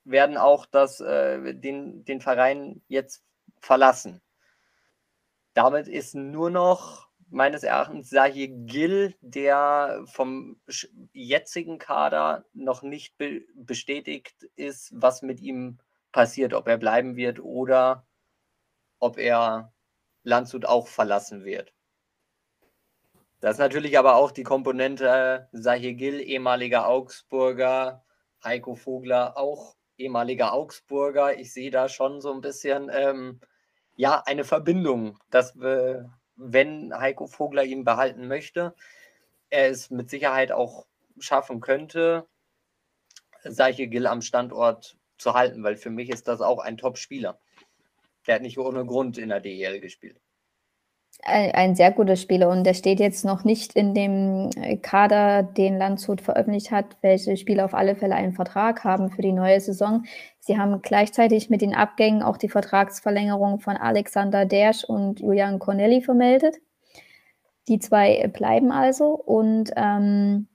Werden 0.04 0.36
auch 0.36 0.66
das, 0.66 1.00
äh, 1.00 1.54
den, 1.54 2.04
den 2.04 2.20
Verein 2.20 2.82
jetzt 2.88 3.24
verlassen. 3.60 4.20
Damit 5.54 5.88
ist 5.88 6.14
nur 6.14 6.50
noch 6.50 7.08
meines 7.28 7.62
Erachtens 7.62 8.10
Sahir 8.10 8.48
Gill, 8.48 9.14
der 9.20 10.04
vom 10.06 10.60
jetzigen 11.12 11.78
Kader 11.78 12.44
noch 12.52 12.82
nicht 12.82 13.16
be 13.16 13.42
bestätigt 13.54 14.44
ist, 14.54 14.92
was 14.94 15.22
mit 15.22 15.40
ihm 15.40 15.78
passiert, 16.12 16.52
ob 16.52 16.68
er 16.68 16.76
bleiben 16.76 17.16
wird 17.16 17.40
oder 17.40 18.06
ob 18.98 19.18
er 19.18 19.72
Landshut 20.24 20.66
auch 20.66 20.86
verlassen 20.88 21.44
wird. 21.44 21.72
Das 23.40 23.52
ist 23.52 23.58
natürlich 23.58 23.98
aber 23.98 24.14
auch 24.14 24.30
die 24.30 24.44
Komponente 24.44 25.48
Sahir 25.52 25.94
Gill, 25.94 26.20
ehemaliger 26.20 26.86
Augsburger, 26.86 28.04
Heiko 28.44 28.74
Vogler, 28.74 29.36
auch 29.36 29.74
ehemaliger 29.98 30.52
Augsburger. 30.52 31.38
Ich 31.38 31.52
sehe 31.52 31.70
da 31.70 31.88
schon 31.88 32.20
so 32.20 32.33
ein 32.33 32.40
bisschen 32.40 32.90
ähm, 32.92 33.40
ja 33.96 34.22
eine 34.26 34.44
Verbindung, 34.44 35.18
dass 35.31 35.55
wir, 35.57 36.11
wenn 36.37 36.96
Heiko 36.98 37.26
Vogler 37.26 37.64
ihn 37.64 37.85
behalten 37.85 38.28
möchte, 38.28 38.74
er 39.50 39.68
es 39.68 39.90
mit 39.90 40.09
Sicherheit 40.11 40.52
auch 40.52 40.87
schaffen 41.18 41.61
könnte, 41.61 42.26
Seiche 43.44 43.88
Gill 43.88 44.07
am 44.07 44.22
Standort 44.22 44.96
zu 45.18 45.35
halten, 45.35 45.62
weil 45.62 45.76
für 45.76 45.90
mich 45.90 46.11
ist 46.11 46.28
das 46.28 46.40
auch 46.40 46.61
ein 46.61 46.76
Top-Spieler. 46.76 47.38
Der 48.26 48.37
hat 48.37 48.42
nicht 48.42 48.59
ohne 48.59 48.87
Grund 48.87 49.18
in 49.18 49.31
der 49.31 49.40
DEL 49.40 49.81
gespielt. 49.81 50.21
Ein, 51.25 51.77
sehr 51.77 51.92
guter 51.92 52.16
Spieler 52.16 52.48
und 52.48 52.64
der 52.64 52.75
steht 52.75 52.98
jetzt 52.98 53.25
noch 53.25 53.44
nicht 53.44 53.75
in 53.75 53.94
dem 53.94 54.51
äh, 54.57 54.77
Kader, 54.77 55.44
den 55.44 55.79
Landshut 55.79 56.20
veröffentlicht 56.20 56.72
hat, 56.72 56.96
welche 57.01 57.37
Spieler 57.37 57.64
auf 57.66 57.75
alle 57.75 57.94
Fälle 57.94 58.16
einen 58.16 58.33
Vertrag 58.33 58.83
haben 58.83 59.11
für 59.11 59.22
die 59.22 59.33
neue 59.33 59.61
Saison. 59.61 60.05
Sie 60.40 60.59
haben 60.59 60.83
gleichzeitig 60.83 61.48
mit 61.48 61.61
den 61.62 61.75
Abgängen 61.75 62.22
auch 62.22 62.38
die 62.38 62.48
Vertragsverlängerung 62.48 63.61
von 63.61 63.77
Alexander 63.77 64.46
Dersch 64.46 64.83
und 64.83 65.20
Julian 65.20 65.61
Cornelli 65.61 66.01
vermeldet. 66.01 66.57
Die 67.68 67.79
zwei 67.79 68.27
bleiben 68.27 68.72
also 68.72 69.14
und 69.14 69.70
ähm, 69.77 70.48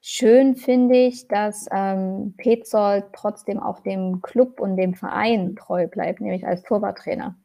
schön 0.00 0.56
finde 0.56 0.96
ich, 0.96 1.28
dass 1.28 1.66
ähm, 1.70 2.34
Petzold 2.38 3.06
trotzdem 3.12 3.60
auch 3.60 3.80
dem 3.80 4.22
Club 4.22 4.60
und 4.60 4.76
dem 4.76 4.94
Verein 4.94 5.54
treu 5.56 5.86
bleibt, 5.86 6.22
nämlich 6.22 6.46
als 6.46 6.62
Torwarttrainer. 6.62 7.36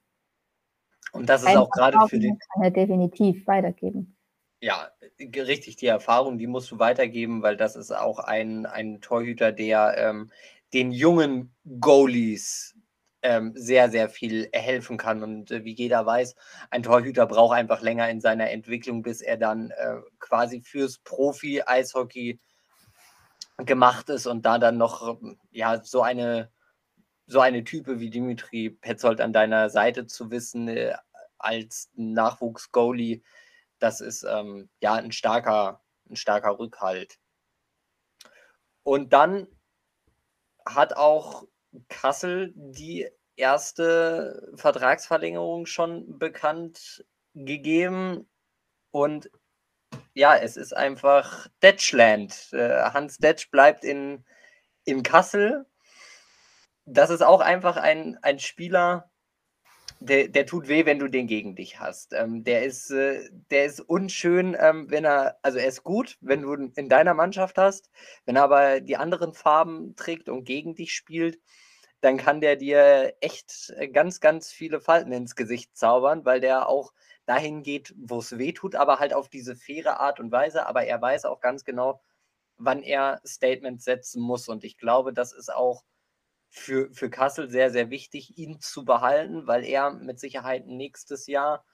Und 1.14 1.30
das 1.30 1.42
ist 1.42 1.48
Ein 1.48 1.58
auch 1.58 1.70
gerade 1.70 1.98
für 2.08 2.20
den. 2.20 2.38
Kann 2.54 2.64
er 2.64 2.72
definitiv 2.72 3.48
weitergeben. 3.48 4.16
Ja, 4.60 4.90
richtig, 5.20 5.76
die 5.76 5.88
Erfahrung, 5.88 6.38
die 6.38 6.48
musst 6.48 6.72
du 6.72 6.80
weitergeben, 6.80 7.42
weil 7.42 7.58
das 7.58 7.76
ist 7.76 7.92
auch 7.92 8.20
ein, 8.20 8.66
ein 8.66 9.02
Torhüter, 9.02 9.52
der 9.52 9.96
ähm, 9.98 10.32
den 10.74 10.92
jungen 10.92 11.54
Goalies 11.80 12.76
ähm, 13.22 13.54
sehr, 13.56 13.90
sehr 13.90 14.10
viel 14.10 14.50
helfen 14.54 14.98
kann. 14.98 15.22
Und 15.22 15.52
äh, 15.52 15.64
wie 15.66 15.74
jeder 15.74 16.06
weiß, 16.06 16.36
ein 16.72 16.84
Torhüter 16.84 17.26
braucht 17.26 17.56
einfach 17.56 17.82
länger 17.82 18.10
in 18.10 18.22
seiner 18.22 18.52
Entwicklung, 18.52 19.02
bis 19.02 19.22
er 19.22 19.38
dann 19.38 19.72
äh, 19.72 19.98
quasi 20.20 20.62
fürs 20.62 20.98
Profi-Eishockey 21.00 22.40
gemacht 23.58 24.10
ist 24.10 24.28
und 24.28 24.46
da 24.46 24.58
dann 24.58 24.78
noch 24.78 25.20
ja 25.52 25.84
so 25.84 26.02
eine 26.02 26.53
so 27.34 27.42
eine 27.42 27.64
Type 27.64 28.00
wie 28.00 28.10
Dimitri 28.10 28.70
Petzold 28.70 29.20
an 29.20 29.34
deiner 29.34 29.70
Seite 29.70 30.06
zu 30.08 30.32
wissen, 30.32 30.68
äh, 30.70 30.96
als 31.40 31.92
Nachwuchs-Goalie, 31.96 33.22
das 33.80 34.00
ist 34.00 34.24
ähm, 34.24 34.70
ja 34.82 34.94
ein 34.94 35.12
starker, 35.12 35.82
ein 36.10 36.16
starker 36.16 36.58
Rückhalt. 36.60 37.18
Und 38.84 39.14
dann 39.14 39.48
hat 40.66 40.96
auch 40.96 41.44
Kassel 41.90 42.54
die 42.56 43.10
erste 43.36 44.52
Vertragsverlängerung 44.56 45.66
schon 45.66 46.20
bekannt 46.20 47.04
gegeben. 47.34 48.30
Und 48.92 49.32
ja, 50.14 50.38
es 50.38 50.56
ist 50.56 50.78
einfach 50.78 51.48
Detschland. 51.64 52.54
Äh, 52.54 52.92
Hans 52.92 53.18
Detsch 53.18 53.50
bleibt 53.50 53.84
in, 53.84 54.24
in 54.86 55.02
Kassel 55.02 55.66
das 56.86 57.10
ist 57.10 57.22
auch 57.24 57.42
einfach 57.42 57.78
ein, 57.78 58.18
ein 58.22 58.40
Spieler, 58.40 59.10
der, 60.00 60.28
der 60.28 60.46
tut 60.46 60.68
weh, 60.68 60.86
wenn 60.86 61.00
du 61.00 61.08
den 61.08 61.28
gegen 61.28 61.56
dich 61.56 61.80
hast. 61.80 62.14
Ähm, 62.14 62.44
der, 62.44 62.64
ist, 62.64 62.92
äh, 62.92 63.30
der 63.52 63.66
ist 63.66 63.80
unschön, 63.80 64.56
ähm, 64.60 64.90
wenn 64.90 65.06
er, 65.06 65.38
also 65.42 65.58
er 65.60 65.68
ist 65.68 65.84
gut, 65.84 66.18
wenn 66.22 66.42
du 66.42 66.54
in 66.76 66.90
deiner 66.90 67.14
Mannschaft 67.14 67.58
hast, 67.58 67.90
wenn 68.26 68.36
er 68.36 68.44
aber 68.44 68.82
die 68.82 68.98
anderen 68.98 69.34
Farben 69.34 69.96
trägt 69.96 70.30
und 70.30 70.44
gegen 70.44 70.76
dich 70.76 70.94
spielt, 70.94 71.40
dann 72.02 72.18
kann 72.18 72.42
der 72.42 72.58
dir 72.58 73.16
echt 73.22 73.74
ganz, 73.94 74.20
ganz 74.20 74.52
viele 74.52 74.82
Falten 74.82 75.14
ins 75.14 75.36
Gesicht 75.36 75.78
zaubern, 75.78 76.26
weil 76.26 76.42
der 76.42 76.68
auch 76.68 76.94
dahin 77.26 77.64
geht, 77.64 77.94
wo 77.98 78.20
es 78.20 78.38
weh 78.38 78.52
tut, 78.52 78.76
aber 78.76 79.00
halt 79.00 79.14
auf 79.14 79.30
diese 79.30 79.56
faire 79.56 80.02
Art 80.02 80.20
und 80.20 80.32
Weise. 80.32 80.68
Aber 80.68 80.84
er 80.84 81.02
weiß 81.02 81.24
auch 81.24 81.40
ganz 81.40 81.64
genau, 81.64 82.02
wann 82.58 82.84
er 82.84 83.22
Statements 83.26 83.86
setzen 83.86 84.22
muss. 84.22 84.50
Und 84.50 84.66
ich 84.66 84.78
glaube, 84.78 85.14
das 85.14 85.32
ist 85.32 85.54
auch 85.54 85.84
für, 86.54 86.94
für 86.94 87.10
Kassel 87.10 87.50
sehr, 87.50 87.72
sehr 87.72 87.90
wichtig, 87.90 88.38
ihn 88.38 88.60
zu 88.60 88.86
behalten, 88.86 89.48
weil 89.48 89.66
er 89.66 89.92
mit 89.92 90.20
Sicherheit 90.20 90.68
nächstes 90.68 91.26
Jahr 91.26 91.66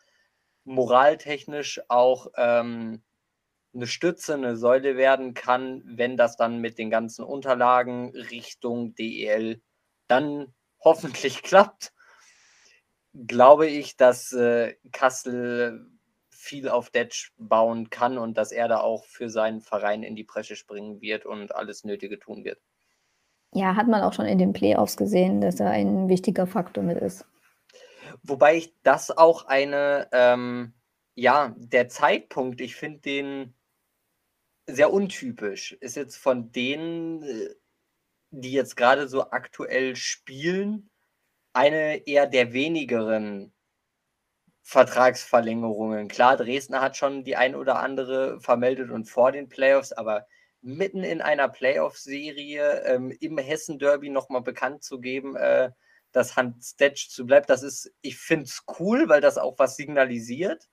moraltechnisch 0.64 1.82
auch 1.90 2.28
ähm, 2.38 3.04
eine 3.74 3.88
Stütze, 3.88 4.36
eine 4.36 4.56
Säule 4.56 4.96
werden 4.96 5.34
kann, 5.34 5.84
wenn 5.86 6.16
das 6.16 6.38
dann 6.38 6.60
mit 6.60 6.78
den 6.78 6.90
ganzen 6.90 7.26
Unterlagen 7.26 8.16
Richtung 8.16 8.96
DEL 8.96 9.62
dann 10.08 10.54
hoffentlich 10.80 11.44
klappt. 11.44 11.92
Glaube 13.14 13.68
ich, 13.68 13.98
dass 13.98 14.32
äh, 14.32 14.76
Kassel 14.94 15.88
viel 16.30 16.70
auf 16.70 16.90
Detsch 16.90 17.34
bauen 17.38 17.90
kann 17.90 18.18
und 18.18 18.38
dass 18.38 18.54
er 18.54 18.70
da 18.70 18.80
auch 18.80 19.04
für 19.04 19.30
seinen 19.30 19.60
Verein 19.60 20.04
in 20.04 20.16
die 20.16 20.24
Bresche 20.24 20.56
springen 20.56 21.02
wird 21.02 21.26
und 21.26 21.54
alles 21.54 21.84
Nötige 21.84 22.18
tun 22.18 22.46
wird. 22.46 22.62
Ja, 23.54 23.76
hat 23.76 23.88
man 23.88 24.02
auch 24.02 24.14
schon 24.14 24.26
in 24.26 24.38
den 24.38 24.54
Playoffs 24.54 24.96
gesehen, 24.96 25.42
dass 25.42 25.60
er 25.60 25.72
ein 25.72 26.08
wichtiger 26.08 26.46
Faktor 26.46 26.84
mit 26.84 26.98
ist. 27.00 27.26
Wobei 28.24 28.58
ich 28.58 28.74
das 28.84 29.12
auch 29.12 29.46
eine, 29.46 30.08
ähm, 30.12 30.74
ja, 31.16 31.56
der 31.58 31.90
Zeitpunkt, 31.90 32.62
ich 32.62 32.76
finde 32.76 33.00
den 33.00 33.54
sehr 34.68 34.94
untypisch. 34.94 35.74
Ist 35.74 35.96
jetzt 35.96 36.18
von 36.18 36.52
denen, 36.52 37.24
äh, 37.24 37.56
die 38.32 38.52
jetzt 38.52 38.76
gerade 38.78 39.08
so 39.08 39.32
aktuell 39.32 39.96
spielen, 39.96 40.90
eine 41.54 42.08
eher 42.08 42.28
der 42.28 42.54
wenigeren 42.54 43.54
Vertragsverlängerungen. 44.62 46.08
Klar, 46.08 46.38
Dresden 46.38 46.80
hat 46.80 46.96
schon 46.96 47.24
die 47.24 47.36
ein 47.36 47.56
oder 47.56 47.80
andere 47.80 48.40
vermeldet 48.40 48.92
und 48.92 49.06
vor 49.06 49.32
den 49.32 49.50
Playoffs, 49.50 49.92
aber 49.92 50.28
mitten 50.62 51.04
in 51.04 51.22
einer 51.22 51.50
Playoff-Serie 51.50 52.84
ähm, 52.86 53.12
im 53.20 53.38
Hessen-Derby 53.38 54.10
nochmal 54.10 54.42
bekannt 54.42 54.84
zu 54.84 55.00
geben, 55.00 55.36
äh, 55.36 55.72
dass 56.12 56.36
Hans 56.36 56.72
Stetsch 56.72 57.10
zu 57.10 57.26
bleibt. 57.26 57.50
Das 57.50 57.64
ist, 57.64 57.94
ich 58.02 58.18
finde 58.18 58.46
es 58.46 58.64
cool, 58.80 59.10
weil 59.10 59.22
das 59.22 59.38
auch 59.38 59.58
was 59.58 59.76
signalisiert. 59.76 60.68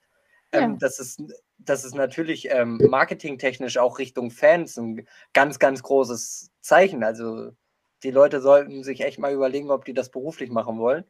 Ähm, 0.52 0.72
ja. 0.72 0.76
das, 0.78 0.98
ist, 0.98 1.22
das 1.58 1.84
ist 1.84 1.94
natürlich 1.94 2.50
ähm, 2.50 2.78
marketingtechnisch 2.88 3.78
auch 3.78 3.98
Richtung 3.98 4.30
Fans 4.30 4.76
ein 4.76 5.06
ganz, 5.32 5.58
ganz 5.58 5.82
großes 5.82 6.50
Zeichen. 6.60 7.04
Also 7.04 7.52
die 8.02 8.10
Leute 8.10 8.40
sollten 8.40 8.84
sich 8.84 9.00
echt 9.00 9.18
mal 9.18 9.32
überlegen, 9.32 9.70
ob 9.70 9.84
die 9.84 9.94
das 9.94 10.10
beruflich 10.10 10.50
machen 10.50 10.78
wollen. 10.78 11.04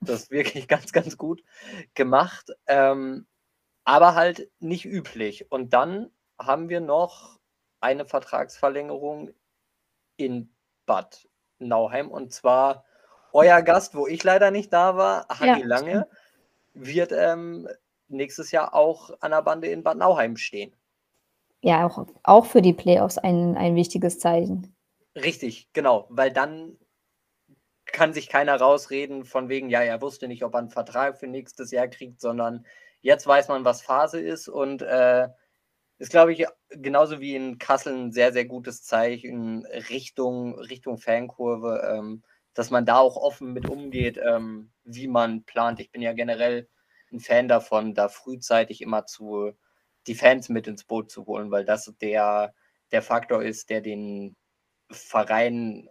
Das 0.00 0.24
ist 0.24 0.30
wirklich 0.30 0.68
ganz, 0.68 0.92
ganz 0.92 1.16
gut 1.16 1.42
gemacht. 1.94 2.50
Ähm, 2.66 3.26
aber 3.84 4.14
halt 4.14 4.50
nicht 4.58 4.84
üblich. 4.84 5.50
Und 5.50 5.72
dann 5.72 6.10
haben 6.38 6.68
wir 6.68 6.80
noch 6.80 7.37
eine 7.80 8.04
Vertragsverlängerung 8.04 9.30
in 10.16 10.52
Bad 10.86 11.28
Nauheim 11.58 12.10
und 12.10 12.32
zwar 12.32 12.84
euer 13.32 13.62
Gast, 13.62 13.94
wo 13.94 14.06
ich 14.06 14.24
leider 14.24 14.50
nicht 14.50 14.72
da 14.72 14.96
war, 14.96 15.26
Hagi 15.28 15.60
ja, 15.60 15.66
Lange, 15.66 16.08
wird 16.74 17.12
ähm, 17.12 17.68
nächstes 18.08 18.50
Jahr 18.50 18.74
auch 18.74 19.10
an 19.20 19.32
der 19.32 19.42
Bande 19.42 19.68
in 19.68 19.82
Bad 19.82 19.98
Nauheim 19.98 20.36
stehen. 20.36 20.74
Ja, 21.60 21.86
auch, 21.86 22.06
auch 22.22 22.46
für 22.46 22.62
die 22.62 22.72
Playoffs 22.72 23.18
ein, 23.18 23.56
ein 23.56 23.74
wichtiges 23.74 24.18
Zeichen. 24.18 24.74
Richtig, 25.14 25.72
genau, 25.72 26.06
weil 26.08 26.32
dann 26.32 26.78
kann 27.84 28.12
sich 28.12 28.28
keiner 28.28 28.56
rausreden 28.56 29.24
von 29.24 29.48
wegen, 29.48 29.70
ja, 29.70 29.82
er 29.82 30.00
wusste 30.00 30.28
nicht, 30.28 30.44
ob 30.44 30.54
er 30.54 30.58
einen 30.58 30.70
Vertrag 30.70 31.18
für 31.18 31.26
nächstes 31.26 31.70
Jahr 31.70 31.88
kriegt, 31.88 32.20
sondern 32.20 32.66
jetzt 33.00 33.26
weiß 33.26 33.48
man, 33.48 33.64
was 33.64 33.82
Phase 33.82 34.20
ist 34.20 34.48
und 34.48 34.82
äh, 34.82 35.28
ist, 35.98 36.10
glaube 36.10 36.32
ich, 36.32 36.46
genauso 36.70 37.20
wie 37.20 37.34
in 37.34 37.58
Kassel 37.58 37.94
ein 37.94 38.12
sehr, 38.12 38.32
sehr 38.32 38.44
gutes 38.46 38.82
Zeichen 38.84 39.66
Richtung, 39.90 40.58
Richtung 40.58 40.98
Fankurve, 40.98 41.82
ähm, 41.92 42.22
dass 42.54 42.70
man 42.70 42.86
da 42.86 42.98
auch 42.98 43.16
offen 43.16 43.52
mit 43.52 43.68
umgeht, 43.68 44.18
ähm, 44.18 44.70
wie 44.84 45.08
man 45.08 45.44
plant. 45.44 45.80
Ich 45.80 45.90
bin 45.90 46.02
ja 46.02 46.12
generell 46.12 46.68
ein 47.12 47.20
Fan 47.20 47.48
davon, 47.48 47.94
da 47.94 48.08
frühzeitig 48.08 48.80
immer 48.80 49.06
zu 49.06 49.52
die 50.06 50.14
Fans 50.14 50.48
mit 50.48 50.66
ins 50.66 50.84
Boot 50.84 51.10
zu 51.10 51.26
holen, 51.26 51.50
weil 51.50 51.64
das 51.64 51.92
der, 52.00 52.54
der 52.92 53.02
Faktor 53.02 53.42
ist, 53.42 53.70
der 53.70 53.80
den 53.80 54.36
Verein 54.90 55.88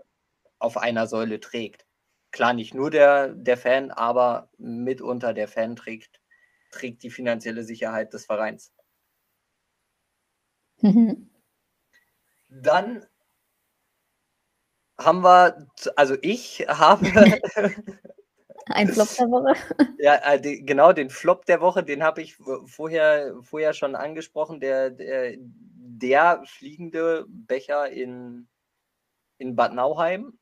auf 0.60 0.78
einer 0.78 1.08
Säule 1.08 1.40
trägt. 1.40 1.86
Klar, 2.32 2.54
nicht 2.54 2.74
nur 2.74 2.92
der, 2.92 3.30
der 3.30 3.58
Fan, 3.58 3.92
aber 3.92 4.50
mitunter 4.58 5.34
der 5.34 5.48
Fan 5.48 5.76
trägt, 5.76 6.22
trägt 6.72 7.04
die 7.04 7.12
finanzielle 7.12 7.64
Sicherheit 7.64 8.14
des 8.14 8.26
Vereins. 8.26 8.74
Mhm. 10.82 11.30
Dann 12.50 13.06
haben 15.00 15.22
wir, 15.22 15.68
also 15.96 16.16
ich 16.22 16.66
habe. 16.68 17.06
Ein 18.70 18.90
Flop 18.90 19.08
der 19.18 19.30
Woche. 19.30 19.54
Ja, 20.00 20.16
äh, 20.16 20.42
die, 20.42 20.66
genau, 20.66 20.92
den 20.92 21.10
Flop 21.10 21.46
der 21.46 21.62
Woche, 21.62 21.84
den 21.84 22.04
habe 22.04 22.22
ich 22.22 22.36
vorher, 22.66 23.36
vorher 23.42 23.74
schon 23.74 23.96
angesprochen. 23.96 24.60
Der, 24.60 24.90
der, 24.90 25.36
der 25.40 26.44
fliegende 26.46 27.26
Becher 27.30 27.90
in, 27.90 28.48
in 29.38 29.56
Bad 29.56 29.74
Nauheim. 29.74 30.38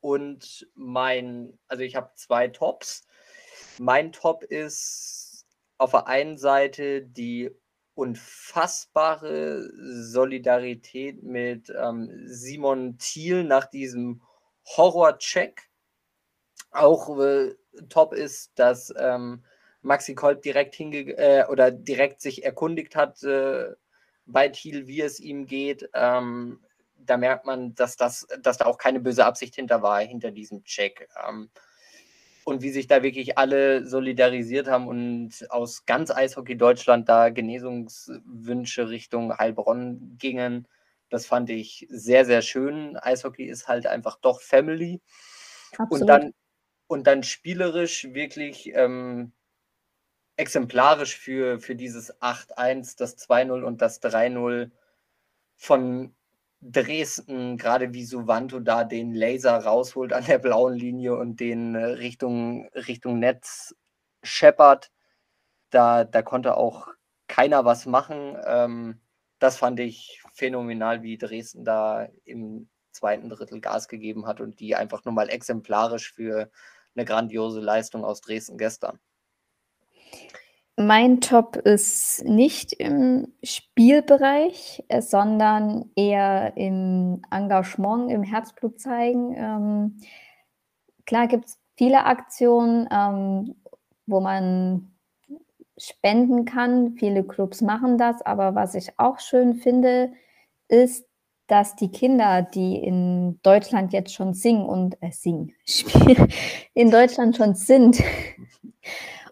Und 0.00 0.68
mein, 0.74 1.58
also 1.66 1.82
ich 1.82 1.96
habe 1.96 2.10
zwei 2.14 2.48
Tops. 2.48 3.06
Mein 3.78 4.12
Top 4.12 4.42
ist 4.44 5.46
auf 5.78 5.92
der 5.92 6.06
einen 6.06 6.36
Seite 6.36 7.02
die 7.02 7.50
unfassbare 7.94 9.70
Solidarität 9.72 11.22
mit 11.22 11.72
ähm, 11.76 12.10
Simon 12.26 12.98
Thiel 12.98 13.44
nach 13.44 13.66
diesem 13.66 14.22
Horror-Check. 14.76 15.62
Auch 16.70 17.18
äh, 17.20 17.54
top 17.88 18.12
ist, 18.14 18.52
dass 18.56 18.92
ähm, 18.96 19.44
Maxi 19.82 20.14
Kolb 20.14 20.42
direkt 20.42 20.74
hinge 20.74 21.16
äh, 21.16 21.46
oder 21.48 21.70
direkt 21.70 22.20
sich 22.20 22.44
erkundigt 22.44 22.96
hat 22.96 23.22
äh, 23.22 23.72
bei 24.26 24.48
Thiel, 24.48 24.86
wie 24.86 25.02
es 25.02 25.20
ihm 25.20 25.46
geht. 25.46 25.88
Ähm, 25.94 26.60
da 26.96 27.16
merkt 27.16 27.44
man, 27.44 27.74
dass, 27.74 27.96
das, 27.96 28.26
dass 28.40 28.58
da 28.58 28.64
auch 28.64 28.78
keine 28.78 29.00
böse 29.00 29.24
Absicht 29.24 29.54
hinter 29.54 29.82
war, 29.82 30.00
hinter 30.00 30.30
diesem 30.30 30.64
Check. 30.64 31.08
Und 32.44 32.62
wie 32.62 32.70
sich 32.70 32.86
da 32.86 33.02
wirklich 33.02 33.38
alle 33.38 33.86
solidarisiert 33.86 34.68
haben 34.68 34.86
und 34.86 35.50
aus 35.50 35.86
ganz 35.86 36.10
Eishockey 36.10 36.56
Deutschland 36.56 37.08
da 37.08 37.30
Genesungswünsche 37.30 38.90
Richtung 38.90 39.36
Heilbronn 39.36 40.16
gingen. 40.18 40.68
Das 41.08 41.26
fand 41.26 41.48
ich 41.48 41.86
sehr, 41.90 42.24
sehr 42.24 42.42
schön. 42.42 42.96
Eishockey 42.96 43.44
ist 43.44 43.66
halt 43.66 43.86
einfach 43.86 44.16
doch 44.20 44.40
Family. 44.42 45.00
Absolut. 45.78 46.00
Und 46.02 46.06
dann, 46.06 46.34
und 46.86 47.06
dann 47.06 47.22
spielerisch 47.22 48.08
wirklich 48.12 48.72
ähm, 48.74 49.32
exemplarisch 50.36 51.16
für, 51.16 51.60
für 51.60 51.76
dieses 51.76 52.14
8-1, 52.20 52.96
das 52.98 53.16
2-0 53.18 53.62
und 53.62 53.80
das 53.80 54.02
3-0 54.02 54.70
von 55.56 56.14
Dresden, 56.66 57.58
gerade 57.58 57.92
wie 57.92 58.06
Suvanto 58.06 58.58
da 58.58 58.84
den 58.84 59.12
Laser 59.14 59.58
rausholt 59.58 60.14
an 60.14 60.24
der 60.24 60.38
blauen 60.38 60.74
Linie 60.74 61.14
und 61.16 61.38
den 61.38 61.74
äh, 61.74 61.84
Richtung, 61.84 62.68
Richtung 62.74 63.18
Netz 63.18 63.74
scheppert. 64.22 64.90
Da, 65.70 66.04
da 66.04 66.22
konnte 66.22 66.56
auch 66.56 66.88
keiner 67.28 67.64
was 67.66 67.84
machen. 67.84 68.38
Ähm, 68.46 69.00
das 69.38 69.58
fand 69.58 69.78
ich 69.78 70.22
phänomenal, 70.32 71.02
wie 71.02 71.18
Dresden 71.18 71.64
da 71.64 72.08
im 72.24 72.70
zweiten 72.92 73.28
Drittel 73.28 73.60
Gas 73.60 73.88
gegeben 73.88 74.26
hat 74.26 74.40
und 74.40 74.58
die 74.58 74.74
einfach 74.74 75.04
nur 75.04 75.12
mal 75.12 75.28
exemplarisch 75.28 76.12
für 76.14 76.50
eine 76.96 77.04
grandiose 77.04 77.60
Leistung 77.60 78.04
aus 78.04 78.22
Dresden 78.22 78.56
gestern. 78.56 78.98
Mein 80.76 81.20
Top 81.20 81.56
ist 81.56 82.24
nicht 82.24 82.72
im 82.72 83.28
Spielbereich, 83.44 84.82
äh, 84.88 85.02
sondern 85.02 85.90
eher 85.94 86.56
im 86.56 87.22
Engagement, 87.30 88.10
im 88.10 88.24
Herzblut 88.24 88.80
zeigen. 88.80 89.34
Ähm, 89.36 90.00
klar 91.06 91.28
gibt's 91.28 91.60
viele 91.76 92.04
Aktionen, 92.04 92.88
ähm, 92.90 93.54
wo 94.06 94.20
man 94.20 94.90
spenden 95.78 96.44
kann. 96.44 96.96
Viele 96.98 97.22
Clubs 97.22 97.60
machen 97.60 97.96
das, 97.96 98.22
aber 98.22 98.56
was 98.56 98.74
ich 98.74 98.98
auch 98.98 99.20
schön 99.20 99.54
finde, 99.54 100.12
ist, 100.66 101.06
dass 101.46 101.76
die 101.76 101.90
Kinder, 101.92 102.42
die 102.42 102.76
in 102.78 103.38
Deutschland 103.42 103.92
jetzt 103.92 104.12
schon 104.12 104.34
singen 104.34 104.66
und 104.66 105.00
äh, 105.02 105.12
singen, 105.12 105.52
in 106.74 106.90
Deutschland 106.90 107.36
schon 107.36 107.54
sind 107.54 108.02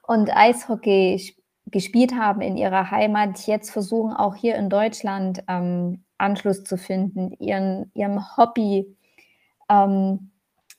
und 0.07 0.34
Eishockey 0.34 1.34
gespielt 1.66 2.14
haben 2.14 2.40
in 2.40 2.57
ihrer 2.57 2.90
Heimat, 2.90 3.46
jetzt 3.46 3.70
versuchen 3.70 4.12
auch 4.12 4.34
hier 4.34 4.57
in 4.57 4.68
Deutschland 4.68 5.42
ähm, 5.48 6.05
Anschluss 6.18 6.64
zu 6.64 6.76
finden, 6.76 7.32
ihren, 7.38 7.90
ihrem 7.94 8.36
Hobby 8.36 8.96
ähm, 9.68 10.30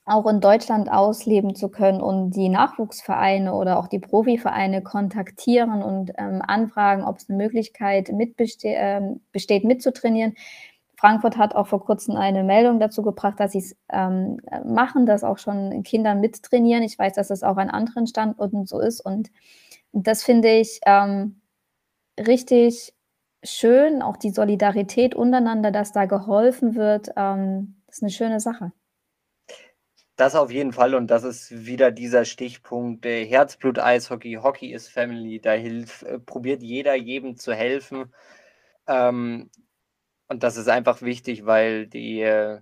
auch 0.06 0.26
in 0.26 0.40
Deutschland 0.40 0.90
ausleben 0.90 1.54
zu 1.54 1.70
können 1.70 2.00
und 2.00 2.32
die 2.32 2.50
Nachwuchsvereine 2.50 3.54
oder 3.54 3.78
auch 3.78 3.88
die 3.88 3.98
Profivereine 3.98 4.82
kontaktieren 4.82 5.82
und 5.82 6.12
ähm, 6.18 6.42
anfragen, 6.42 7.04
ob 7.04 7.16
es 7.16 7.28
eine 7.28 7.38
Möglichkeit 7.38 8.10
ähm, 8.10 9.20
besteht, 9.32 9.64
mitzutrainieren. 9.64 10.34
Frankfurt 11.04 11.36
hat 11.36 11.54
auch 11.54 11.66
vor 11.66 11.84
kurzem 11.84 12.16
eine 12.16 12.42
Meldung 12.42 12.80
dazu 12.80 13.02
gebracht, 13.02 13.38
dass 13.38 13.52
sie 13.52 13.58
es 13.58 13.76
ähm, 13.92 14.40
machen, 14.64 15.04
dass 15.04 15.22
auch 15.22 15.36
schon 15.36 15.82
Kinder 15.82 16.14
mittrainieren. 16.14 16.82
Ich 16.82 16.98
weiß, 16.98 17.12
dass 17.12 17.28
das 17.28 17.42
auch 17.42 17.58
an 17.58 17.68
anderen 17.68 18.06
Standorten 18.06 18.64
so 18.64 18.80
ist. 18.80 19.02
Und 19.02 19.30
das 19.92 20.22
finde 20.22 20.48
ich 20.48 20.80
ähm, 20.86 21.42
richtig 22.18 22.94
schön, 23.42 24.00
auch 24.00 24.16
die 24.16 24.30
Solidarität 24.30 25.14
untereinander, 25.14 25.70
dass 25.70 25.92
da 25.92 26.06
geholfen 26.06 26.74
wird. 26.74 27.10
Ähm, 27.16 27.76
das 27.86 27.96
ist 27.96 28.02
eine 28.02 28.10
schöne 28.10 28.40
Sache. 28.40 28.72
Das 30.16 30.34
auf 30.34 30.50
jeden 30.50 30.72
Fall 30.72 30.94
und 30.94 31.08
das 31.08 31.22
ist 31.22 31.66
wieder 31.66 31.90
dieser 31.90 32.24
Stichpunkt 32.24 33.04
äh, 33.04 33.26
Herzblut-Eishockey, 33.26 34.38
Hockey 34.42 34.72
ist 34.72 34.88
Family, 34.88 35.38
da 35.38 35.52
hilft, 35.52 36.04
äh, 36.04 36.18
probiert 36.18 36.62
jeder 36.62 36.94
jedem 36.94 37.36
zu 37.36 37.52
helfen. 37.52 38.10
Ähm, 38.86 39.50
und 40.28 40.42
das 40.42 40.56
ist 40.56 40.68
einfach 40.68 41.02
wichtig, 41.02 41.46
weil 41.46 41.86
die, 41.86 42.20
äh, 42.20 42.60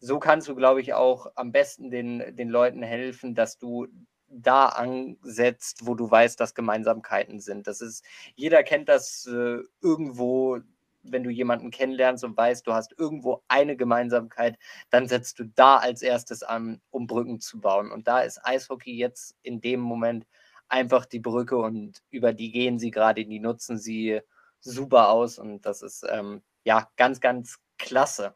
so 0.00 0.18
kannst 0.18 0.48
du, 0.48 0.54
glaube 0.54 0.80
ich, 0.80 0.94
auch 0.94 1.32
am 1.36 1.52
besten 1.52 1.90
den, 1.90 2.36
den 2.36 2.48
Leuten 2.48 2.82
helfen, 2.82 3.34
dass 3.34 3.58
du 3.58 3.86
da 4.28 4.66
ansetzt, 4.66 5.86
wo 5.86 5.94
du 5.94 6.10
weißt, 6.10 6.40
dass 6.40 6.54
Gemeinsamkeiten 6.54 7.40
sind. 7.40 7.66
Das 7.66 7.80
ist, 7.80 8.04
jeder 8.34 8.62
kennt 8.62 8.88
das 8.88 9.26
äh, 9.26 9.58
irgendwo, 9.80 10.58
wenn 11.02 11.22
du 11.22 11.30
jemanden 11.30 11.70
kennenlernst 11.70 12.24
und 12.24 12.36
weißt, 12.36 12.66
du 12.66 12.72
hast 12.72 12.94
irgendwo 12.98 13.42
eine 13.48 13.76
Gemeinsamkeit, 13.76 14.58
dann 14.90 15.08
setzt 15.08 15.38
du 15.38 15.44
da 15.54 15.76
als 15.76 16.02
erstes 16.02 16.42
an, 16.42 16.80
um 16.90 17.06
Brücken 17.06 17.40
zu 17.40 17.60
bauen. 17.60 17.90
Und 17.90 18.08
da 18.08 18.20
ist 18.20 18.44
Eishockey 18.44 18.96
jetzt 18.96 19.36
in 19.42 19.60
dem 19.60 19.80
Moment 19.80 20.26
einfach 20.68 21.04
die 21.06 21.20
Brücke 21.20 21.58
und 21.58 22.02
über 22.10 22.32
die 22.32 22.50
gehen 22.50 22.78
sie 22.78 22.90
gerade, 22.90 23.24
die 23.26 23.40
nutzen 23.40 23.78
sie 23.78 24.20
super 24.60 25.10
aus 25.10 25.38
und 25.38 25.66
das 25.66 25.82
ist 25.82 26.06
ähm, 26.08 26.42
ja, 26.64 26.90
ganz, 26.96 27.20
ganz 27.20 27.58
klasse. 27.78 28.34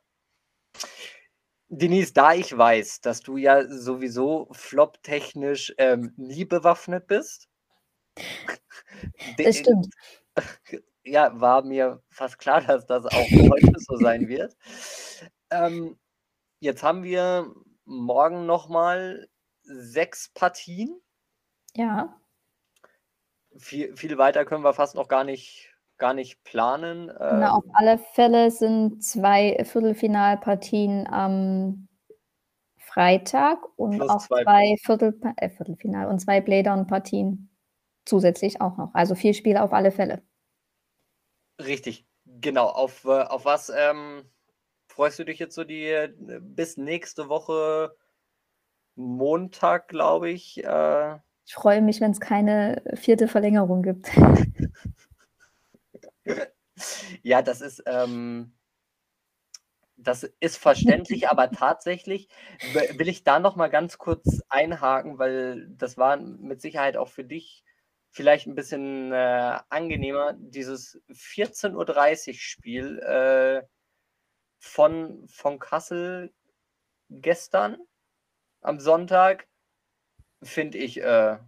Denise, 1.69 2.13
da 2.13 2.33
ich 2.33 2.57
weiß, 2.57 3.01
dass 3.01 3.21
du 3.21 3.37
ja 3.37 3.67
sowieso 3.67 4.49
flop-technisch 4.53 5.75
ähm, 5.79 6.13
nie 6.17 6.45
bewaffnet 6.45 7.07
bist. 7.07 7.49
Das 9.39 9.59
stimmt. 9.59 9.89
Ja, 11.09 11.41
war 11.41 11.63
mir 11.63 12.03
fast 12.11 12.37
klar, 12.37 12.61
dass 12.63 12.85
das 12.85 13.07
auch 13.07 13.31
heute 13.31 13.73
so 13.79 13.95
sein 13.97 14.27
wird. 14.29 14.57
Ähm, 15.51 15.97
jetzt 16.59 16.83
haben 16.83 17.05
wir 17.05 17.55
morgen 17.85 18.45
nochmal 18.45 19.29
sechs 19.63 20.29
Partien. 20.31 21.01
Ja. 21.77 22.21
Viel, 23.57 23.97
viel 23.97 24.19
weiter 24.19 24.45
können 24.45 24.65
wir 24.65 24.75
fast 24.75 24.97
noch 24.97 25.07
gar 25.07 25.23
nicht 25.23 25.76
gar 25.99 26.15
nicht 26.15 26.43
planen. 26.45 27.07
Na, 27.07 27.53
auf 27.53 27.65
alle 27.73 27.99
Fälle 27.99 28.51
sind 28.51 29.03
zwei 29.03 29.63
Viertelfinalpartien 29.65 31.07
am 31.07 31.89
Freitag 32.77 33.59
und 33.77 34.01
auch 34.01 34.27
zwei, 34.27 34.43
zwei 34.43 34.77
Viertel, 34.83 35.21
äh, 35.37 35.51
Viertelfinal 35.51 36.07
und 36.07 36.19
zwei 36.19 36.41
Playdown-Partien 36.41 37.51
zusätzlich 38.07 38.61
auch 38.63 38.79
noch. 38.79 38.95
Also 38.95 39.15
vier 39.15 39.35
Spiele 39.35 39.63
auf 39.63 39.73
alle 39.75 39.91
Fälle. 39.91 40.23
Richtig, 41.61 42.07
genau. 42.25 42.67
Auf, 42.67 43.05
äh, 43.05 43.23
auf 43.23 43.45
was 43.45 43.71
ähm, 43.77 44.25
freust 44.89 45.19
du 45.19 45.25
dich 45.25 45.39
jetzt 45.39 45.55
so 45.55 45.65
die 45.65 45.85
äh, 45.85 46.11
bis 46.41 46.79
nächste 46.79 47.29
Woche 47.29 47.95
Montag, 48.95 49.89
glaube 49.89 50.31
ich? 50.31 50.65
Äh... 50.65 51.17
Ich 51.45 51.55
freue 51.55 51.83
mich, 51.83 52.01
wenn 52.01 52.13
es 52.13 52.21
keine 52.21 52.83
vierte 52.95 53.29
Verlängerung 53.29 53.83
gibt. 53.83 54.11
Ja, 57.23 57.43
das 57.43 57.61
ist, 57.61 57.83
ähm, 57.87 58.53
das 59.99 60.25
ist 60.41 60.59
verständlich, 60.59 61.29
aber 61.31 61.51
tatsächlich 61.51 62.29
will 62.99 63.09
ich 63.09 63.25
da 63.25 63.39
noch 63.39 63.57
mal 63.57 63.69
ganz 63.69 63.97
kurz 63.99 64.43
einhaken, 64.49 65.19
weil 65.19 65.69
das 65.71 65.97
war 65.97 66.17
mit 66.19 66.61
Sicherheit 66.61 66.97
auch 66.97 67.09
für 67.09 67.25
dich 67.25 67.65
vielleicht 68.11 68.47
ein 68.47 68.55
bisschen 68.55 69.13
äh, 69.13 69.59
angenehmer, 69.71 70.35
dieses 70.39 71.01
14:30 71.13 72.41
Spiel 72.43 72.99
äh, 73.01 73.63
von, 74.61 75.27
von 75.29 75.59
Kassel 75.59 76.33
gestern 77.11 77.79
am 78.63 78.81
Sonntag 78.81 79.49
finde 80.43 80.79
ich 80.79 81.01
äh, 81.03 81.39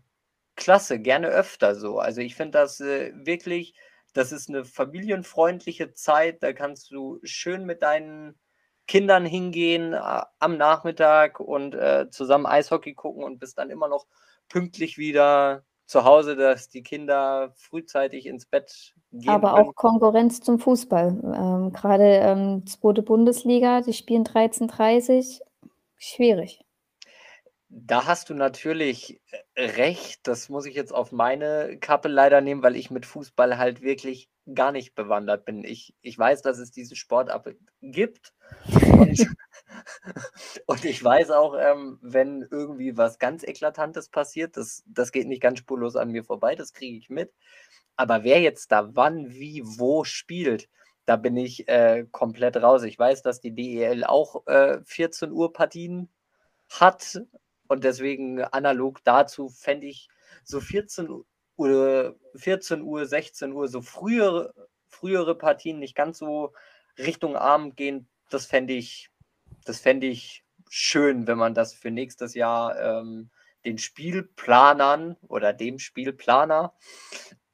klasse, 0.57 1.01
gerne 1.01 1.29
öfter 1.29 1.75
so. 1.75 1.99
Also 2.01 2.21
ich 2.21 2.35
finde 2.37 2.53
das 2.59 2.81
äh, 2.81 3.13
wirklich, 3.15 3.75
das 4.15 4.33
ist 4.33 4.49
eine 4.49 4.65
familienfreundliche 4.65 5.93
Zeit, 5.93 6.43
da 6.43 6.53
kannst 6.53 6.91
du 6.91 7.19
schön 7.23 7.65
mit 7.65 7.83
deinen 7.83 8.39
Kindern 8.87 9.27
hingehen 9.27 9.93
äh, 9.93 10.23
am 10.39 10.57
Nachmittag 10.57 11.41
und 11.41 11.75
äh, 11.75 12.09
zusammen 12.11 12.47
Eishockey 12.47 12.95
gucken 12.95 13.23
und 13.23 13.39
bist 13.39 13.59
dann 13.59 13.71
immer 13.71 13.89
noch 13.89 14.07
pünktlich 14.49 14.99
wieder 14.99 15.63
zu 15.87 16.05
Hause, 16.05 16.37
dass 16.37 16.69
die 16.69 16.83
Kinder 16.83 17.53
frühzeitig 17.57 18.27
ins 18.27 18.47
Bett 18.47 18.95
gehen. 19.13 19.29
Aber 19.29 19.55
können. 19.55 19.69
auch 19.69 19.75
Konkurrenz 19.75 20.41
zum 20.41 20.59
Fußball. 20.59 21.09
Ähm, 21.09 21.73
Gerade 21.73 22.05
ähm, 22.05 22.67
zweite 22.67 23.03
Bundesliga, 23.03 23.81
die 23.81 23.95
spielen 23.95 24.25
13:30 24.25 25.41
schwierig. 25.97 26.65
Da 27.71 28.07
hast 28.07 28.31
du 28.31 28.35
natürlich 28.35 29.21
äh, 29.55 29.65
recht. 29.65 30.27
Das 30.27 30.49
muss 30.49 30.65
ich 30.65 30.75
jetzt 30.75 30.93
auf 30.93 31.13
meine 31.13 31.77
Kappe 31.79 32.09
leider 32.09 32.41
nehmen, 32.41 32.63
weil 32.63 32.77
ich 32.77 32.91
mit 32.91 33.05
Fußball 33.05 33.59
halt 33.59 33.83
wirklich 33.83 34.31
gar 34.55 34.73
nicht 34.73 34.95
bewandert 34.95 35.45
bin. 35.45 35.65
Ich, 35.65 35.95
ich 36.01 36.19
weiß, 36.19 36.41
dass 36.41 36.59
es 36.59 36.71
diese 36.71 36.97
Sportart 36.97 37.55
gibt. 37.83 38.33
Und, 38.73 39.29
und 40.67 40.85
ich 40.87 41.05
weiß 41.05 41.31
auch, 41.31 41.55
ähm, 41.59 41.99
wenn 42.01 42.47
irgendwie 42.51 42.97
was 42.97 43.19
ganz 43.19 43.43
Eklatantes 43.43 44.09
passiert, 44.09 44.57
das, 44.57 44.83
das 44.87 45.13
geht 45.13 45.29
nicht 45.29 45.43
ganz 45.43 45.59
spurlos 45.59 45.97
an 45.97 46.11
mir 46.11 46.25
vorbei, 46.25 46.55
das 46.55 46.73
kriege 46.73 46.97
ich 46.97 47.11
mit. 47.11 47.35
Aber 47.97 48.25
wer 48.25 48.41
jetzt 48.41 48.73
da 48.73 48.95
wann, 48.97 49.31
wie, 49.31 49.63
wo 49.65 50.05
spielt, 50.05 50.71
da 51.05 51.17
bin 51.17 51.37
ich 51.37 51.69
äh, 51.69 52.07
komplett 52.11 52.57
raus. 52.57 52.83
Ich 52.85 52.99
weiß, 52.99 53.23
dass 53.23 53.41
die 53.41 53.55
DEL 53.55 54.05
auch 54.05 54.47
äh, 54.47 54.79
14 54.85 55.33
Uhr 55.33 55.53
Partien 55.53 56.09
hat 56.71 57.21
und 57.69 57.85
deswegen 57.85 58.43
analog 58.43 59.03
dazu 59.05 59.49
fände 59.49 59.87
ich 59.87 60.09
so 60.45 60.61
14 60.61 61.09
Uhr, 61.57 62.19
14 62.35 62.83
Uhr, 62.83 63.07
16 63.07 63.53
Uhr, 63.53 63.69
so 63.69 63.83
frühere, 63.83 64.55
frühere 64.89 65.37
Partien 65.37 65.79
nicht 65.79 65.95
ganz 65.95 66.19
so 66.19 66.53
Richtung 66.99 67.37
Abend 67.37 67.77
gehen, 67.77 68.09
das 68.31 68.47
fände 68.47 68.75
ich, 68.75 69.11
das 69.65 69.81
fände 69.81 70.07
ich 70.07 70.45
schön, 70.69 71.27
wenn 71.27 71.39
man 71.39 71.55
das 71.55 71.75
für 71.75 71.91
nächstes 71.91 72.35
Jahr 72.35 72.79
ähm, 72.81 73.31
den 73.65 73.79
Spielplanern 73.79 75.17
oder 75.29 75.53
dem 75.53 75.79
Spielplaner 75.79 76.75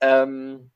ähm, 0.00 0.70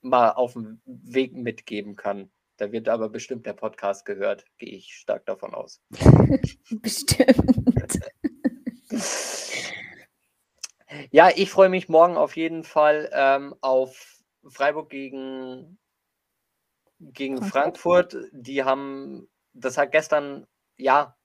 mal 0.00 0.30
auf 0.30 0.54
dem 0.54 0.80
Weg 0.84 1.34
mitgeben 1.34 1.96
kann. 1.96 2.30
Da 2.56 2.72
wird 2.72 2.88
aber 2.88 3.08
bestimmt 3.08 3.46
der 3.46 3.54
Podcast 3.54 4.04
gehört, 4.04 4.44
gehe 4.58 4.76
ich 4.76 4.94
stark 4.94 5.24
davon 5.26 5.54
aus. 5.54 5.80
bestimmt. 6.70 7.69
Ja, 11.10 11.30
ich 11.34 11.50
freue 11.50 11.68
mich 11.68 11.88
morgen 11.88 12.16
auf 12.16 12.36
jeden 12.36 12.64
Fall 12.64 13.10
ähm, 13.12 13.54
auf 13.60 14.22
Freiburg 14.48 14.90
gegen, 14.90 15.78
gegen 16.98 17.42
Frankfurt. 17.42 18.16
Die 18.32 18.64
haben, 18.64 19.28
das 19.52 19.78
hat 19.78 19.92
gestern, 19.92 20.46
ja, 20.76 21.16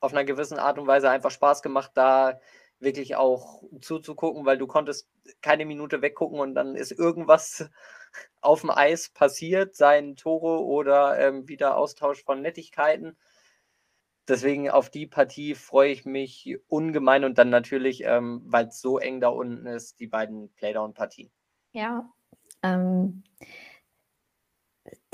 auf 0.00 0.12
einer 0.12 0.24
gewissen 0.24 0.58
Art 0.58 0.78
und 0.78 0.86
Weise 0.86 1.10
einfach 1.10 1.30
Spaß 1.30 1.62
gemacht, 1.62 1.90
da 1.94 2.40
wirklich 2.80 3.16
auch 3.16 3.62
zuzugucken, 3.80 4.46
weil 4.46 4.58
du 4.58 4.66
konntest 4.66 5.08
keine 5.42 5.66
Minute 5.66 6.00
weggucken 6.00 6.38
und 6.38 6.54
dann 6.54 6.76
ist 6.76 6.92
irgendwas 6.92 7.68
auf 8.40 8.60
dem 8.60 8.70
Eis 8.70 9.10
passiert, 9.10 9.74
seien 9.74 10.16
Tore 10.16 10.64
oder 10.64 11.18
ähm, 11.18 11.48
wieder 11.48 11.76
Austausch 11.76 12.24
von 12.24 12.40
Nettigkeiten. 12.40 13.16
Deswegen 14.28 14.68
auf 14.68 14.90
die 14.90 15.06
Partie 15.06 15.54
freue 15.54 15.90
ich 15.90 16.04
mich 16.04 16.58
ungemein 16.68 17.24
und 17.24 17.38
dann 17.38 17.48
natürlich, 17.48 18.02
ähm, 18.04 18.42
weil 18.44 18.66
es 18.66 18.80
so 18.80 18.98
eng 18.98 19.20
da 19.20 19.28
unten 19.28 19.66
ist, 19.66 20.00
die 20.00 20.06
beiden 20.06 20.50
Playdown-Partien. 20.54 21.30
Ja, 21.72 22.12
ähm, 22.62 23.22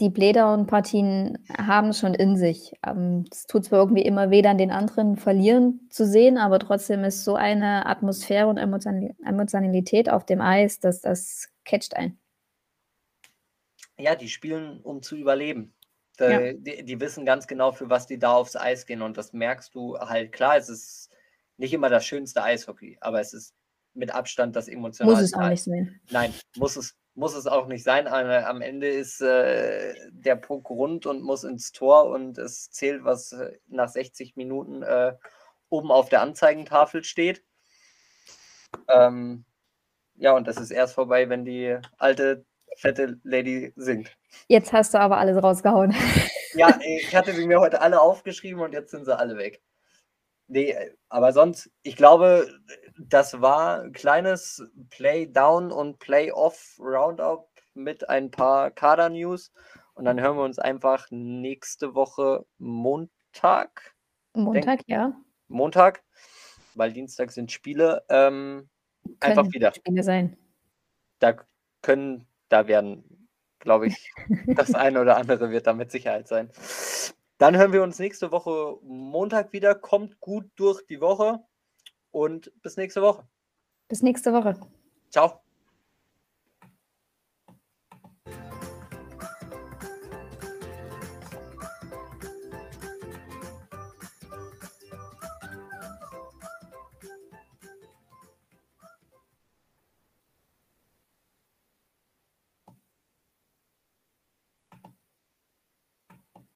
die 0.00 0.10
Playdown-Partien 0.10 1.38
haben 1.56 1.90
es 1.90 2.00
schon 2.00 2.14
in 2.14 2.36
sich. 2.36 2.72
Ähm, 2.84 3.24
es 3.30 3.46
tut 3.46 3.64
zwar 3.64 3.78
irgendwie 3.78 4.02
immer 4.02 4.30
weh, 4.30 4.42
dann 4.42 4.58
den 4.58 4.72
anderen 4.72 5.16
verlieren 5.16 5.86
zu 5.90 6.04
sehen, 6.06 6.36
aber 6.36 6.58
trotzdem 6.58 7.04
ist 7.04 7.24
so 7.24 7.36
eine 7.36 7.86
Atmosphäre 7.86 8.48
und 8.48 8.56
Emotionalität 8.56 10.10
auf 10.10 10.26
dem 10.26 10.40
Eis, 10.40 10.80
dass 10.80 11.00
das 11.00 11.48
catcht 11.64 11.94
ein. 11.96 12.18
Ja, 13.96 14.16
die 14.16 14.28
spielen, 14.28 14.80
um 14.80 15.02
zu 15.02 15.16
überleben. 15.16 15.72
Da, 16.16 16.30
ja. 16.30 16.52
die, 16.52 16.84
die, 16.84 17.00
wissen 17.00 17.24
ganz 17.24 17.46
genau, 17.46 17.72
für 17.72 17.90
was 17.90 18.06
die 18.06 18.18
da 18.18 18.34
aufs 18.34 18.56
Eis 18.56 18.86
gehen. 18.86 19.02
Und 19.02 19.16
das 19.16 19.32
merkst 19.32 19.74
du 19.74 19.98
halt 19.98 20.32
klar. 20.32 20.56
Es 20.56 20.68
ist 20.68 21.10
nicht 21.56 21.72
immer 21.72 21.88
das 21.88 22.06
schönste 22.06 22.42
Eishockey, 22.42 22.98
aber 23.00 23.20
es 23.20 23.32
ist 23.32 23.54
mit 23.94 24.12
Abstand 24.14 24.56
das 24.56 24.68
emotionalste. 24.68 25.22
Muss 25.22 25.30
es 25.30 25.34
auch 25.34 25.48
nicht 25.48 25.62
sein. 25.64 26.00
Nein, 26.10 26.34
muss 26.56 26.76
es, 26.76 26.96
muss 27.14 27.34
es 27.34 27.46
auch 27.46 27.66
nicht 27.66 27.84
sein. 27.84 28.06
Am 28.06 28.60
Ende 28.60 28.88
ist 28.88 29.20
äh, 29.20 29.94
der 30.10 30.36
Puck 30.36 30.70
rund 30.70 31.06
und 31.06 31.22
muss 31.22 31.44
ins 31.44 31.72
Tor 31.72 32.06
und 32.06 32.38
es 32.38 32.70
zählt, 32.70 33.04
was 33.04 33.32
äh, 33.32 33.56
nach 33.68 33.88
60 33.88 34.36
Minuten 34.36 34.82
äh, 34.82 35.14
oben 35.68 35.90
auf 35.90 36.08
der 36.08 36.22
Anzeigentafel 36.22 37.04
steht. 37.04 37.44
Ähm, 38.88 39.44
ja, 40.16 40.32
und 40.32 40.46
das 40.46 40.56
ist 40.56 40.70
erst 40.70 40.94
vorbei, 40.94 41.28
wenn 41.28 41.44
die 41.44 41.78
alte 41.98 42.44
fette 42.76 43.18
Lady 43.22 43.72
singt. 43.76 44.16
Jetzt 44.48 44.72
hast 44.72 44.94
du 44.94 45.00
aber 45.00 45.18
alles 45.18 45.42
rausgehauen. 45.42 45.94
Ja, 46.56 46.78
ich 46.86 47.12
hatte 47.16 47.32
sie 47.32 47.48
mir 47.48 47.58
heute 47.58 47.80
alle 47.80 48.00
aufgeschrieben 48.00 48.62
und 48.62 48.72
jetzt 48.72 48.92
sind 48.92 49.04
sie 49.04 49.18
alle 49.18 49.36
weg. 49.36 49.60
Nee, 50.46 50.76
aber 51.08 51.32
sonst, 51.32 51.68
ich 51.82 51.96
glaube, 51.96 52.48
das 52.96 53.40
war 53.40 53.80
ein 53.80 53.92
kleines 53.92 54.62
Play-Down 54.90 55.72
und 55.72 55.98
Play-Off-Roundup 55.98 57.48
mit 57.74 58.08
ein 58.08 58.30
paar 58.30 58.70
Kader-News. 58.70 59.52
Und 59.94 60.04
dann 60.04 60.20
hören 60.20 60.36
wir 60.36 60.44
uns 60.44 60.58
einfach 60.58 61.06
nächste 61.10 61.94
Woche 61.94 62.44
Montag. 62.58 63.94
Montag, 64.34 64.80
ja. 64.86 65.12
Montag, 65.48 66.02
weil 66.74 66.92
Dienstag 66.92 67.30
sind 67.30 67.52
Spiele. 67.52 68.04
Ähm, 68.08 68.68
einfach 69.20 69.46
wieder. 69.52 69.72
Spiele 69.74 70.02
sein. 70.02 70.36
Da 71.20 71.36
können 71.82 72.26
da 72.48 72.66
werden, 72.66 73.28
glaube 73.58 73.86
ich, 73.88 74.12
das 74.46 74.74
eine 74.74 75.00
oder 75.00 75.16
andere 75.16 75.50
wird 75.50 75.66
da 75.66 75.72
mit 75.72 75.90
Sicherheit 75.90 76.28
sein. 76.28 76.50
Dann 77.38 77.56
hören 77.56 77.72
wir 77.72 77.82
uns 77.82 77.98
nächste 77.98 78.30
Woche 78.30 78.78
Montag 78.82 79.52
wieder. 79.52 79.74
Kommt 79.74 80.20
gut 80.20 80.50
durch 80.56 80.86
die 80.86 81.00
Woche 81.00 81.40
und 82.10 82.52
bis 82.62 82.76
nächste 82.76 83.02
Woche. 83.02 83.26
Bis 83.88 84.02
nächste 84.02 84.32
Woche. 84.32 84.58
Ciao. 85.10 85.43